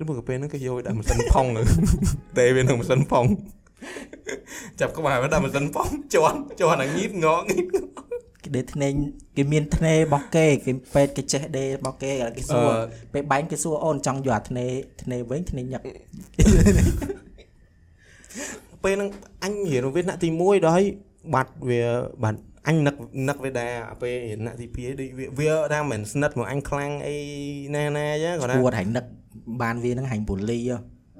[0.00, 1.62] ឬមកកាពេលហ្នឹងគេយកឲ្យដាក់ម៉ាស៊ីនផុងទៅ
[2.38, 3.24] ទេវានឹងម៉ាស៊ីនផុង
[4.80, 7.66] ចាប់ក្បាលវាដាក់ម៉ាស៊ីនផុងជន់ជន់អាងីតងងងីត
[8.44, 8.88] គេដេធ្នេ
[9.36, 14.66] គេមានធ្នេរបស់គេគេពេទ្យគេចេះដេរបស់គេឥឡូវគេសួរអឺពេលបែងគេសួរអូនចង់យកអាធ្នេ
[15.02, 15.82] ធ្នេវិញធ្នេញឹក
[18.84, 19.10] ពេលហ្នឹង
[19.44, 20.86] អញរៀនវាថ្នាក់ទី1ដល់ហើយ
[21.34, 21.80] បាត់វា
[22.22, 22.96] បាត់ អញនឹក
[23.28, 27.16] នឹកវាដែរអាពេលរៀនថ្នាក់ទី2ដូចវាវាថាមិនស្និទ្ធមកអញខ្លាំងអី
[27.74, 29.04] ណាណាអញ្ចឹងគាត់ថាគួរតែនឹក
[29.62, 30.76] បានវាហ្នឹងហាញពូលីហ៎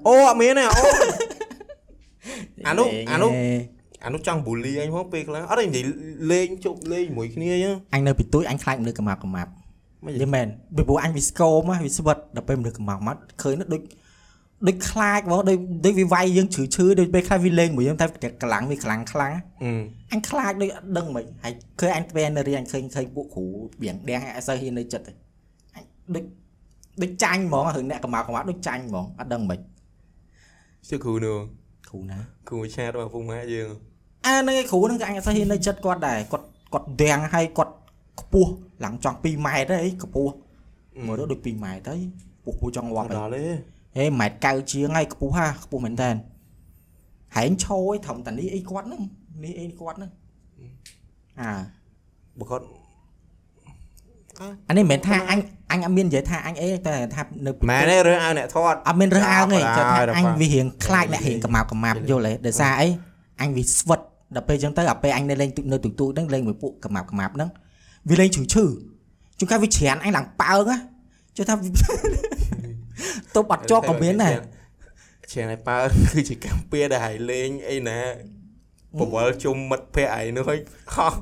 [0.06, 0.82] អូអត់មានទេអូ
[2.66, 3.30] អានោះអានោះ
[4.04, 5.84] អានោះចង់បូលីអញផងពេលខ្លះអត់ទេនិយាយ
[6.30, 9.50] លេងជប់លេងជាមួយគ្នាអញ្ចឹងអញនៅពីទួយអញខ្លាចមនុស្សកម្មាប់កម្មាប់
[10.04, 13.82] មិនយល់មែនពីព្រោះអញវាស្គមហ៎វាស្វិតដល់ពេលមនុស្សកម្មាប់មកឃើញនោះដូច
[14.68, 18.06] ដូចខ្លាចហ្មងដូចដូចវាវាយយើងឈឺឈឺដូចពេលខ្លះវាលេងមួយយើងតែ
[18.42, 19.32] កម្លាំងវាខ្លាំងខ្លាំង
[19.62, 19.70] អឺ
[20.12, 23.44] អញខ្លាចដូចអត់ដឹងមិនហើយឃើញអញពេលនៅរៀនអញឃើញឃើញពួកគ្រូ
[23.82, 25.12] បៀងដៀងអត់សូវហ៊ាននៅចិត្តទេ
[25.74, 25.84] អញ
[26.14, 26.24] ដូច
[27.02, 29.58] ដូចចាញ់ហ្មងរឿងអ្នកកម្មាប់កម្មាប់ដូចចាញ់ហ្មងអត់ដឹងមិន
[30.88, 31.36] ជឿគ្រូនោះ
[31.88, 33.68] គ្រូណាគ្រូឆាតរបស់ពុកម៉ាក់យើង
[34.26, 37.74] អាហ្នឹងឯងគ្រូហ្នឹងក៏អញអត់សូវហ៊ាននៅចិត្តគាត់ដែរគាត់គាត់ដៀងហើយគាត់
[38.20, 38.50] ខ្ពស់
[38.84, 40.34] ឡើងចង់2ម៉ែត្រទេអីខ្ពស់
[41.06, 41.94] មើលទៅដូច2ម៉ែត្រទៅ
[42.44, 43.44] ពុះពុះចង់អវាប់ត់ហើយដល់ទេ
[43.96, 46.10] ហេម៉ែត្រកៅជាងហើយខ្ពស់ហាខ្ពស់មែនតើ
[47.36, 49.02] ហែងឈោឯងត្រឹមតានេះអីគាត់ហ្នឹង
[49.44, 50.10] នេះអីគាត់ហ្នឹង
[51.40, 51.50] អា
[52.38, 52.64] បើគាត់
[54.68, 55.38] អានេះមិនមែនថាអញ
[55.70, 62.88] អញអត់មាននិយាយថាអញអីតែថានៅម៉ែទេរើសឲ្យអ្នកធាត់អត់មានរើសអើងទេអត់ចុះថាអត់អញអត់វារៀងខ្លាចអ្នករៀងកម្មាប់កម្មាប់យល់ទេដោយសារអី
[63.40, 64.00] អញវាស្វិត
[64.34, 67.50] ដល់ពេលអញ្ចឹងទៅអាពេលអញនៅលេងទូនៅទូទូហ្នឹងលេងមួយពួកកម្មាប់កម្មាប់ហ្នឹង
[68.08, 68.64] វាលេងឈឺឈឺ
[69.38, 70.78] ជួនកាលវាច្រានអញឡើងប៉ើងណា
[71.36, 71.54] ចុះថា
[73.36, 74.34] ទប់អត់ជាប់ក៏មានដែរ
[75.32, 75.78] ឆានឲ្យប៉ើ
[76.10, 78.00] គឺជាកម្មពៀដែលឲ្យលេងអីណា
[78.98, 80.58] បវលជុំមិត្តភ័ក្ដិឯនោះហើយ
[80.94, 81.14] ហោះ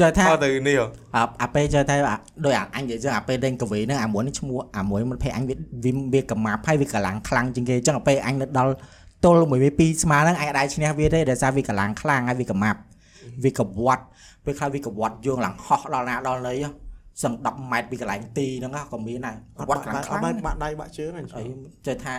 [0.00, 0.86] ចុះថាហោះទៅនេះហ៎
[1.16, 2.16] អាអាពេលចុះតែអា
[2.46, 8.72] ដោយអាអញនិយាយចឹងអាពេលដេញកវីហ្នឹងអាមួយនេះឈ្មោះអាមួយមិត្តភក្តិអញវាវាវាកម្មាប់ហើយវាកម្លាំងខ្លាំងជាងគេអញ្ចឹងអាពេលអញនៅដល់
[9.24, 12.78] ទល់មួយវាពីរស្មើហ្នឹងអញអាចឈ្នះវាទេដោយសារវាកម្លាំងខ្លាំងហើយវាកម្មាប់
[13.44, 14.04] វាកវាត់
[14.44, 16.83] ពេលខ្លះវាកវាត់យើងឡើងហោះដល់ណាដល់ណីហ៎
[17.22, 21.44] សឹង10ម៉ែត្រពីកន្លែងទីហ្នឹងហ៎ក៏មានដែរកវាត់ខ្លាំងខ្លាំងបាណាស់ក់បាក់ដៃបាក់ជើងហ្នឹងអី
[21.86, 22.14] ចេះថា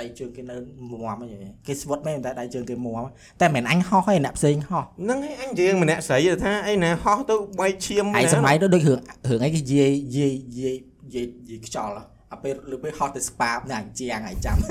[0.00, 0.56] ដៃជើងគេនៅ
[0.90, 1.30] មាំហ្នឹង
[1.66, 3.02] គេស្វត់មែនតែដៃជើងគេមាំ
[3.40, 8.98] តែមិនមែនអញហោះទេអ្នកផ្សេងហោះហ្នឹងឯងអញយើងម្នាក់ស្រីទៅថាអីណាហោះទៅបែកឈាមឯសម័យទៅដូចរឿង
[9.28, 10.76] រឿងអីគេយាយយាយយាយ
[11.14, 14.68] យាយយាយខ្យល់ហ៎អាពេលលើពេលហោះទៅស្ប៉ាបនៅអញជាងឲ្យចាំរ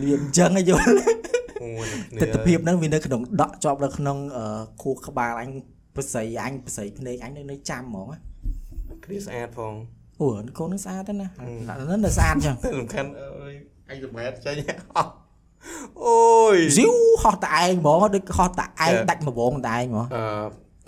[0.00, 0.86] បៀបអញ្ចឹងឲ្យយល់
[1.76, 1.86] មួយ
[2.20, 4.44] ទស្សនភាពហ្នឹងវានៅក្នុងដកជាប់នៅក្នុងអឺ
[4.82, 5.50] ខួរក្បាលអញ
[5.96, 8.18] ប្រស័យអញប្រស័យភ្នែកអញនៅនៅចាំហ្មងណា
[9.04, 9.74] គ្នាស្អាតផង
[10.20, 10.26] អូ
[10.58, 13.54] កូននឹងស្អាតទេណាអាហ្នឹងនៅស្អាតអញ្ចឹងតែសំខាន់អើយ
[13.90, 14.54] អញសម្រាប់ចេញ
[14.96, 15.10] អស់
[16.04, 16.18] អូ
[16.54, 16.92] យស៊ីវ
[17.22, 20.24] ហោះតែឯងហ្មងដូចហោះតែឯងចាដាច់មួយវងតែឯងហ្មងអឺ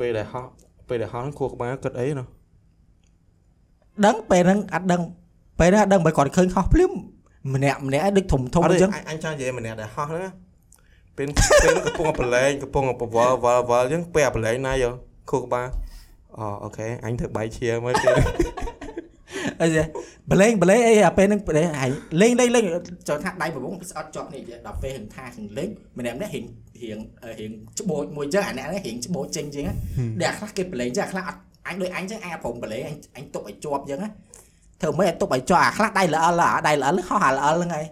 [0.01, 0.45] ពេលដែលហោះ
[0.89, 2.27] ពេលដែលហោះហ្នឹងខួរក្បាលគិតអីណោះ
[4.07, 5.03] ដឹងពេលហ្នឹងអត់ដឹង
[5.59, 6.93] ពេលហ្នឹងអត់ដឹងបើគាត់ឃើញហោះភ្លាម
[7.55, 10.33] ម្នាក់ម្នាក់ឯងដូចធំធំអអត់ទេញ្ចឹងអញអញចង់និយាយម្នាក់ដែលហោះហ្នឹងណា
[11.17, 11.29] ពេល
[11.63, 14.95] ពេលហ្នឹងកំពុងតែប្រឡែងកំពុងតែបវល់វល់វល់អញ្ចឹងពេលអាប្រឡែងណាយក
[15.31, 15.67] ខួរក្បាល
[16.37, 18.27] អូអូខេអញធ្វើបាយឈាមហើយពេលហ្នឹង
[19.61, 19.69] អី
[20.31, 22.65] បលេងបលេងអីអាពេលហ្នឹងពេលឯងលេងលេងលេង
[23.09, 25.69] ចូលថាដៃប្រវងស្អត់ជាប់នេះដល់ពេលហឹងថាហឹងលេង
[25.99, 26.47] ម្នាក់ម្នាក់រៀង
[26.83, 26.99] រៀង
[27.41, 29.67] រៀងច្បូចមួយអញ្ចឹងអាអ្នកហ្នឹងរៀងច្បូចចេញអញ្ចឹង
[30.23, 34.11] ដែលខ្លះគេបលេងចឹងអាខ្លះអត់អញដូចអញចឹងអញព្រមបលេងអញអញទុកឲ្យជាប់អញ្ចឹងណា
[34.81, 37.87] ធ្វើមិនឲ្យទុកឲ្យជាប់អាខ្លះដៃល្អល្អដៃល្អហោះអាល្អហ្នឹងហើយ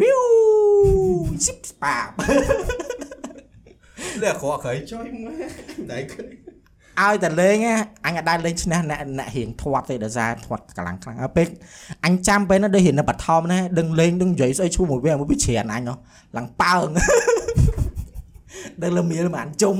[0.00, 0.20] វីវ
[1.44, 1.96] ស៊ីបស្ប៉ា
[4.22, 5.42] តែខកក្រៃចុយមើល
[5.92, 6.47] ដៃឃើញ
[7.00, 7.74] ឲ្យតែលេងណា
[8.06, 11.48] អញអត់ដែរលេងឈ្នះអ្នកអ្នករៀងធាត់ទេដោយសារធាត់កម្លាំងខ្លាំងហើយពេល
[12.06, 15.94] អញចាំពេលហ្នឹងដូចរៀងនៅបឋមណាដឹងលេងដឹងនិយាយស្អីឈ្មោះមួយវាមួយវាច្រានអញហ៎
[16.36, 16.88] ឡើងប៉ើង
[18.82, 19.74] ដឹងលមៀលមិនជុំ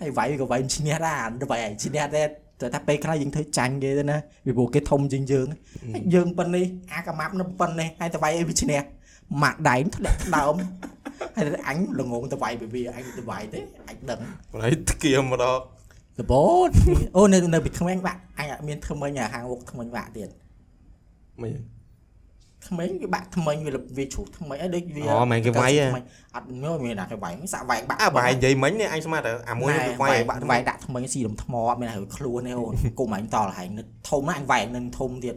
[0.00, 2.26] ហើយវាយក៏វាយឈ្នះដែរអាវាយឲ្យឈ្នះដែរ
[2.60, 5.46] តែថាពេលខ្លះយើងធ្វើចាញ់គេទៅណាពីព្រោះគេធំជាងយើង
[5.94, 8.80] ហើយយើងប៉ុណ្នេះអាកាម៉ាប់នៅប៉ុណ្នេះហើយតែវាយឲ្យវាឈ្នះ
[9.42, 10.54] ម៉ាក់ដៃធ្លាក់ដើម
[11.36, 14.20] ហើយតែអញល្ងងទៅវាយពីវាអញទៅវាយទេអញដឹង
[14.54, 15.60] ប្រៃធ្គាមមកដល់
[16.18, 16.70] លបូត
[17.16, 20.28] អូនៅនៅពីក្មេងបាក់អញអត់មានថ្មិញអាហាងវុកថ្មិញបាក់ទៀត
[21.42, 21.52] មិន
[22.68, 26.04] ថ្មិញវាបាក់ថ្មិញវាវាជ្រុះថ្មិញអីដូចវាអូមិនគេវាយហ៎ថ្មិញ
[26.36, 35.34] អត់ញោមមានណាគេវាយសាក់វាយបាក់អាបាយនិយាយមិញនេះអញស្មានតែអាមួយណែវាវាវាយយបាក់វាយដាក់ថ្មិញស៊ីរំថ្មអត់មានឲ្យខ្លួនទេអូនគុំអញតល់ហែងនឹកធំណាស់អញវាយនឹងធំទៀត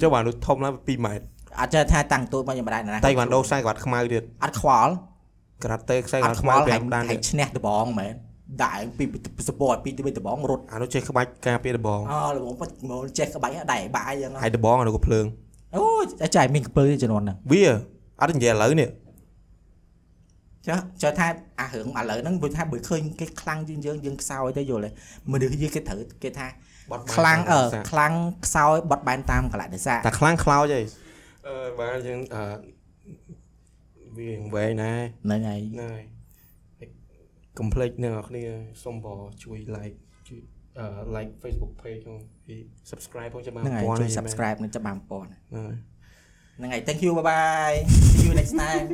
[0.00, 1.24] ចុះបាននោះធំឡើង2ម៉ែត្រ
[1.60, 4.92] អត់ចេះថាតាំងទូចមកយ៉ាងម្ដេចណាតៃវ៉ាន់ដូខ្សែក្បាត់ខ្មៅទៀតអត់ខ្វល់
[5.64, 8.14] ក្រាតេខ្សែអក្បាត់ត់ខ្ខ្វមៅល់ហែង5ដានហែទៀតងឈ្នះដបងមែន
[8.62, 9.04] ដាក់ឯងពី
[9.48, 15.24] សពតពីទៅដបងរត់អានោះចេះក្បាច់ការពារដបងអូលបងប៉ិតមកចេះក្បាច់ដែរបាក់អីចឹងហើយដបងអានោះក៏ភ្លើង
[15.76, 15.82] អូ
[16.36, 17.62] ចាយមានកពើជំនាន់ហ្នឹងវា
[18.20, 18.88] អត់និយាយឥឡូវនេះ
[20.68, 21.26] ចាចូលថា
[21.60, 24.90] អារឿងឥឡូវហ្នឹងព្រោះថាបើឃើញគេខ្លាំងជាងយើងយើងខ្សោយទៅយល់ទេ
[25.32, 26.46] មនុស្សយើងគេត្រូវគេថា
[26.90, 28.12] បាត់ខ្លាំងអឺខ្លាំង
[28.46, 30.80] ខ្សោយបត់បែនតាមកលៈទេសៈតែខ្លាំងខ្លោចហី
[31.46, 32.42] អឺបានអញ្ចឹងអឺ
[34.16, 36.04] វាវែងណាស់ហ្នឹងហើយហ្នឹងហើយ
[37.58, 38.42] កុំភ្លេចអ្នកនរគ្នា
[38.84, 39.96] សូមបងជួយ like
[40.28, 40.40] ជួយ
[40.78, 40.86] អឺ
[41.16, 42.56] like Facebook page ផងពី
[42.90, 45.76] subscribe ផងចាំបានហ្នឹងហើយពាន់ជួយហើយ subscribe នឹងច្បាស់ប៉ុនហ្នឹងហើយ
[46.56, 47.76] ហ្នឹងហើយ thank you bye bye
[48.16, 48.86] see you next time